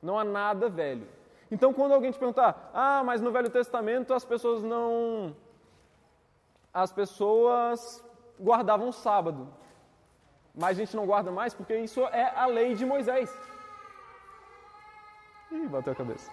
Não 0.02 0.18
há 0.18 0.24
nada 0.24 0.68
velho. 0.68 1.08
Então, 1.50 1.72
quando 1.72 1.92
alguém 1.92 2.10
te 2.10 2.18
perguntar, 2.18 2.70
ah, 2.74 3.02
mas 3.04 3.20
no 3.20 3.30
Velho 3.30 3.50
Testamento 3.50 4.12
as 4.12 4.24
pessoas 4.24 4.62
não. 4.62 5.34
As 6.72 6.92
pessoas 6.92 8.04
guardavam 8.40 8.90
sábado. 8.90 9.48
Mas 10.54 10.70
a 10.70 10.80
gente 10.80 10.96
não 10.96 11.06
guarda 11.06 11.30
mais 11.30 11.54
porque 11.54 11.76
isso 11.76 12.00
é 12.06 12.32
a 12.34 12.46
lei 12.46 12.74
de 12.74 12.84
Moisés. 12.84 13.30
Ih, 15.54 15.68
bateu 15.68 15.92
a 15.92 15.96
cabeça. 15.96 16.30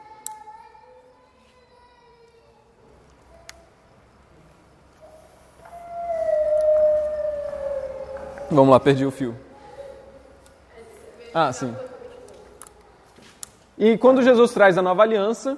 Vamos 8.50 8.70
lá, 8.70 8.80
perdi 8.80 9.06
o 9.06 9.12
fio. 9.12 9.36
Ah, 11.34 11.54
sim. 11.54 11.74
E 13.78 13.98
quando 13.98 14.24
Jesus 14.24 14.52
traz 14.52 14.78
a 14.78 14.82
nova 14.82 15.04
aliança, 15.04 15.58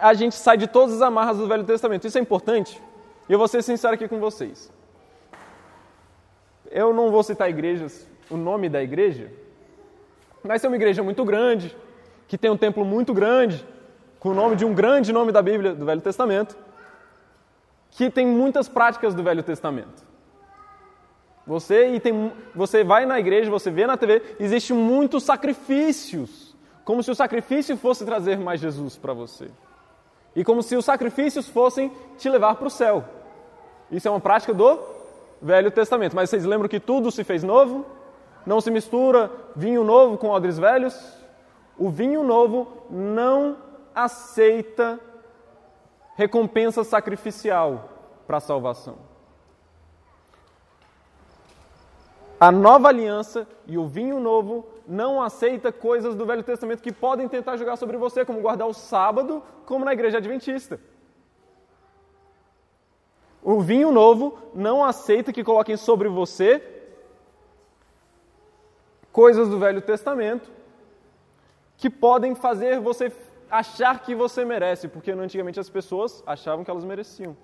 a 0.00 0.14
gente 0.14 0.34
sai 0.34 0.56
de 0.56 0.66
todas 0.66 0.96
as 0.96 1.02
amarras 1.02 1.38
do 1.38 1.48
Velho 1.48 1.64
Testamento. 1.64 2.06
Isso 2.06 2.18
é 2.18 2.20
importante. 2.20 2.80
E 3.28 3.32
eu 3.32 3.38
vou 3.38 3.48
ser 3.48 3.62
sincero 3.62 3.94
aqui 3.94 4.06
com 4.06 4.20
vocês. 4.20 4.70
Eu 6.70 6.92
não 6.92 7.10
vou 7.10 7.22
citar 7.22 7.48
igrejas, 7.48 8.06
o 8.30 8.36
nome 8.36 8.68
da 8.68 8.82
igreja, 8.82 9.30
mas 10.44 10.62
é 10.62 10.68
uma 10.68 10.76
igreja 10.76 11.02
muito 11.02 11.24
grande, 11.24 11.76
que 12.26 12.36
tem 12.36 12.50
um 12.50 12.56
templo 12.56 12.84
muito 12.84 13.14
grande, 13.14 13.66
com 14.18 14.30
o 14.30 14.34
nome 14.34 14.56
de 14.56 14.64
um 14.64 14.74
grande 14.74 15.12
nome 15.12 15.32
da 15.32 15.42
Bíblia, 15.42 15.74
do 15.74 15.84
Velho 15.84 16.00
Testamento, 16.00 16.56
que 17.90 18.10
tem 18.10 18.26
muitas 18.26 18.68
práticas 18.68 19.14
do 19.14 19.22
Velho 19.22 19.42
Testamento. 19.42 20.04
Você, 21.46 21.94
e 21.94 22.00
tem, 22.00 22.32
você 22.54 22.82
vai 22.82 23.06
na 23.06 23.20
igreja, 23.20 23.50
você 23.50 23.70
vê 23.70 23.86
na 23.86 23.96
TV, 23.96 24.22
existe 24.40 24.72
muitos 24.72 25.22
sacrifícios 25.22 26.56
como 26.86 27.02
se 27.02 27.10
o 27.10 27.16
sacrifício 27.16 27.76
fosse 27.76 28.04
trazer 28.04 28.38
mais 28.38 28.60
Jesus 28.60 28.96
para 28.96 29.12
você. 29.12 29.50
E 30.36 30.44
como 30.44 30.62
se 30.62 30.76
os 30.76 30.84
sacrifícios 30.84 31.48
fossem 31.48 31.90
te 32.16 32.28
levar 32.28 32.54
para 32.54 32.68
o 32.68 32.70
céu. 32.70 33.04
Isso 33.90 34.06
é 34.06 34.10
uma 34.10 34.20
prática 34.20 34.54
do 34.54 34.78
Velho 35.42 35.68
Testamento. 35.72 36.14
Mas 36.14 36.30
vocês 36.30 36.44
lembram 36.44 36.68
que 36.68 36.78
tudo 36.78 37.10
se 37.10 37.24
fez 37.24 37.42
novo? 37.42 37.84
Não 38.46 38.60
se 38.60 38.70
mistura 38.70 39.32
vinho 39.56 39.82
novo 39.82 40.16
com 40.16 40.28
odres 40.28 40.58
velhos? 40.60 40.94
O 41.78 41.90
vinho 41.90 42.22
novo 42.22 42.68
não 42.90 43.58
aceita 43.94 44.98
recompensa 46.14 46.82
sacrificial 46.82 47.90
para 48.26 48.38
a 48.38 48.40
salvação. 48.40 48.96
A 52.38 52.50
nova 52.52 52.88
aliança 52.88 53.46
e 53.66 53.78
o 53.78 53.86
vinho 53.86 54.20
novo 54.20 54.66
não 54.86 55.22
aceita 55.22 55.72
coisas 55.72 56.14
do 56.14 56.26
Velho 56.26 56.42
Testamento 56.42 56.82
que 56.82 56.92
podem 56.92 57.28
tentar 57.28 57.56
jogar 57.56 57.76
sobre 57.76 57.96
você, 57.96 58.24
como 58.24 58.40
guardar 58.40 58.68
o 58.68 58.74
sábado, 58.74 59.42
como 59.64 59.84
na 59.84 59.92
igreja 59.92 60.18
adventista. 60.18 60.78
O 63.42 63.60
vinho 63.60 63.90
novo 63.90 64.38
não 64.54 64.84
aceita 64.84 65.32
que 65.32 65.44
coloquem 65.44 65.76
sobre 65.76 66.08
você 66.08 66.62
coisas 69.12 69.48
do 69.48 69.58
Velho 69.58 69.80
Testamento 69.80 70.55
que 71.76 71.90
podem 71.90 72.34
fazer 72.34 72.80
você 72.80 73.12
achar 73.50 74.00
que 74.00 74.14
você 74.14 74.44
merece, 74.44 74.88
porque 74.88 75.10
antigamente 75.10 75.60
as 75.60 75.70
pessoas 75.70 76.22
achavam 76.26 76.64
que 76.64 76.70
elas 76.70 76.84
mereciam. 76.84 77.36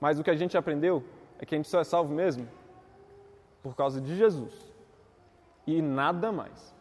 Mas 0.00 0.18
o 0.18 0.24
que 0.24 0.30
a 0.30 0.36
gente 0.36 0.56
aprendeu 0.56 1.02
é 1.38 1.46
que 1.46 1.54
a 1.54 1.58
gente 1.58 1.68
só 1.68 1.80
é 1.80 1.84
salvo 1.84 2.12
mesmo 2.12 2.48
por 3.62 3.74
causa 3.74 4.00
de 4.00 4.16
Jesus 4.16 4.52
e 5.66 5.80
nada 5.80 6.32
mais. 6.32 6.74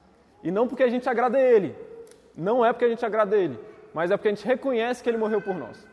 E 0.44 0.52
não 0.52 0.68
porque 0.68 0.84
a 0.84 0.90
gente 0.90 1.08
agrada 1.08 1.38
a 1.38 1.42
Ele, 1.42 1.76
não 2.36 2.66
é 2.66 2.74
porque 2.74 2.86
a 2.86 2.90
gente 2.90 3.06
agrada 3.06 3.36
a 3.36 3.40
Ele, 3.40 3.60
mas 3.94 4.12
é 4.12 4.18
porque 4.18 4.30
a 4.30 4.32
gente 4.32 4.46
reconhece 4.46 5.04
que 5.04 5.10
Ele 5.10 5.18
morreu 5.18 5.42
por 5.42 5.56
nós. 5.56 5.88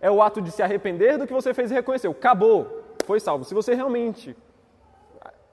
É 0.00 0.10
o 0.10 0.20
ato 0.22 0.40
de 0.40 0.50
se 0.50 0.62
arrepender 0.62 1.18
do 1.18 1.26
que 1.26 1.32
você 1.32 1.54
fez 1.54 1.70
e 1.70 1.74
reconheceu. 1.74 2.10
Acabou, 2.10 2.84
foi 3.04 3.18
salvo. 3.18 3.44
Se 3.44 3.54
você 3.54 3.74
realmente, 3.74 4.36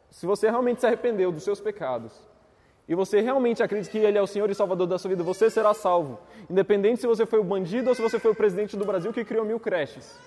se 0.09 0.25
você 0.25 0.49
realmente 0.49 0.81
se 0.81 0.85
arrependeu 0.85 1.31
dos 1.31 1.43
seus 1.43 1.59
pecados 1.59 2.13
e 2.87 2.95
você 2.95 3.21
realmente 3.21 3.63
acredita 3.63 3.91
que 3.91 3.97
Ele 3.97 4.17
é 4.17 4.21
o 4.21 4.27
Senhor 4.27 4.49
e 4.49 4.55
Salvador 4.55 4.87
da 4.87 4.97
sua 4.97 5.09
vida, 5.09 5.23
você 5.23 5.49
será 5.49 5.73
salvo. 5.73 6.19
Independente 6.49 6.99
se 7.01 7.07
você 7.07 7.25
foi 7.25 7.39
o 7.39 7.43
bandido 7.43 7.89
ou 7.89 7.95
se 7.95 8.01
você 8.01 8.19
foi 8.19 8.31
o 8.31 8.35
presidente 8.35 8.75
do 8.75 8.85
Brasil 8.85 9.13
que 9.13 9.23
criou 9.23 9.45
mil 9.45 9.59
creches. 9.59 10.19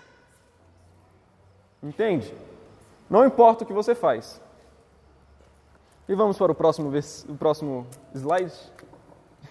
Entende? 1.83 2.33
Não 3.11 3.27
importa 3.27 3.65
o 3.65 3.67
que 3.67 3.73
você 3.73 3.95
faz. 3.95 4.41
E 6.09 6.15
vamos 6.15 6.39
para 6.39 6.53
o 6.53 6.55
próximo, 6.55 6.91
vers... 6.91 7.27
o 7.29 7.35
próximo 7.35 7.87
slide. 8.15 8.55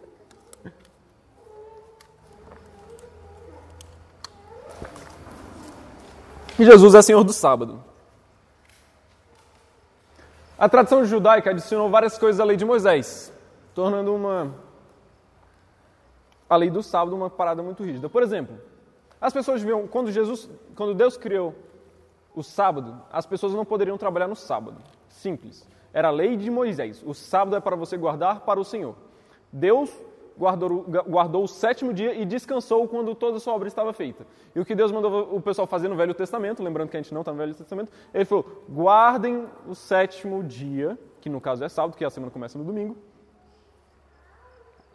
Jesus 6.58 6.94
é 6.94 7.02
Senhor 7.02 7.22
do 7.22 7.34
sábado. 7.34 7.84
A 10.58 10.68
tradição 10.68 11.04
judaica 11.04 11.50
adicionou 11.50 11.90
várias 11.90 12.16
coisas 12.16 12.40
à 12.40 12.44
lei 12.44 12.56
de 12.56 12.64
Moisés, 12.64 13.32
tornando 13.74 14.14
uma 14.14 14.54
a 16.48 16.56
lei 16.56 16.70
do 16.70 16.82
sábado 16.82 17.14
uma 17.14 17.28
parada 17.28 17.62
muito 17.62 17.82
rígida. 17.82 18.08
Por 18.08 18.22
exemplo, 18.22 18.58
as 19.20 19.32
pessoas 19.32 19.62
viam 19.62 19.86
quando 19.86 20.10
Jesus, 20.10 20.48
quando 20.74 20.94
Deus 20.94 21.16
criou 21.16 21.54
o 22.34 22.42
sábado, 22.42 23.02
as 23.12 23.26
pessoas 23.26 23.52
não 23.52 23.64
poderiam 23.64 23.98
trabalhar 23.98 24.28
no 24.28 24.36
sábado. 24.36 24.80
Simples. 25.08 25.68
Era 25.92 26.08
a 26.08 26.10
lei 26.10 26.36
de 26.36 26.50
Moisés. 26.50 27.02
O 27.04 27.12
sábado 27.12 27.56
é 27.56 27.60
para 27.60 27.76
você 27.76 27.96
guardar 27.96 28.40
para 28.40 28.60
o 28.60 28.64
Senhor. 28.64 28.94
Deus 29.52 29.90
guardou, 30.38 30.84
guardou 31.06 31.44
o 31.44 31.48
sétimo 31.48 31.92
dia 31.92 32.14
e 32.14 32.24
descansou 32.24 32.86
quando 32.86 33.14
toda 33.14 33.38
a 33.38 33.40
sua 33.40 33.54
obra 33.54 33.68
estava 33.68 33.92
feita. 33.92 34.26
E 34.54 34.60
o 34.60 34.64
que 34.64 34.74
Deus 34.74 34.92
mandou 34.92 35.34
o 35.34 35.40
pessoal 35.40 35.66
fazer 35.66 35.88
no 35.88 35.96
Velho 35.96 36.14
Testamento, 36.14 36.62
lembrando 36.62 36.90
que 36.90 36.96
a 36.96 37.02
gente 37.02 37.12
não 37.12 37.22
está 37.22 37.32
no 37.32 37.38
Velho 37.38 37.54
Testamento, 37.54 37.90
ele 38.12 38.24
falou: 38.24 38.64
guardem 38.68 39.46
o 39.66 39.74
sétimo 39.74 40.42
dia, 40.44 40.98
que 41.20 41.30
no 41.30 41.40
caso 41.40 41.64
é 41.64 41.68
sábado, 41.68 41.96
que 41.96 42.04
a 42.04 42.10
semana 42.10 42.30
começa 42.30 42.58
no 42.58 42.64
domingo, 42.64 42.96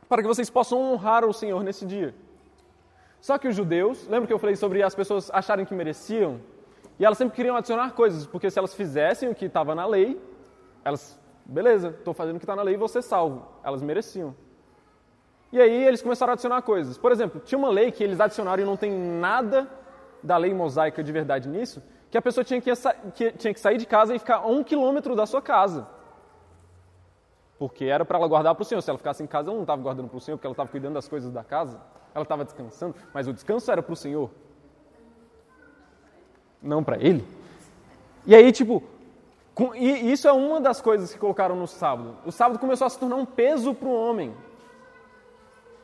para 0.08 0.22
que 0.22 0.28
vocês 0.28 0.50
possam 0.50 0.94
honrar 0.94 1.26
o 1.26 1.34
Senhor 1.34 1.64
nesse 1.64 1.86
dia. 1.86 2.14
Só 3.20 3.38
que 3.38 3.48
os 3.48 3.56
judeus, 3.56 4.08
lembra 4.08 4.28
que 4.28 4.34
eu 4.34 4.40
falei 4.40 4.56
sobre 4.56 4.82
as 4.82 4.96
pessoas 4.96 5.30
acharem 5.32 5.66
que 5.66 5.76
mereciam? 5.76 6.40
E 7.00 7.06
elas 7.06 7.18
sempre 7.18 7.36
queriam 7.36 7.56
adicionar 7.56 7.92
coisas, 7.92 8.26
porque 8.26 8.50
se 8.50 8.60
elas 8.60 8.74
fizessem 8.74 9.30
o 9.30 9.36
que 9.36 9.46
estava 9.46 9.74
na 9.74 9.86
lei, 9.86 10.20
elas, 10.84 11.20
beleza, 11.46 11.90
estou 11.90 12.14
fazendo 12.14 12.36
o 12.36 12.40
que 12.40 12.46
está 12.46 12.56
na 12.56 12.62
lei 12.62 12.74
e 12.74 12.78
vou 12.78 12.88
ser 12.88 13.02
salvo. 13.02 13.48
Elas 13.64 13.82
mereciam. 13.82 14.36
E 15.52 15.60
aí 15.60 15.86
eles 15.86 16.02
começaram 16.02 16.32
a 16.32 16.34
adicionar 16.34 16.62
coisas. 16.62 16.98
Por 16.98 17.12
exemplo, 17.12 17.42
tinha 17.44 17.60
uma 17.60 17.70
lei 17.70 17.92
que 17.92 18.04
eles 18.04 18.20
adicionaram 18.20 18.64
e 18.64 18.66
não 18.66 18.78
tem 18.78 18.92
nada 18.92 19.68
da 20.24 20.38
lei 20.38 20.54
mosaica 20.54 21.04
de 21.04 21.12
verdade 21.12 21.50
nisso, 21.50 21.82
que 22.10 22.18
a 22.18 22.22
pessoa 22.22 22.44
tinha 22.44 22.62
que, 22.62 22.72
que 23.14 23.32
tinha 23.34 23.54
que 23.54 23.60
sair 23.60 23.78
de 23.78 23.86
casa 23.86 24.16
e 24.16 24.20
ficar 24.20 24.38
a 24.38 24.48
um 24.48 24.64
quilômetro 24.64 25.16
da 25.16 25.26
sua 25.26 25.42
casa. 25.42 25.88
Porque 27.58 27.86
era 27.86 28.04
para 28.04 28.18
ela 28.18 28.28
guardar 28.28 28.56
para 28.56 28.62
o 28.64 28.66
Senhor. 28.66 28.82
Se 28.82 28.90
ela 28.90 28.98
ficasse 28.98 29.22
em 29.22 29.28
casa, 29.28 29.50
ela 29.50 29.56
não 29.56 29.64
estava 29.64 29.82
guardando 29.82 30.10
para 30.10 30.18
o 30.18 30.22
Senhor, 30.22 30.38
porque 30.38 30.48
ela 30.48 30.54
estava 30.54 30.70
cuidando 30.70 30.96
das 30.96 31.08
coisas 31.08 31.32
da 31.32 31.44
casa. 31.44 31.80
Ela 32.14 32.24
estava 32.24 32.44
descansando, 32.44 32.96
mas 33.14 33.28
o 33.28 33.34
descanso 33.34 33.72
era 33.72 33.84
para 33.84 33.94
o 33.94 33.96
Senhor. 33.96 34.30
Não 36.62 36.84
para 36.84 36.98
ele. 36.98 37.26
E 38.26 38.36
aí, 38.36 38.52
tipo, 38.52 38.84
com, 39.54 39.76
e 39.76 40.12
isso 40.12 40.28
é 40.28 40.32
uma 40.32 40.60
das 40.60 40.82
coisas 40.82 41.14
que 41.14 41.20
colocaram 41.20 41.56
no 41.56 41.68
sábado. 41.68 42.18
O 42.26 42.32
sábado 42.32 42.60
começou 42.60 42.88
a 42.88 42.90
se 42.90 42.98
tornar 42.98 43.16
um 43.16 43.26
peso 43.26 43.74
para 43.74 43.88
o 43.88 43.94
homem. 43.94 44.34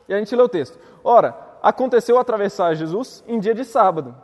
E 0.08 0.14
a 0.14 0.18
gente 0.18 0.34
lê 0.34 0.42
o 0.42 0.48
texto. 0.48 0.78
Ora, 1.04 1.36
aconteceu 1.62 2.18
atravessar 2.18 2.74
Jesus 2.74 3.22
em 3.26 3.38
dia 3.38 3.54
de 3.54 3.64
sábado. 3.64 4.16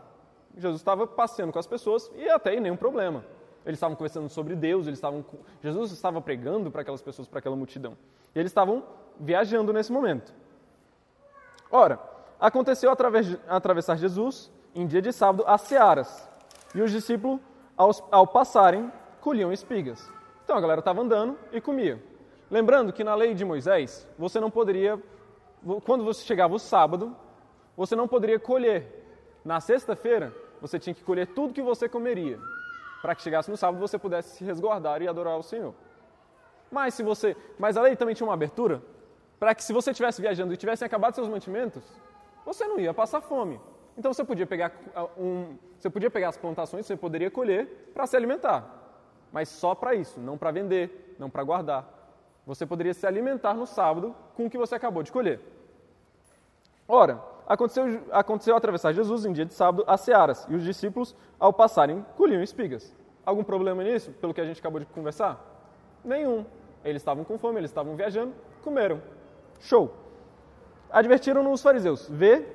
Jesus 0.57 0.81
estava 0.81 1.07
passeando 1.07 1.53
com 1.53 1.59
as 1.59 1.67
pessoas 1.67 2.11
e 2.15 2.29
até 2.29 2.51
aí 2.51 2.61
nenhum 2.61 2.77
problema. 2.77 3.25
Eles 3.67 3.79
estavam 3.79 3.97
conversando 3.97 4.29
sobre 4.29 4.55
Deus, 4.55 4.87
eles 4.87 4.99
estavam, 4.99 5.25
Jesus 5.63 5.91
estava 5.91 6.21
pregando 6.21 6.71
para 6.71 6.83
aquelas 6.83 7.01
pessoas, 7.01 7.27
para 7.27 7.39
aquela 7.39 7.57
multidão. 7.57 7.97
E 8.35 8.39
eles 8.39 8.51
estavam 8.51 8.85
viajando 9.19 9.73
nesse 9.73 9.91
momento. 9.91 10.33
Ora, 11.71 11.99
aconteceu 12.39 12.91
atravessar 13.49 13.97
Jesus 13.97 14.51
em 14.75 14.87
dia 14.87 15.01
de 15.01 15.13
sábado 15.13 15.45
as 15.47 15.63
searas. 15.63 16.29
E 16.75 16.83
os 16.83 16.91
discípulos, 16.91 17.41
ao, 17.77 17.91
ao 18.11 18.27
passarem, 18.27 18.93
colhiam 19.21 19.53
espigas. 19.53 20.11
Então 20.45 20.57
a 20.57 20.61
galera 20.61 20.81
estava 20.81 21.01
andando 21.01 21.39
e 21.53 21.61
comia. 21.61 22.03
Lembrando 22.51 22.93
que 22.93 23.03
na 23.03 23.15
lei 23.15 23.35
de 23.35 23.45
Moisés, 23.45 24.07
você 24.19 24.39
não 24.39 24.51
poderia, 24.51 25.01
quando 25.85 26.05
você 26.05 26.25
chegava 26.25 26.55
o 26.55 26.59
sábado, 26.59 27.17
você 27.77 27.97
não 27.97 28.07
poderia 28.07 28.39
colher. 28.39 29.03
Na 29.45 29.61
sexta-feira, 29.61 30.35
você 30.61 30.79
tinha 30.79 30.95
que 30.95 31.05
colher 31.05 31.27
tudo 31.27 31.53
que 31.53 31.63
você 31.63 31.89
comeria 31.89 32.39
para 33.05 33.15
que 33.15 33.21
chegasse 33.21 33.51
no 33.51 33.57
sábado 33.59 33.79
você 33.79 33.99
pudesse 33.99 34.37
se 34.39 34.45
resguardar 34.45 35.03
e 35.03 35.07
adorar 35.07 35.37
o 35.37 35.43
Senhor. 35.43 35.75
Mas 36.71 36.95
se 36.95 37.03
você, 37.03 37.37
mas 37.59 37.77
a 37.77 37.83
lei 37.83 37.95
também 37.95 38.15
tinha 38.15 38.27
uma 38.27 38.33
abertura 38.33 38.83
para 39.39 39.55
que 39.55 39.63
se 39.63 39.75
você 39.75 39.91
estivesse 39.91 40.23
viajando 40.23 40.55
e 40.55 40.57
tivessem 40.57 40.87
acabado 40.87 41.15
seus 41.15 41.29
mantimentos, 41.29 41.85
você 42.47 42.67
não 42.67 42.81
ia 42.81 42.95
passar 42.95 43.21
fome. 43.21 43.61
Então 43.95 44.11
você 44.11 44.25
podia 44.25 44.47
pegar 44.47 44.73
um, 45.19 45.55
você 45.79 45.91
podia 45.91 46.11
pegar 46.11 46.31
as 46.31 46.39
plantações, 46.39 46.87
você 46.87 46.97
poderia 46.97 47.31
colher 47.31 47.91
para 47.93 48.07
se 48.07 48.17
alimentar, 48.17 48.65
mas 49.31 49.51
só 49.51 49.75
para 49.75 49.95
isso, 49.95 50.19
não 50.19 50.39
para 50.39 50.51
vender, 50.51 51.15
não 51.19 51.29
para 51.29 51.43
guardar. 51.45 52.04
Você 52.47 52.67
poderia 52.67 52.93
se 52.93 53.07
alimentar 53.07 53.55
no 53.55 53.67
sábado 53.67 54.15
com 54.37 54.47
o 54.47 54.51
que 54.51 54.59
você 54.59 54.75
acabou 54.75 55.03
de 55.03 55.11
colher. 55.11 55.41
Ora, 56.87 57.23
aconteceu, 57.47 58.03
aconteceu 58.13 58.57
atravessar 58.57 58.93
Jesus 58.93 59.25
em 59.25 59.33
dia 59.33 59.47
de 59.47 59.55
sábado 59.55 59.85
as 59.87 60.03
searas, 60.03 60.47
e 60.51 60.55
os 60.55 60.63
discípulos, 60.63 61.17
ao 61.39 61.53
passarem, 61.53 62.05
colhiam 62.17 62.43
espigas. 62.43 62.95
Algum 63.25 63.43
problema 63.43 63.83
nisso, 63.83 64.11
pelo 64.21 64.35
que 64.35 64.41
a 64.41 64.45
gente 64.45 64.61
acabou 64.61 64.79
de 64.79 64.87
conversar? 64.87 65.43
Nenhum. 66.05 66.45
Eles 66.85 67.01
estavam 67.01 67.25
com 67.25 67.39
fome, 67.39 67.59
eles 67.59 67.71
estavam 67.71 67.97
viajando, 67.97 68.35
comeram. 68.63 69.01
Show. 69.61 69.95
Advertiram-no 70.91 71.51
os 71.51 71.63
fariseus: 71.63 72.07
Vê, 72.11 72.47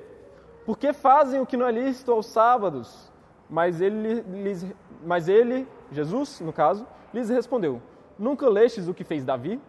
porque 0.64 0.92
fazem 0.92 1.40
o 1.40 1.46
que 1.46 1.56
não 1.56 1.66
é 1.66 1.72
lícito 1.72 2.12
aos 2.12 2.26
sábados? 2.26 3.10
Mas 3.48 3.80
ele, 3.80 4.24
mas 5.04 5.28
ele, 5.28 5.66
Jesus, 5.90 6.40
no 6.40 6.52
caso, 6.52 6.86
lhes 7.12 7.28
respondeu: 7.28 7.82
Nunca 8.16 8.48
lestes 8.48 8.86
o 8.86 8.94
que 8.94 9.02
fez 9.02 9.24
Davi? 9.24 9.60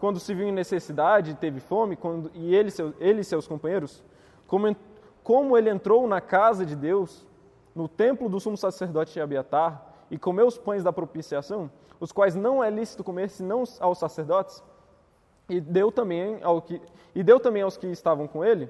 Quando 0.00 0.18
se 0.18 0.34
viu 0.34 0.48
em 0.48 0.52
necessidade, 0.52 1.34
teve 1.34 1.60
fome, 1.60 1.94
quando, 1.94 2.30
e 2.34 2.54
ele, 2.54 2.70
seu, 2.70 2.92
ele 2.98 3.20
e 3.20 3.24
seus 3.24 3.46
companheiros? 3.46 4.02
como, 4.50 4.76
como 5.22 5.56
ele 5.56 5.70
entrou 5.70 6.08
na 6.08 6.20
casa 6.20 6.66
de 6.66 6.74
Deus, 6.74 7.24
no 7.72 7.86
templo 7.86 8.28
do 8.28 8.40
sumo 8.40 8.56
sacerdote 8.56 9.20
Abiatar, 9.20 9.86
e 10.10 10.18
comeu 10.18 10.48
os 10.48 10.58
pães 10.58 10.82
da 10.82 10.92
propiciação, 10.92 11.70
os 12.00 12.10
quais 12.10 12.34
não 12.34 12.64
é 12.64 12.68
lícito 12.68 13.04
comer 13.04 13.30
senão 13.30 13.62
aos 13.78 13.98
sacerdotes, 13.98 14.60
e 15.48 15.60
deu 15.60 15.92
também, 15.92 16.42
ao 16.42 16.60
que, 16.60 16.82
e 17.14 17.22
deu 17.22 17.38
também 17.38 17.62
aos 17.62 17.76
que 17.76 17.86
estavam 17.86 18.26
com 18.26 18.44
ele, 18.44 18.68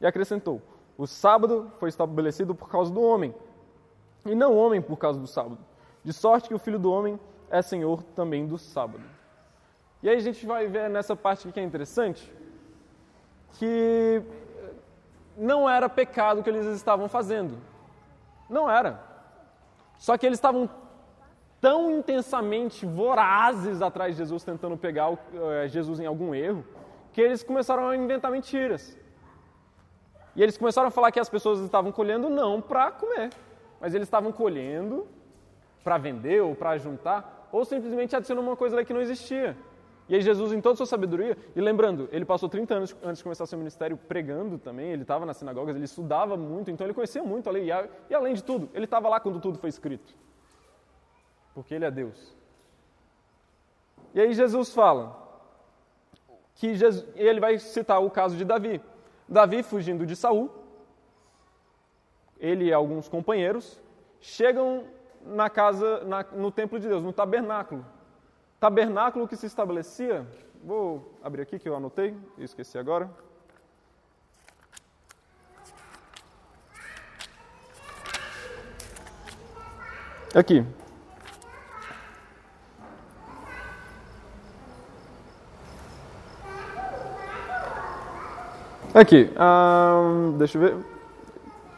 e 0.00 0.06
acrescentou: 0.06 0.62
O 0.96 1.08
sábado 1.08 1.72
foi 1.80 1.88
estabelecido 1.88 2.54
por 2.54 2.68
causa 2.68 2.92
do 2.92 3.02
homem, 3.02 3.34
e 4.24 4.32
não 4.32 4.52
o 4.52 4.56
homem 4.56 4.80
por 4.80 4.96
causa 4.96 5.18
do 5.18 5.26
sábado, 5.26 5.58
de 6.04 6.12
sorte 6.12 6.46
que 6.46 6.54
o 6.54 6.58
filho 6.58 6.78
do 6.78 6.92
homem 6.92 7.18
é 7.50 7.60
senhor 7.62 8.04
também 8.14 8.46
do 8.46 8.56
sábado. 8.56 9.02
E 10.02 10.08
aí 10.08 10.16
a 10.16 10.20
gente 10.20 10.46
vai 10.46 10.66
ver 10.66 10.88
nessa 10.88 11.14
parte 11.14 11.42
aqui 11.42 11.52
que 11.52 11.60
é 11.60 11.62
interessante, 11.62 12.32
que 13.58 14.22
não 15.36 15.68
era 15.68 15.88
pecado 15.88 16.40
o 16.40 16.42
que 16.42 16.50
eles 16.50 16.66
estavam 16.66 17.08
fazendo. 17.08 17.58
Não 18.48 18.70
era. 18.70 19.00
Só 19.98 20.16
que 20.16 20.24
eles 20.26 20.38
estavam 20.38 20.68
tão 21.60 21.90
intensamente 21.90 22.86
vorazes 22.86 23.82
atrás 23.82 24.14
de 24.14 24.18
Jesus, 24.18 24.42
tentando 24.42 24.76
pegar 24.76 25.12
eh, 25.12 25.68
Jesus 25.68 26.00
em 26.00 26.06
algum 26.06 26.34
erro, 26.34 26.64
que 27.12 27.20
eles 27.20 27.42
começaram 27.42 27.88
a 27.88 27.96
inventar 27.96 28.30
mentiras. 28.30 28.96
E 30.34 30.42
eles 30.42 30.56
começaram 30.56 30.88
a 30.88 30.90
falar 30.90 31.12
que 31.12 31.20
as 31.20 31.28
pessoas 31.28 31.60
estavam 31.60 31.92
colhendo 31.92 32.30
não 32.30 32.62
para 32.62 32.90
comer, 32.90 33.30
mas 33.78 33.94
eles 33.94 34.06
estavam 34.06 34.32
colhendo 34.32 35.06
para 35.84 35.98
vender 35.98 36.40
ou 36.40 36.54
para 36.54 36.78
juntar, 36.78 37.48
ou 37.52 37.64
simplesmente 37.64 38.16
adicionando 38.16 38.46
uma 38.46 38.56
coisa 38.56 38.82
que 38.84 38.94
não 38.94 39.00
existia. 39.00 39.56
E 40.10 40.16
aí 40.16 40.22
Jesus, 40.22 40.52
em 40.52 40.60
toda 40.60 40.72
a 40.72 40.76
sua 40.76 40.86
sabedoria, 40.86 41.38
e 41.54 41.60
lembrando, 41.60 42.08
ele 42.10 42.24
passou 42.24 42.48
30 42.48 42.74
anos 42.74 42.96
antes 43.00 43.18
de 43.18 43.22
começar 43.22 43.46
seu 43.46 43.56
ministério 43.56 43.96
pregando 43.96 44.58
também, 44.58 44.90
ele 44.90 45.02
estava 45.02 45.24
nas 45.24 45.36
sinagogas, 45.36 45.76
ele 45.76 45.84
estudava 45.84 46.36
muito, 46.36 46.68
então 46.68 46.84
ele 46.84 46.92
conhecia 46.92 47.22
muito 47.22 47.48
a 47.48 47.52
lei. 47.52 47.68
E 48.08 48.14
além 48.14 48.34
de 48.34 48.42
tudo, 48.42 48.68
ele 48.74 48.86
estava 48.86 49.08
lá 49.08 49.20
quando 49.20 49.38
tudo 49.38 49.56
foi 49.56 49.68
escrito. 49.68 50.12
Porque 51.54 51.76
ele 51.76 51.84
é 51.84 51.92
Deus. 51.92 52.36
E 54.12 54.20
aí 54.20 54.34
Jesus 54.34 54.74
fala 54.74 55.16
que 56.56 56.74
Jesus, 56.74 57.06
ele 57.14 57.38
vai 57.38 57.56
citar 57.60 58.02
o 58.02 58.10
caso 58.10 58.36
de 58.36 58.44
Davi. 58.44 58.80
Davi 59.28 59.62
fugindo 59.62 60.04
de 60.04 60.16
Saul, 60.16 60.50
ele 62.36 62.64
e 62.64 62.72
alguns 62.72 63.08
companheiros 63.08 63.80
chegam 64.20 64.86
na 65.24 65.48
casa, 65.48 66.02
na, 66.02 66.24
no 66.32 66.50
templo 66.50 66.80
de 66.80 66.88
Deus, 66.88 67.04
no 67.04 67.12
tabernáculo 67.12 67.86
tabernáculo 68.60 69.26
que 69.26 69.36
se 69.36 69.46
estabelecia, 69.46 70.26
vou 70.62 71.18
abrir 71.22 71.40
aqui 71.40 71.58
que 71.58 71.66
eu 71.66 71.74
anotei, 71.74 72.14
esqueci 72.36 72.76
agora. 72.76 73.10
Aqui. 80.34 80.64
Aqui, 88.92 89.30
ah, 89.36 90.32
deixa 90.36 90.58
eu 90.58 90.62
ver. 90.62 90.76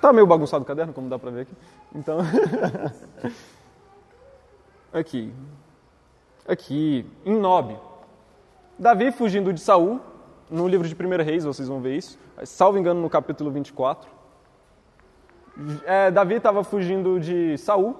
Tá 0.00 0.12
meio 0.12 0.26
bagunçado 0.26 0.64
o 0.64 0.66
caderno, 0.66 0.92
como 0.92 1.08
dá 1.08 1.18
pra 1.18 1.30
ver 1.30 1.42
aqui. 1.42 1.54
Então, 1.94 2.18
aqui 4.92 5.32
aqui 6.46 7.06
em 7.24 7.34
Nob. 7.34 7.76
Davi 8.78 9.12
fugindo 9.12 9.52
de 9.52 9.60
Saul, 9.60 10.00
no 10.50 10.66
livro 10.66 10.86
de 10.86 10.94
1 10.94 11.24
Reis, 11.24 11.44
vocês 11.44 11.68
vão 11.68 11.80
ver 11.80 11.96
isso, 11.96 12.18
salvo 12.44 12.78
engano 12.78 13.00
no 13.00 13.08
capítulo 13.08 13.50
24. 13.50 14.10
É, 15.84 16.10
Davi 16.10 16.34
estava 16.34 16.64
fugindo 16.64 17.20
de 17.20 17.56
Saul, 17.58 17.96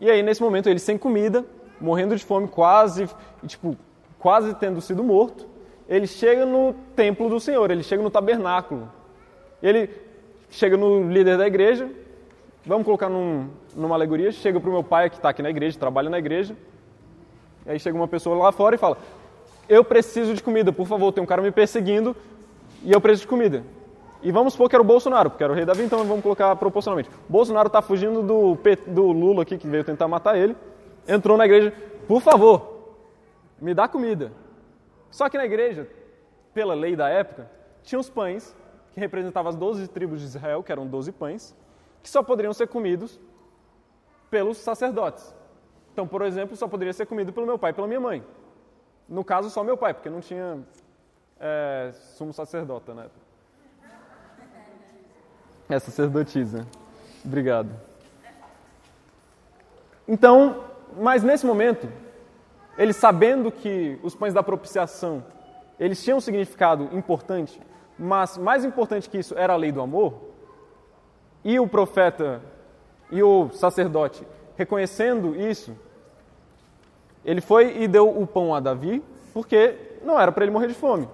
e 0.00 0.10
aí 0.10 0.22
nesse 0.22 0.42
momento 0.42 0.68
ele 0.68 0.78
sem 0.78 0.96
comida, 0.96 1.44
morrendo 1.80 2.16
de 2.16 2.24
fome, 2.24 2.48
quase, 2.48 3.08
tipo, 3.46 3.76
quase 4.18 4.54
tendo 4.54 4.80
sido 4.80 5.02
morto, 5.02 5.46
ele 5.88 6.06
chega 6.06 6.46
no 6.46 6.74
templo 6.96 7.28
do 7.28 7.38
Senhor, 7.38 7.70
ele 7.70 7.82
chega 7.82 8.02
no 8.02 8.10
tabernáculo. 8.10 8.90
Ele 9.62 9.90
chega 10.48 10.76
no 10.76 11.10
líder 11.10 11.36
da 11.36 11.46
igreja, 11.46 11.90
vamos 12.64 12.84
colocar 12.84 13.08
num, 13.08 13.48
numa 13.76 13.94
alegoria, 13.94 14.32
chega 14.32 14.58
para 14.58 14.70
o 14.70 14.72
meu 14.72 14.82
pai 14.82 15.10
que 15.10 15.16
está 15.16 15.28
aqui 15.28 15.42
na 15.42 15.50
igreja, 15.50 15.78
trabalha 15.78 16.10
na 16.10 16.18
igreja, 16.18 16.56
aí 17.66 17.78
chega 17.78 17.96
uma 17.96 18.08
pessoa 18.08 18.36
lá 18.36 18.52
fora 18.52 18.74
e 18.74 18.78
fala: 18.78 18.98
Eu 19.68 19.84
preciso 19.84 20.34
de 20.34 20.42
comida, 20.42 20.72
por 20.72 20.86
favor, 20.86 21.12
tem 21.12 21.22
um 21.22 21.26
cara 21.26 21.42
me 21.42 21.50
perseguindo 21.50 22.16
e 22.82 22.92
eu 22.92 23.00
preciso 23.00 23.22
de 23.22 23.28
comida. 23.28 23.64
E 24.22 24.30
vamos 24.30 24.52
supor 24.52 24.68
que 24.68 24.76
era 24.76 24.82
o 24.82 24.86
Bolsonaro, 24.86 25.30
porque 25.30 25.42
era 25.42 25.52
o 25.52 25.56
rei 25.56 25.64
Davi, 25.64 25.82
então 25.82 26.04
vamos 26.04 26.22
colocar 26.22 26.54
proporcionalmente. 26.56 27.10
Bolsonaro 27.28 27.66
está 27.66 27.82
fugindo 27.82 28.22
do, 28.22 28.56
do 28.86 29.10
Lula 29.10 29.42
aqui, 29.42 29.58
que 29.58 29.66
veio 29.66 29.82
tentar 29.82 30.06
matar 30.06 30.36
ele, 30.36 30.56
entrou 31.08 31.36
na 31.36 31.44
igreja, 31.44 31.72
por 32.06 32.20
favor, 32.20 32.94
me 33.60 33.74
dá 33.74 33.88
comida. 33.88 34.32
Só 35.10 35.28
que 35.28 35.36
na 35.36 35.44
igreja, 35.44 35.88
pela 36.54 36.72
lei 36.72 36.94
da 36.94 37.08
época, 37.08 37.50
tinha 37.82 37.98
os 37.98 38.08
pães, 38.08 38.56
que 38.92 39.00
representavam 39.00 39.50
as 39.50 39.56
12 39.56 39.88
tribos 39.88 40.20
de 40.20 40.26
Israel, 40.26 40.62
que 40.62 40.70
eram 40.70 40.86
12 40.86 41.10
pães, 41.12 41.56
que 42.00 42.08
só 42.08 42.22
poderiam 42.22 42.52
ser 42.52 42.68
comidos 42.68 43.18
pelos 44.30 44.56
sacerdotes. 44.58 45.34
Então, 45.92 46.06
por 46.06 46.22
exemplo, 46.22 46.56
só 46.56 46.66
poderia 46.66 46.92
ser 46.92 47.06
comido 47.06 47.32
pelo 47.32 47.46
meu 47.46 47.58
pai 47.58 47.70
e 47.70 47.74
pela 47.74 47.86
minha 47.86 48.00
mãe. 48.00 48.24
No 49.08 49.22
caso, 49.22 49.50
só 49.50 49.62
meu 49.62 49.76
pai, 49.76 49.92
porque 49.92 50.08
não 50.08 50.20
tinha 50.20 50.58
é, 51.38 51.92
sumo 51.92 52.32
sacerdota, 52.32 52.94
né? 52.94 53.10
É 55.68 55.78
sacerdotisa. 55.78 56.66
Obrigado. 57.24 57.70
Então, 60.08 60.64
mas 60.96 61.22
nesse 61.22 61.46
momento, 61.46 61.88
eles 62.76 62.96
sabendo 62.96 63.52
que 63.52 63.98
os 64.02 64.14
pães 64.14 64.34
da 64.34 64.42
propiciação, 64.42 65.22
eles 65.78 66.02
tinham 66.02 66.18
um 66.18 66.20
significado 66.20 66.88
importante, 66.92 67.60
mas 67.98 68.38
mais 68.38 68.64
importante 68.64 69.08
que 69.08 69.18
isso 69.18 69.36
era 69.36 69.52
a 69.52 69.56
lei 69.56 69.70
do 69.70 69.80
amor, 69.80 70.14
e 71.44 71.60
o 71.60 71.68
profeta 71.68 72.40
e 73.10 73.22
o 73.22 73.50
sacerdote 73.50 74.26
reconhecendo 74.56 75.34
isso, 75.36 75.76
ele 77.24 77.40
foi 77.40 77.82
e 77.82 77.88
deu 77.88 78.08
o 78.08 78.26
pão 78.26 78.54
a 78.54 78.60
Davi, 78.60 79.02
porque 79.32 79.76
não 80.04 80.18
era 80.18 80.32
para 80.32 80.44
ele 80.44 80.52
morrer 80.52 80.68
de 80.68 80.74
fome. 80.74 81.08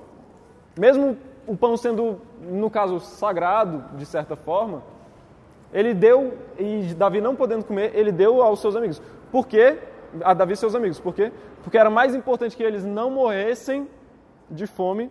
Mesmo 0.76 1.16
o 1.47 1.57
pão 1.57 1.76
sendo, 1.76 2.20
no 2.41 2.70
caso, 2.70 3.01
sagrado, 3.01 3.84
de 3.97 4.07
certa 4.07 4.36
forma, 4.36 4.82
ele 5.72 5.93
deu, 5.93 6.36
e 6.59 6.95
Davi 6.95 7.20
não 7.20 7.36
podendo 7.36 7.64
comer, 7.64 7.93
ele 7.95 8.11
deu 8.11 8.43
aos 8.43 8.61
seus 8.61 8.74
amigos. 8.74 9.03
Por 9.30 9.47
quê? 9.47 9.78
A 10.22 10.32
Davi 10.32 10.55
e 10.55 10.57
seus 10.57 10.74
amigos. 10.74 10.99
Por 10.99 11.14
quê? 11.14 11.32
Porque 11.62 11.76
era 11.76 11.91
mais 11.91 12.14
importante 12.14 12.57
que 12.57 12.62
eles 12.62 12.84
não 12.84 13.11
morressem 13.11 13.89
de 14.51 14.66
fome 14.66 15.11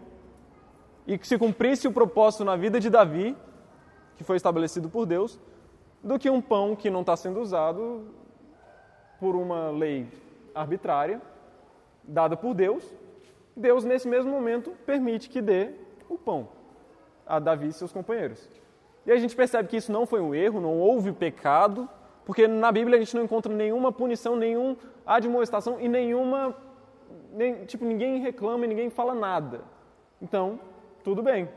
e 1.05 1.17
que 1.17 1.27
se 1.27 1.37
cumprisse 1.37 1.87
o 1.87 1.91
propósito 1.91 2.43
na 2.43 2.55
vida 2.55 2.79
de 2.79 2.89
Davi, 2.89 3.37
que 4.15 4.23
foi 4.23 4.35
estabelecido 4.35 4.89
por 4.89 5.05
Deus, 5.05 5.39
do 6.03 6.17
que 6.17 6.29
um 6.29 6.41
pão 6.41 6.75
que 6.75 6.89
não 6.89 7.01
está 7.01 7.15
sendo 7.15 7.39
usado 7.39 8.05
por 9.19 9.35
uma 9.35 9.71
lei 9.71 10.07
arbitrária, 10.53 11.21
dada 12.03 12.37
por 12.37 12.53
Deus. 12.53 12.83
Deus, 13.55 13.83
nesse 13.83 14.07
mesmo 14.07 14.31
momento, 14.31 14.71
permite 14.85 15.29
que 15.29 15.41
dê 15.41 15.71
o 16.09 16.17
pão 16.17 16.47
a 17.25 17.39
Davi 17.39 17.67
e 17.67 17.73
seus 17.73 17.91
companheiros. 17.91 18.47
E 19.05 19.11
a 19.11 19.17
gente 19.17 19.35
percebe 19.35 19.67
que 19.67 19.77
isso 19.77 19.91
não 19.91 20.05
foi 20.05 20.21
um 20.21 20.33
erro, 20.33 20.61
não 20.61 20.79
houve 20.79 21.11
pecado, 21.11 21.89
porque 22.25 22.47
na 22.47 22.71
Bíblia 22.71 22.97
a 22.97 22.99
gente 22.99 23.15
não 23.15 23.23
encontra 23.23 23.53
nenhuma 23.53 23.91
punição, 23.91 24.35
nenhuma 24.35 24.77
admoestação 25.05 25.79
e 25.79 25.87
nenhuma. 25.87 26.55
Nem, 27.31 27.65
tipo, 27.65 27.85
ninguém 27.85 28.19
reclama 28.19 28.65
e 28.65 28.67
ninguém 28.67 28.89
fala 28.89 29.15
nada. 29.15 29.61
Então, 30.21 30.59
tudo 31.03 31.23
bem. 31.23 31.47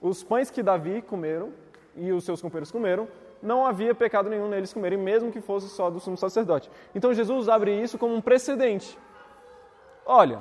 Os 0.00 0.22
pães 0.22 0.50
que 0.50 0.62
Davi 0.62 1.00
comeram 1.00 1.52
e 1.96 2.12
os 2.12 2.24
seus 2.24 2.42
companheiros 2.42 2.70
comeram, 2.70 3.08
não 3.44 3.66
havia 3.66 3.94
pecado 3.94 4.30
nenhum 4.30 4.48
neles 4.48 4.72
comerem, 4.72 4.98
mesmo 4.98 5.30
que 5.30 5.40
fosse 5.40 5.68
só 5.68 5.90
do 5.90 6.00
sumo 6.00 6.16
sacerdote. 6.16 6.70
Então 6.94 7.12
Jesus 7.12 7.48
abre 7.48 7.78
isso 7.78 7.98
como 7.98 8.14
um 8.14 8.20
precedente. 8.20 8.98
Olha, 10.06 10.40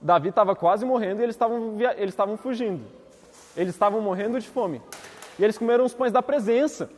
Davi 0.00 0.30
estava 0.30 0.56
quase 0.56 0.84
morrendo 0.84 1.20
e 1.20 1.24
eles 1.24 1.34
estavam, 1.34 1.76
eles 1.96 2.12
estavam 2.12 2.36
fugindo. 2.36 2.84
Eles 3.56 3.72
estavam 3.72 4.00
morrendo 4.00 4.40
de 4.40 4.48
fome. 4.48 4.82
E 5.38 5.44
eles 5.44 5.56
comeram 5.56 5.84
os 5.84 5.94
pães 5.94 6.10
da 6.10 6.22
presença. 6.22 6.90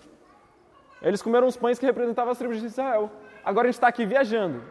Eles 1.03 1.21
comeram 1.21 1.47
os 1.47 1.57
pães 1.57 1.79
que 1.79 1.85
representavam 1.85 2.33
as 2.33 2.39
tribos 2.39 2.59
de 2.61 2.67
Israel. 2.67 3.11
Agora 3.45 3.69
a 3.69 3.71
gente 3.71 3.77
está 3.77 3.89
aqui 3.89 4.07
viajando, 4.07 4.63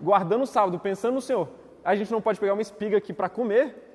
guardando 0.00 0.42
o 0.42 0.46
sábado, 0.46 0.78
pensando 0.78 1.14
no 1.14 1.20
Senhor. 1.22 1.48
A 1.82 1.94
gente 1.94 2.12
não 2.12 2.20
pode 2.20 2.38
pegar 2.38 2.52
uma 2.52 2.60
espiga 2.60 2.98
aqui 2.98 3.12
para 3.12 3.28
comer. 3.28 3.91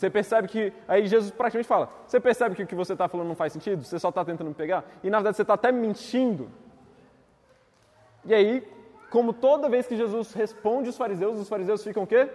Você 0.00 0.08
percebe 0.08 0.48
que. 0.48 0.72
Aí 0.88 1.06
Jesus 1.06 1.30
praticamente 1.30 1.68
fala: 1.68 1.90
Você 2.06 2.18
percebe 2.18 2.54
que 2.54 2.62
o 2.62 2.66
que 2.66 2.74
você 2.74 2.94
está 2.94 3.06
falando 3.06 3.28
não 3.28 3.34
faz 3.34 3.52
sentido? 3.52 3.84
Você 3.84 3.98
só 3.98 4.08
está 4.08 4.24
tentando 4.24 4.48
me 4.48 4.54
pegar? 4.54 4.82
E 5.04 5.10
na 5.10 5.18
verdade 5.18 5.36
você 5.36 5.42
está 5.42 5.52
até 5.52 5.70
mentindo. 5.70 6.50
E 8.24 8.32
aí, 8.32 8.66
como 9.10 9.34
toda 9.34 9.68
vez 9.68 9.86
que 9.86 9.94
Jesus 9.94 10.32
responde 10.32 10.88
os 10.88 10.96
fariseus, 10.96 11.38
os 11.38 11.50
fariseus 11.50 11.84
ficam 11.84 12.04
o 12.04 12.06
quê? 12.06 12.30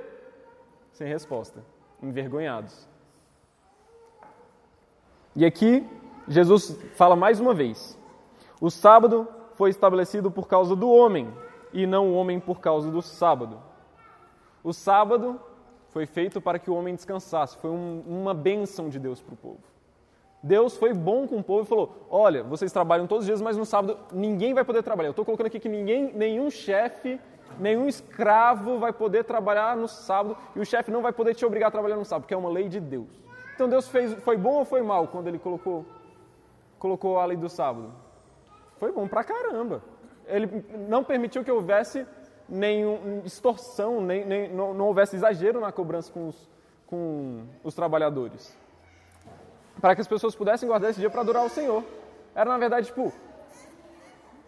Sem 0.92 1.08
resposta, 1.08 1.66
envergonhados. 2.04 2.88
E 5.36 5.44
aqui, 5.44 5.90
Jesus 6.28 6.80
fala 6.96 7.16
mais 7.16 7.40
uma 7.40 7.56
vez: 7.56 8.00
o 8.62 8.70
sábado 8.70 9.28
foi 9.56 9.72
estabelecido 9.72 10.30
por 10.30 10.48
causa 10.48 10.76
do 10.76 10.88
homem 10.88 11.34
e 11.74 11.88
não 11.88 12.10
o 12.10 12.14
homem 12.14 12.40
por 12.40 12.60
causa 12.60 12.92
do 12.92 13.02
sábado. 13.02 13.60
O 14.64 14.72
sábado 14.72 15.42
foi 15.96 16.06
feito 16.06 16.42
para 16.42 16.60
que 16.60 16.70
o 16.70 16.76
homem 16.76 16.94
descansasse, 16.94 17.56
foi 17.56 17.70
um, 17.72 18.04
uma 18.06 18.34
bênção 18.34 18.90
de 18.90 19.00
Deus 19.00 19.22
para 19.22 19.34
o 19.34 19.38
povo. 19.38 19.64
Deus 20.44 20.76
foi 20.76 20.94
bom 20.94 21.26
com 21.26 21.38
o 21.38 21.44
povo 21.44 21.64
e 21.64 21.66
falou: 21.66 22.08
Olha, 22.10 22.44
vocês 22.44 22.70
trabalham 22.70 23.08
todos 23.08 23.24
os 23.24 23.28
dias, 23.28 23.42
mas 23.42 23.56
no 23.56 23.66
sábado 23.66 23.98
ninguém 24.12 24.54
vai 24.54 24.66
poder 24.66 24.84
trabalhar. 24.84 25.08
Eu 25.08 25.12
estou 25.12 25.24
colocando 25.24 25.48
aqui 25.48 25.58
que 25.58 25.70
ninguém, 25.70 26.12
nenhum 26.14 26.50
chefe, 26.50 27.18
nenhum 27.58 27.88
escravo 27.88 28.78
vai 28.78 28.92
poder 28.92 29.24
trabalhar 29.24 29.78
no 29.78 29.88
sábado 29.88 30.36
e 30.54 30.60
o 30.60 30.66
chefe 30.66 30.92
não 30.92 31.02
vai 31.02 31.14
poder 31.14 31.34
te 31.34 31.46
obrigar 31.46 31.70
a 31.70 31.72
trabalhar 31.72 31.96
no 31.96 32.04
sábado, 32.04 32.24
porque 32.24 32.34
é 32.34 32.38
uma 32.38 32.50
lei 32.50 32.68
de 32.68 32.82
Deus. 32.82 33.08
Então 33.54 33.70
Deus 33.70 33.88
fez, 33.88 34.16
foi 34.16 34.36
bom 34.36 34.56
ou 34.56 34.66
foi 34.66 34.82
mal 34.82 35.08
quando 35.08 35.30
ele 35.30 35.40
colocou, 35.40 35.86
colocou 36.78 37.20
a 37.20 37.26
lei 37.26 37.38
do 37.38 37.48
sábado? 37.48 37.90
Foi 38.76 38.92
bom 38.92 39.08
pra 39.08 39.24
caramba. 39.24 39.82
Ele 40.28 40.62
não 40.90 41.06
permitiu 41.06 41.42
que 41.42 41.50
houvesse 41.50 42.06
nenhuma 42.48 43.22
extorsão, 43.26 44.02
nem, 44.02 44.26
nem 44.26 44.50
não, 44.50 44.74
não, 44.74 44.86
houvesse 44.86 45.16
exagero 45.16 45.60
na 45.60 45.72
cobrança 45.72 46.12
com 46.12 46.30
os, 46.30 46.50
com 46.88 47.44
os 47.64 47.74
trabalhadores. 47.74 48.56
Para 49.82 49.96
que 49.96 50.02
as 50.02 50.08
pessoas 50.08 50.36
pudessem 50.36 50.68
guardar 50.68 50.92
esse 50.92 51.00
dia 51.00 51.10
para 51.10 51.22
adorar 51.22 51.46
o 51.46 51.50
Senhor. 51.50 51.84
Era, 52.34 52.50
na 52.50 52.58
verdade, 52.58 52.88
tipo, 52.88 53.12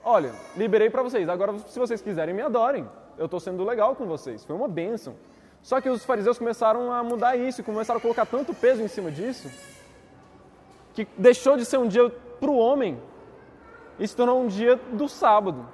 olha, 0.04 0.34
liberei 0.56 0.89
para 0.89 1.04
vocês, 1.04 1.28
agora 1.28 1.58
se 1.60 1.78
vocês 1.78 2.02
quiserem, 2.02 2.34
me 2.34 2.41
adorem. 2.41 2.88
Eu 3.18 3.26
estou 3.26 3.39
sendo 3.39 3.64
legal 3.64 3.95
com 3.95 4.06
vocês. 4.06 4.45
Foi 4.45 4.56
uma 4.56 4.68
bênção. 4.68 5.16
Só 5.62 5.82
que 5.82 5.89
os 5.89 6.06
fariseus 6.06 6.38
começaram 6.38 6.91
a 6.91 7.04
mudar 7.04 7.36
isso, 7.36 7.64
começaram 7.64 7.98
a 7.98 8.02
colocar 8.02 8.26
tanto 8.26 8.54
peso 8.54 8.82
em 8.82 8.88
cima 8.88 9.12
disso, 9.12 9.50
que 10.93 11.08
deixou 11.18 11.58
de 11.58 11.66
ser 11.66 11.78
um 11.78 11.88
dia 11.88 12.10
para 12.10 12.50
o 12.50 12.58
homem 12.58 13.02
e 14.00 14.08
se 14.08 14.16
tornou 14.16 14.41
um 14.41 14.48
dia 14.48 14.76
do 14.93 15.10
sábado. 15.10 15.68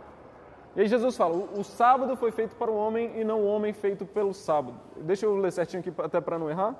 E 0.76 0.82
aí 0.82 0.88
Jesus 0.88 1.16
fala: 1.16 1.36
o, 1.36 1.64
sábado 1.64 2.16
foi 2.16 2.32
feito 2.32 2.56
para 2.56 2.72
o 2.72 2.76
homem 2.76 3.20
e 3.20 3.24
não 3.24 3.42
o 3.42 3.46
homem 3.46 3.74
feito 3.74 4.06
pelo 4.06 4.34
sábado. 4.34 4.80
Deixa 4.98 5.26
eu 5.26 5.36
ler 5.36 5.52
certinho 5.52 5.82
aqui 5.82 5.94
até 6.02 6.20
para 6.20 6.40
não 6.40 6.50
errar. 6.50 6.76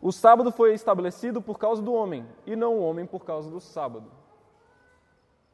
O 0.00 0.10
sábado 0.10 0.50
foi 0.50 0.74
estabelecido 0.74 1.40
por 1.40 1.58
causa 1.58 1.80
do 1.80 1.92
homem 1.92 2.26
e 2.44 2.56
não 2.56 2.78
o 2.78 2.82
homem 2.82 3.06
por 3.06 3.24
causa 3.24 3.50
do 3.50 3.60
sábado. 3.60 4.10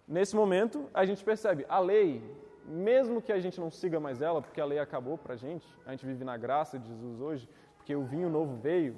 Nesse 0.07 0.35
momento, 0.35 0.89
a 0.95 1.05
gente 1.05 1.23
percebe 1.23 1.67
a 1.69 1.79
lei, 1.79 2.23
mesmo 2.65 3.21
que 3.21 3.31
a 3.31 3.39
gente 3.39 3.61
não 3.61 3.71
siga 3.71 4.01
mais 4.01 4.23
ela, 4.23 4.41
porque 4.41 4.59
a 4.59 4.65
lei 4.65 4.79
acabou 4.79 5.19
para 5.19 5.35
a 5.35 5.37
gente, 5.37 5.67
a 5.85 5.91
gente 5.91 6.07
vive 6.07 6.25
na 6.25 6.39
graça 6.39 6.79
de 6.79 6.89
Jesus 6.89 7.21
hoje, 7.21 7.49
porque 7.77 7.95
o 7.95 8.05
vinho 8.05 8.31
novo 8.31 8.57
veio 8.57 8.97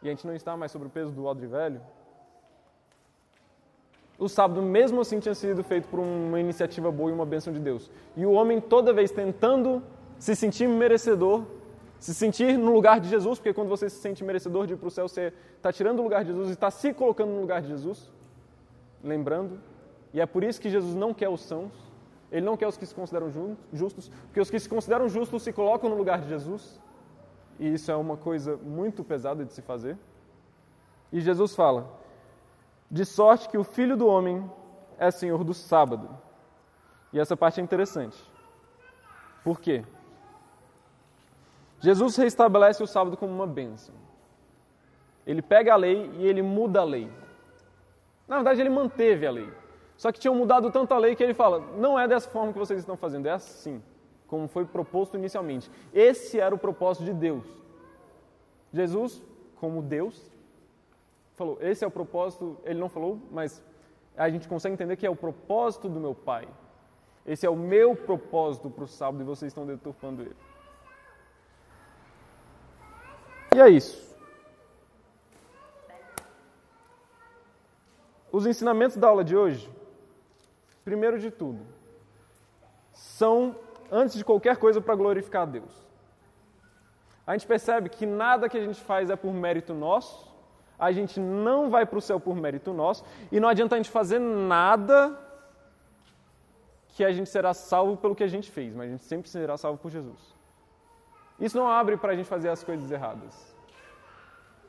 e 0.00 0.06
a 0.08 0.10
gente 0.10 0.26
não 0.26 0.34
está 0.34 0.56
mais 0.56 0.72
sobre 0.72 0.88
o 0.88 0.90
peso 0.90 1.12
do 1.12 1.26
odre 1.26 1.46
velho 1.46 1.82
o 4.18 4.28
sábado, 4.28 4.62
mesmo 4.62 5.00
assim, 5.00 5.18
tinha 5.18 5.34
sido 5.34 5.64
feito 5.64 5.88
por 5.88 5.98
uma 5.98 6.38
iniciativa 6.38 6.90
boa 6.90 7.10
e 7.10 7.12
uma 7.12 7.26
bênção 7.26 7.52
de 7.52 7.58
Deus. 7.58 7.90
E 8.16 8.24
o 8.24 8.32
homem, 8.32 8.60
toda 8.60 8.92
vez 8.92 9.10
tentando 9.10 9.82
se 10.18 10.36
sentir 10.36 10.68
merecedor, 10.68 11.42
se 11.98 12.14
sentir 12.14 12.56
no 12.56 12.72
lugar 12.72 13.00
de 13.00 13.08
Jesus, 13.08 13.38
porque 13.38 13.52
quando 13.52 13.68
você 13.68 13.88
se 13.88 13.96
sente 13.96 14.22
merecedor 14.22 14.66
de 14.66 14.74
ir 14.74 14.76
para 14.76 14.88
o 14.88 14.90
céu, 14.90 15.08
você 15.08 15.32
está 15.56 15.72
tirando 15.72 16.00
o 16.00 16.02
lugar 16.02 16.22
de 16.22 16.30
Jesus 16.30 16.50
e 16.50 16.52
está 16.52 16.70
se 16.70 16.92
colocando 16.92 17.30
no 17.30 17.40
lugar 17.40 17.62
de 17.62 17.68
Jesus, 17.68 18.10
lembrando. 19.02 19.58
E 20.12 20.20
é 20.20 20.26
por 20.26 20.44
isso 20.44 20.60
que 20.60 20.70
Jesus 20.70 20.94
não 20.94 21.12
quer 21.12 21.28
os 21.28 21.40
sãos, 21.40 21.72
ele 22.30 22.46
não 22.46 22.56
quer 22.56 22.68
os 22.68 22.76
que 22.76 22.86
se 22.86 22.94
consideram 22.94 23.56
justos, 23.72 24.10
porque 24.26 24.40
os 24.40 24.50
que 24.50 24.58
se 24.58 24.68
consideram 24.68 25.08
justos 25.08 25.42
se 25.42 25.52
colocam 25.52 25.90
no 25.90 25.96
lugar 25.96 26.20
de 26.20 26.28
Jesus. 26.28 26.80
E 27.58 27.72
isso 27.72 27.90
é 27.90 27.96
uma 27.96 28.16
coisa 28.16 28.56
muito 28.56 29.02
pesada 29.02 29.44
de 29.44 29.52
se 29.52 29.62
fazer. 29.62 29.96
E 31.12 31.20
Jesus 31.20 31.54
fala: 31.54 31.88
de 32.90 33.04
sorte 33.04 33.48
que 33.48 33.58
o 33.58 33.64
Filho 33.64 33.96
do 33.96 34.06
Homem 34.06 34.50
é 34.98 35.10
Senhor 35.10 35.42
do 35.44 35.54
sábado. 35.54 36.08
E 37.12 37.18
essa 37.18 37.36
parte 37.36 37.60
é 37.60 37.62
interessante. 37.62 38.18
Por 39.42 39.60
quê? 39.60 39.84
Jesus 41.80 42.16
restabelece 42.16 42.82
o 42.82 42.86
sábado 42.86 43.16
como 43.16 43.32
uma 43.32 43.46
bênção. 43.46 43.94
Ele 45.26 45.42
pega 45.42 45.72
a 45.72 45.76
lei 45.76 46.10
e 46.14 46.26
ele 46.26 46.42
muda 46.42 46.80
a 46.80 46.84
lei. 46.84 47.10
Na 48.26 48.36
verdade, 48.36 48.60
ele 48.60 48.70
manteve 48.70 49.26
a 49.26 49.30
lei. 49.30 49.52
Só 49.96 50.10
que 50.10 50.18
tinham 50.18 50.34
mudado 50.34 50.70
tanto 50.70 50.92
a 50.92 50.98
lei 50.98 51.14
que 51.14 51.22
ele 51.22 51.34
fala: 51.34 51.60
não 51.76 51.98
é 51.98 52.08
dessa 52.08 52.28
forma 52.28 52.52
que 52.52 52.58
vocês 52.58 52.80
estão 52.80 52.96
fazendo, 52.96 53.26
é 53.26 53.32
assim, 53.32 53.82
como 54.26 54.48
foi 54.48 54.64
proposto 54.64 55.16
inicialmente. 55.16 55.70
Esse 55.92 56.40
era 56.40 56.54
o 56.54 56.58
propósito 56.58 57.04
de 57.04 57.12
Deus. 57.12 57.44
Jesus, 58.72 59.22
como 59.56 59.82
Deus, 59.82 60.30
falou, 61.34 61.58
esse 61.60 61.84
é 61.84 61.86
o 61.86 61.90
propósito, 61.90 62.58
ele 62.64 62.78
não 62.78 62.88
falou, 62.88 63.20
mas 63.30 63.62
a 64.16 64.28
gente 64.30 64.48
consegue 64.48 64.74
entender 64.74 64.96
que 64.96 65.06
é 65.06 65.10
o 65.10 65.16
propósito 65.16 65.88
do 65.88 66.00
meu 66.00 66.14
pai. 66.14 66.48
Esse 67.26 67.46
é 67.46 67.50
o 67.50 67.56
meu 67.56 67.96
propósito 67.96 68.70
para 68.70 68.84
o 68.84 68.88
sábado 68.88 69.22
e 69.22 69.24
vocês 69.24 69.50
estão 69.50 69.66
deturpando 69.66 70.22
ele. 70.22 70.36
E 73.54 73.60
é 73.60 73.68
isso. 73.68 74.14
Os 78.30 78.46
ensinamentos 78.46 78.96
da 78.96 79.06
aula 79.06 79.22
de 79.22 79.36
hoje, 79.36 79.70
primeiro 80.84 81.18
de 81.20 81.30
tudo, 81.30 81.64
são, 82.92 83.56
antes 83.90 84.16
de 84.16 84.24
qualquer 84.24 84.56
coisa, 84.56 84.80
para 84.80 84.96
glorificar 84.96 85.42
a 85.42 85.46
Deus. 85.46 85.86
A 87.26 87.32
gente 87.32 87.46
percebe 87.46 87.88
que 87.88 88.04
nada 88.04 88.48
que 88.48 88.58
a 88.58 88.64
gente 88.64 88.80
faz 88.80 89.08
é 89.08 89.16
por 89.16 89.32
mérito 89.32 89.72
nosso, 89.72 90.33
a 90.78 90.92
gente 90.92 91.20
não 91.20 91.70
vai 91.70 91.86
para 91.86 91.98
o 91.98 92.02
céu 92.02 92.18
por 92.18 92.34
mérito 92.36 92.72
nosso, 92.72 93.04
e 93.30 93.38
não 93.38 93.48
adianta 93.48 93.74
a 93.74 93.78
gente 93.78 93.90
fazer 93.90 94.18
nada 94.18 95.18
que 96.88 97.04
a 97.04 97.12
gente 97.12 97.28
será 97.28 97.52
salvo 97.52 97.96
pelo 97.96 98.14
que 98.14 98.22
a 98.22 98.28
gente 98.28 98.50
fez, 98.50 98.74
mas 98.74 98.88
a 98.88 98.90
gente 98.92 99.04
sempre 99.04 99.28
será 99.28 99.56
salvo 99.56 99.78
por 99.78 99.90
Jesus. 99.90 100.34
Isso 101.40 101.58
não 101.58 101.68
abre 101.68 101.96
para 101.96 102.12
a 102.12 102.16
gente 102.16 102.28
fazer 102.28 102.48
as 102.48 102.62
coisas 102.62 102.90
erradas. 102.90 103.54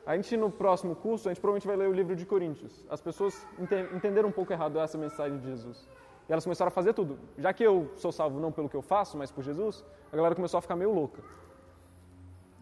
A 0.04 0.14
gente, 0.16 0.36
no 0.36 0.50
próximo 0.50 0.94
curso, 0.94 1.28
a 1.28 1.32
gente 1.32 1.40
provavelmente 1.40 1.66
vai 1.66 1.76
ler 1.76 1.88
o 1.88 1.92
livro 1.92 2.14
de 2.14 2.24
Coríntios. 2.24 2.84
As 2.88 3.00
pessoas 3.00 3.46
entenderam 3.92 4.28
um 4.28 4.32
pouco 4.32 4.52
errado 4.52 4.78
essa 4.78 4.96
mensagem 4.96 5.38
de 5.38 5.46
Jesus. 5.46 5.88
E 6.28 6.32
elas 6.32 6.44
começaram 6.44 6.68
a 6.68 6.70
fazer 6.70 6.92
tudo. 6.92 7.18
Já 7.38 7.52
que 7.52 7.62
eu 7.62 7.90
sou 7.96 8.10
salvo 8.12 8.40
não 8.40 8.52
pelo 8.52 8.68
que 8.68 8.76
eu 8.76 8.82
faço, 8.82 9.16
mas 9.16 9.30
por 9.30 9.42
Jesus, 9.42 9.84
a 10.12 10.16
galera 10.16 10.34
começou 10.34 10.58
a 10.58 10.60
ficar 10.60 10.76
meio 10.76 10.92
louca. 10.92 11.22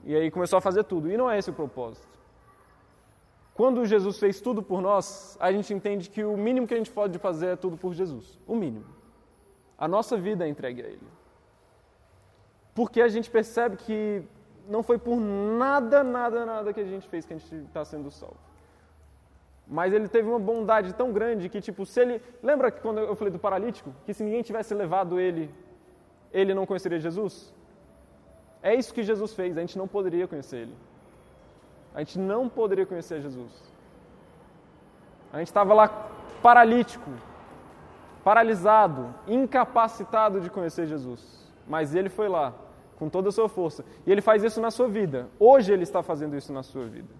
E 0.04 0.14
aí 0.14 0.30
começou 0.30 0.58
a 0.58 0.60
fazer 0.60 0.84
tudo. 0.84 1.10
E 1.10 1.16
não 1.16 1.30
é 1.30 1.38
esse 1.38 1.50
o 1.50 1.52
propósito. 1.52 2.06
Quando 3.54 3.86
Jesus 3.86 4.18
fez 4.18 4.40
tudo 4.40 4.62
por 4.62 4.82
nós, 4.82 5.36
a 5.40 5.52
gente 5.52 5.72
entende 5.72 6.10
que 6.10 6.24
o 6.24 6.36
mínimo 6.36 6.66
que 6.66 6.74
a 6.74 6.76
gente 6.76 6.90
pode 6.90 7.18
fazer 7.18 7.46
é 7.46 7.56
tudo 7.56 7.76
por 7.76 7.94
Jesus. 7.94 8.38
O 8.46 8.56
mínimo. 8.56 8.86
A 9.78 9.86
nossa 9.86 10.16
vida 10.16 10.44
é 10.44 10.48
entregue 10.48 10.82
a 10.82 10.86
Ele. 10.86 11.08
Porque 12.74 13.00
a 13.00 13.08
gente 13.08 13.30
percebe 13.30 13.76
que 13.76 14.24
não 14.68 14.82
foi 14.82 14.98
por 14.98 15.20
nada, 15.20 16.02
nada, 16.02 16.44
nada 16.44 16.72
que 16.72 16.80
a 16.80 16.84
gente 16.84 17.08
fez 17.08 17.24
que 17.24 17.32
a 17.32 17.38
gente 17.38 17.54
está 17.54 17.84
sendo 17.84 18.10
salvo. 18.10 18.36
Mas 19.66 19.92
ele 19.92 20.08
teve 20.08 20.28
uma 20.28 20.38
bondade 20.38 20.92
tão 20.92 21.12
grande 21.12 21.48
que, 21.48 21.60
tipo, 21.60 21.86
se 21.86 22.00
ele. 22.00 22.20
Lembra 22.42 22.70
que 22.70 22.80
quando 22.80 22.98
eu 22.98 23.16
falei 23.16 23.32
do 23.32 23.38
paralítico? 23.38 23.94
Que 24.04 24.12
se 24.12 24.22
ninguém 24.22 24.42
tivesse 24.42 24.74
levado 24.74 25.18
ele, 25.18 25.50
ele 26.32 26.52
não 26.52 26.66
conheceria 26.66 26.98
Jesus? 26.98 27.54
É 28.62 28.74
isso 28.74 28.92
que 28.92 29.02
Jesus 29.02 29.32
fez, 29.32 29.56
a 29.56 29.60
gente 29.60 29.78
não 29.78 29.86
poderia 29.86 30.26
conhecer 30.26 30.56
ele. 30.62 30.74
A 31.94 32.00
gente 32.00 32.18
não 32.18 32.48
poderia 32.48 32.84
conhecer 32.84 33.20
Jesus. 33.20 33.52
A 35.32 35.38
gente 35.38 35.48
estava 35.48 35.72
lá 35.72 35.88
paralítico, 36.42 37.10
paralisado, 38.24 39.14
incapacitado 39.26 40.40
de 40.40 40.50
conhecer 40.50 40.86
Jesus. 40.86 41.48
Mas 41.66 41.94
ele 41.94 42.08
foi 42.08 42.28
lá, 42.28 42.52
com 42.98 43.08
toda 43.08 43.28
a 43.28 43.32
sua 43.32 43.48
força. 43.48 43.84
E 44.06 44.10
ele 44.12 44.20
faz 44.20 44.42
isso 44.42 44.60
na 44.60 44.70
sua 44.70 44.88
vida. 44.88 45.28
Hoje 45.38 45.72
ele 45.72 45.84
está 45.84 46.02
fazendo 46.02 46.36
isso 46.36 46.52
na 46.52 46.62
sua 46.62 46.84
vida. 46.84 47.14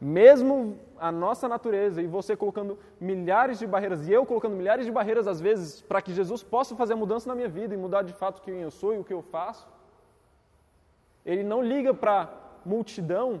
Mesmo 0.00 0.78
a 0.98 1.10
nossa 1.10 1.48
natureza 1.48 2.02
e 2.02 2.06
você 2.06 2.36
colocando 2.36 2.78
milhares 3.00 3.58
de 3.58 3.66
barreiras, 3.66 4.06
e 4.06 4.12
eu 4.12 4.26
colocando 4.26 4.56
milhares 4.56 4.84
de 4.84 4.92
barreiras 4.92 5.26
às 5.26 5.40
vezes, 5.40 5.80
para 5.82 6.02
que 6.02 6.12
Jesus 6.12 6.42
possa 6.42 6.74
fazer 6.76 6.92
a 6.92 6.96
mudança 6.96 7.28
na 7.28 7.34
minha 7.34 7.48
vida 7.48 7.74
e 7.74 7.76
mudar 7.76 8.02
de 8.02 8.12
fato 8.12 8.42
quem 8.42 8.60
eu 8.60 8.70
sou 8.70 8.92
e 8.94 8.98
o 8.98 9.04
que 9.04 9.14
eu 9.14 9.22
faço. 9.22 9.66
Ele 11.24 11.42
não 11.42 11.62
liga 11.62 11.94
para 11.94 12.43
multidão, 12.64 13.40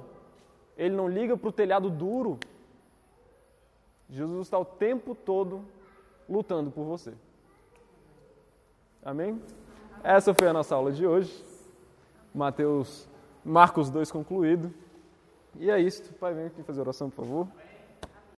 ele 0.76 0.94
não 0.94 1.08
liga 1.08 1.36
para 1.36 1.48
o 1.48 1.52
telhado 1.52 1.90
duro. 1.90 2.38
Jesus 4.08 4.46
está 4.46 4.58
o 4.58 4.64
tempo 4.64 5.14
todo 5.14 5.64
lutando 6.28 6.70
por 6.70 6.84
você. 6.84 7.12
Amém? 9.04 9.40
Essa 10.02 10.34
foi 10.34 10.48
a 10.48 10.52
nossa 10.52 10.74
aula 10.74 10.92
de 10.92 11.06
hoje. 11.06 11.44
Mateus, 12.34 13.08
Marcos 13.44 13.90
2 13.90 14.10
concluído. 14.10 14.72
E 15.56 15.70
é 15.70 15.78
isso. 15.78 16.12
Pai, 16.14 16.34
vem 16.34 16.46
aqui 16.46 16.62
fazer 16.62 16.80
oração, 16.80 17.08
por 17.08 17.24
favor. 17.24 17.48